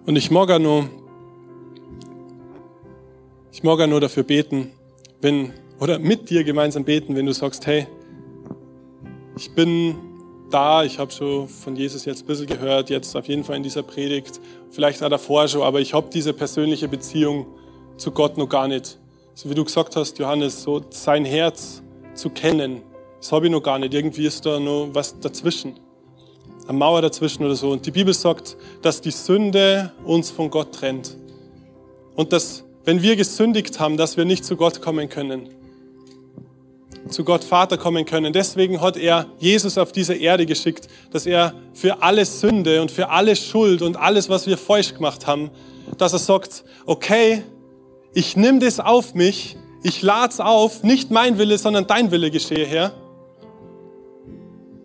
Und 0.04 0.16
ich 0.16 0.30
mag 0.30 0.50
auch 0.50 0.58
noch, 0.58 0.88
Ich 3.58 3.64
mag 3.64 3.80
ja 3.80 3.88
nur 3.88 4.00
dafür 4.00 4.22
beten, 4.22 4.70
wenn, 5.20 5.52
oder 5.80 5.98
mit 5.98 6.30
dir 6.30 6.44
gemeinsam 6.44 6.84
beten, 6.84 7.16
wenn 7.16 7.26
du 7.26 7.32
sagst, 7.32 7.66
hey, 7.66 7.86
ich 9.36 9.50
bin 9.52 9.96
da, 10.50 10.82
ich 10.82 10.98
habe 10.98 11.10
schon 11.10 11.48
von 11.48 11.76
Jesus 11.76 12.04
jetzt 12.04 12.22
ein 12.22 12.26
bisschen 12.26 12.46
gehört, 12.46 12.90
jetzt 12.90 13.14
auf 13.16 13.26
jeden 13.26 13.44
Fall 13.44 13.56
in 13.56 13.62
dieser 13.62 13.82
Predigt, 13.82 14.40
vielleicht 14.70 15.02
auch 15.02 15.10
davor 15.10 15.46
schon, 15.48 15.62
aber 15.62 15.80
ich 15.80 15.94
habe 15.94 16.08
diese 16.12 16.32
persönliche 16.32 16.88
Beziehung 16.88 17.46
zu 17.96 18.10
Gott 18.10 18.38
noch 18.38 18.48
gar 18.48 18.68
nicht. 18.68 18.98
So 19.34 19.50
wie 19.50 19.54
du 19.54 19.64
gesagt 19.64 19.94
hast, 19.94 20.18
Johannes, 20.18 20.62
so 20.62 20.82
sein 20.90 21.24
Herz 21.24 21.82
zu 22.14 22.30
kennen, 22.30 22.82
das 23.20 23.32
habe 23.32 23.46
ich 23.46 23.52
noch 23.52 23.62
gar 23.62 23.78
nicht. 23.78 23.94
Irgendwie 23.94 24.26
ist 24.26 24.46
da 24.46 24.58
noch 24.58 24.90
was 24.92 25.18
dazwischen. 25.20 25.74
Eine 26.66 26.78
Mauer 26.78 27.02
dazwischen 27.02 27.44
oder 27.44 27.54
so. 27.54 27.70
Und 27.70 27.84
die 27.84 27.90
Bibel 27.90 28.14
sagt, 28.14 28.56
dass 28.82 29.00
die 29.00 29.10
Sünde 29.10 29.92
uns 30.04 30.30
von 30.30 30.50
Gott 30.50 30.72
trennt. 30.72 31.16
Und 32.14 32.32
dass, 32.32 32.64
wenn 32.88 33.02
wir 33.02 33.16
gesündigt 33.16 33.80
haben, 33.80 33.98
dass 33.98 34.16
wir 34.16 34.24
nicht 34.24 34.46
zu 34.46 34.56
Gott 34.56 34.80
kommen 34.80 35.10
können. 35.10 35.50
Zu 37.10 37.22
Gott 37.22 37.44
Vater 37.44 37.76
kommen 37.76 38.06
können. 38.06 38.32
Deswegen 38.32 38.80
hat 38.80 38.96
er 38.96 39.26
Jesus 39.38 39.76
auf 39.76 39.92
diese 39.92 40.14
Erde 40.14 40.46
geschickt, 40.46 40.88
dass 41.10 41.26
er 41.26 41.52
für 41.74 42.02
alle 42.02 42.24
Sünde 42.24 42.80
und 42.80 42.90
für 42.90 43.10
alle 43.10 43.36
Schuld 43.36 43.82
und 43.82 43.98
alles, 43.98 44.30
was 44.30 44.46
wir 44.46 44.56
falsch 44.56 44.94
gemacht 44.94 45.26
haben, 45.26 45.50
dass 45.98 46.14
er 46.14 46.18
sagt, 46.18 46.64
okay, 46.86 47.42
ich 48.14 48.38
nehme 48.38 48.58
das 48.58 48.80
auf 48.80 49.12
mich, 49.12 49.58
ich 49.82 50.00
lad's 50.00 50.40
auf, 50.40 50.82
nicht 50.82 51.10
mein 51.10 51.36
Wille, 51.36 51.58
sondern 51.58 51.86
dein 51.86 52.10
Wille 52.10 52.30
geschehe, 52.30 52.64
Herr 52.64 52.94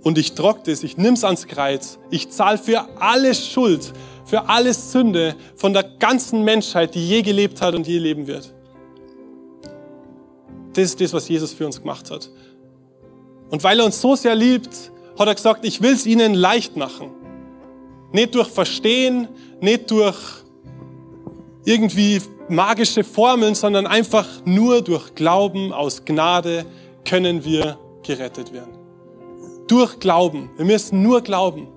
und 0.03 0.17
ich 0.17 0.33
trock 0.33 0.65
das, 0.65 0.83
ich 0.83 0.97
nimm's 0.97 1.23
ans 1.23 1.47
Kreuz. 1.47 1.97
Ich 2.09 2.29
zahle 2.29 2.57
für 2.57 2.85
alle 2.99 3.33
Schuld, 3.33 3.93
für 4.25 4.49
alle 4.49 4.73
Sünde 4.73 5.35
von 5.55 5.73
der 5.73 5.83
ganzen 5.83 6.43
Menschheit, 6.43 6.95
die 6.95 7.07
je 7.07 7.21
gelebt 7.21 7.61
hat 7.61 7.75
und 7.75 7.87
je 7.87 7.97
leben 7.97 8.27
wird. 8.27 8.53
Das 10.73 10.85
ist 10.85 11.01
das, 11.01 11.13
was 11.13 11.27
Jesus 11.27 11.53
für 11.53 11.65
uns 11.65 11.79
gemacht 11.79 12.09
hat. 12.09 12.29
Und 13.49 13.63
weil 13.63 13.79
er 13.79 13.85
uns 13.85 14.01
so 14.01 14.15
sehr 14.15 14.35
liebt, 14.35 14.91
hat 15.17 15.27
er 15.27 15.35
gesagt, 15.35 15.65
ich 15.65 15.81
will's 15.81 16.05
ihnen 16.05 16.33
leicht 16.33 16.75
machen. 16.75 17.11
Nicht 18.11 18.35
durch 18.35 18.47
Verstehen, 18.47 19.27
nicht 19.61 19.91
durch 19.91 20.17
irgendwie 21.65 22.21
magische 22.49 23.03
Formeln, 23.03 23.55
sondern 23.55 23.87
einfach 23.87 24.27
nur 24.45 24.81
durch 24.81 25.15
Glauben 25.15 25.71
aus 25.71 26.05
Gnade 26.05 26.65
können 27.05 27.45
wir 27.45 27.77
gerettet 28.03 28.53
werden. 28.53 28.73
Durch 29.67 29.99
Glauben. 29.99 30.49
Wir 30.57 30.65
müssen 30.65 31.01
nur 31.01 31.21
glauben. 31.21 31.67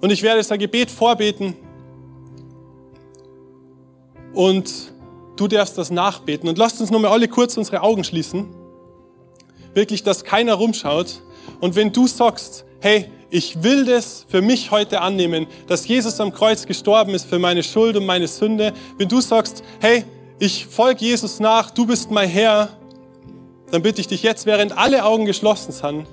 Und 0.00 0.10
ich 0.10 0.22
werde 0.22 0.38
jetzt 0.38 0.50
ein 0.50 0.58
Gebet 0.58 0.90
vorbeten. 0.90 1.54
Und 4.32 4.92
du 5.36 5.48
darfst 5.48 5.76
das 5.76 5.90
nachbeten. 5.90 6.48
Und 6.48 6.58
lasst 6.58 6.80
uns 6.80 6.90
nochmal 6.90 7.12
alle 7.12 7.28
kurz 7.28 7.56
unsere 7.56 7.82
Augen 7.82 8.04
schließen. 8.04 8.48
Wirklich, 9.74 10.02
dass 10.02 10.24
keiner 10.24 10.54
rumschaut. 10.54 11.20
Und 11.60 11.76
wenn 11.76 11.92
du 11.92 12.06
sagst, 12.06 12.64
hey, 12.80 13.10
ich 13.30 13.62
will 13.62 13.84
das 13.84 14.26
für 14.28 14.42
mich 14.42 14.70
heute 14.70 15.00
annehmen, 15.00 15.46
dass 15.68 15.86
Jesus 15.86 16.20
am 16.20 16.32
Kreuz 16.32 16.66
gestorben 16.66 17.14
ist 17.14 17.26
für 17.26 17.38
meine 17.38 17.62
Schuld 17.62 17.96
und 17.96 18.04
meine 18.04 18.26
Sünde. 18.26 18.72
Wenn 18.98 19.08
du 19.08 19.20
sagst, 19.20 19.62
hey, 19.80 20.04
ich 20.38 20.66
folge 20.66 21.04
Jesus 21.04 21.38
nach, 21.38 21.70
du 21.70 21.86
bist 21.86 22.10
mein 22.10 22.28
Herr, 22.28 22.70
dann 23.70 23.82
bitte 23.82 24.00
ich 24.00 24.08
dich 24.08 24.22
jetzt, 24.22 24.46
während 24.46 24.76
alle 24.76 25.04
Augen 25.04 25.26
geschlossen 25.26 25.70
sind, 25.70 26.06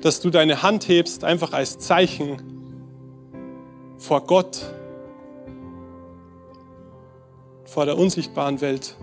dass 0.00 0.20
du 0.20 0.30
deine 0.30 0.62
Hand 0.62 0.88
hebst, 0.88 1.22
einfach 1.22 1.52
als 1.52 1.78
Zeichen 1.78 2.61
vor 4.02 4.20
Gott, 4.22 4.60
vor 7.64 7.86
der 7.86 7.96
unsichtbaren 7.96 8.60
Welt. 8.60 8.96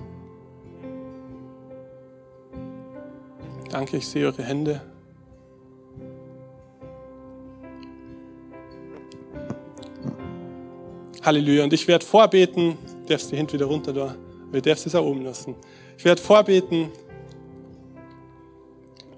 Danke, 3.70 3.98
ich 3.98 4.08
sehe 4.08 4.26
eure 4.26 4.44
Hände. 4.44 4.82
Halleluja. 11.24 11.64
Und 11.64 11.72
ich 11.72 11.88
werde 11.88 12.06
vorbeten, 12.06 12.78
darfst 13.08 13.32
die 13.32 13.38
Hände 13.38 13.54
wieder 13.54 13.68
runter 13.68 13.94
da, 13.94 14.16
wir 14.52 14.62
darfst 14.62 14.86
es 14.86 14.96
auch 14.96 15.06
oben 15.06 15.24
lassen. 15.24 15.56
Ich 15.98 16.04
werde 16.04 16.22
vorbeten, 16.22 16.92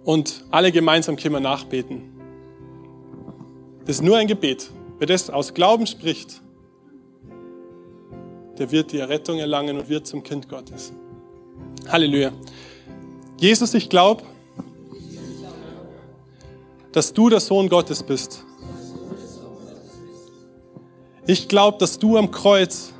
und 0.03 0.45
alle 0.51 0.71
gemeinsam 0.71 1.15
können 1.15 1.35
wir 1.35 1.39
nachbeten. 1.39 2.03
Das 3.85 3.95
ist 3.95 4.01
nur 4.03 4.17
ein 4.17 4.27
Gebet. 4.27 4.71
Wer 5.01 5.07
das 5.07 5.31
aus 5.31 5.55
Glauben 5.55 5.87
spricht, 5.87 6.43
der 8.59 8.69
wird 8.69 8.91
die 8.91 8.99
Errettung 8.99 9.39
erlangen 9.39 9.79
und 9.79 9.89
wird 9.89 10.05
zum 10.05 10.21
Kind 10.21 10.47
Gottes. 10.47 10.93
Halleluja. 11.87 12.31
Jesus, 13.39 13.73
ich 13.73 13.89
glaube, 13.89 14.21
dass 16.91 17.13
du 17.13 17.29
der 17.29 17.39
Sohn 17.39 17.67
Gottes 17.67 18.03
bist. 18.03 18.45
Ich 21.25 21.47
glaube, 21.47 21.79
dass 21.79 21.97
du 21.97 22.15
am 22.15 22.29
Kreuz 22.29 22.93